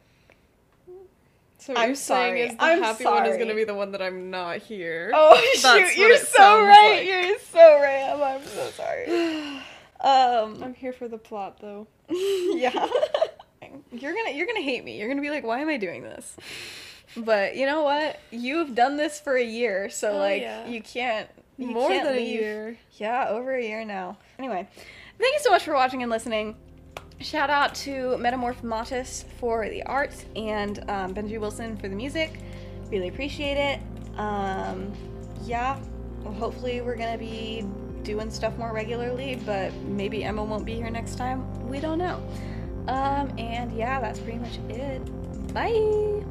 So 1.64 1.72
what 1.72 1.82
I'm 1.82 1.88
you're 1.89 1.95
saying 1.95 2.32
sorry. 2.34 2.41
is 2.41 2.51
the 2.57 2.64
I'm 2.64 2.84
happy 2.84 3.05
one 3.05 3.24
is 3.24 3.30
sorry. 3.30 3.38
gonna 3.39 3.55
be 3.55 3.64
the 3.64 3.74
one 3.74 3.93
that 3.93 4.01
I'm 4.01 4.30
not 4.30 4.57
here. 4.57 5.11
Oh 5.14 5.34
That's 5.61 5.93
shoot, 5.93 5.97
you're 5.97 6.18
so 6.18 6.61
right. 6.66 6.97
like. 6.97 7.07
You're 7.07 7.39
so 7.39 7.80
right. 7.80 8.09
I'm, 8.14 8.22
I'm 8.22 8.45
so 8.45 8.70
sorry. 8.72 9.59
Um, 10.03 10.61
I'm 10.61 10.74
here 10.74 10.91
for 10.91 11.07
the 11.07 11.18
plot 11.18 11.59
though. 11.61 11.88
yeah. 12.09 12.74
you're 13.93 14.14
gonna 14.14 14.32
you're 14.32 14.45
gonna 14.45 14.59
hate 14.61 14.84
me. 14.84 14.99
You're 14.99 15.07
gonna 15.07 15.22
be 15.22 15.30
like, 15.30 15.45
why 15.45 15.59
am 15.59 15.70
I 15.70 15.78
doing 15.78 16.03
this? 16.03 16.36
But 17.16 17.55
you 17.55 17.66
know 17.66 17.84
what? 17.84 18.20
You've 18.30 18.76
done 18.76 18.97
this 18.97 19.22
for 19.22 19.38
a 19.38 19.43
year, 19.43 19.89
so 19.89 20.11
Oh, 20.11 20.18
like 20.18 20.41
yeah. 20.41 20.68
you 20.68 20.82
can't 20.82 21.30
you 21.57 21.68
More 21.68 21.88
can't 21.88 22.03
than 22.03 22.18
leave. 22.18 22.28
a 22.28 22.41
year. 22.41 22.78
Yeah, 22.97 23.28
over 23.30 23.55
a 23.55 23.64
year 23.64 23.86
now. 23.86 24.18
Anyway, 24.38 24.68
Thank 25.18 25.36
you 25.36 25.39
so 25.39 25.51
much 25.51 25.64
for 25.64 25.74
watching 25.74 26.01
and 26.01 26.11
listening. 26.11 26.57
Shout 27.20 27.49
out 27.49 27.74
to 27.76 28.18
Metamorph 28.20 28.61
Mattis 28.61 29.24
for 29.39 29.70
the 29.70 29.84
art 29.84 30.14
and 30.36 30.80
um, 30.89 31.14
Benji 31.14 31.39
Wilson 31.39 31.78
for 31.78 31.88
the 31.88 31.95
music. 31.95 32.39
Really 32.89 33.07
appreciate 33.07 33.57
it. 33.57 33.80
Um, 34.20 34.91
yeah, 35.43 35.80
well, 36.24 36.34
hopefully 36.34 36.82
we're 36.82 36.95
gonna 36.95 37.18
be 37.18 37.66
doing 38.03 38.30
stuff 38.30 38.57
more 38.57 38.74
regularly, 38.74 39.39
but 39.45 39.74
maybe 39.84 40.24
Emma 40.24 40.43
won't 40.43 40.66
be 40.66 40.76
here 40.76 40.89
next 40.89 41.16
time. 41.16 41.70
We 41.70 41.80
don't 41.80 41.97
know. 41.97 42.22
Um, 42.88 43.34
and 43.38 43.72
yeah, 43.72 44.01
that's 44.01 44.20
pretty 44.20 44.39
much 44.39 44.59
it. 44.70 45.53
Bye. 45.53 46.24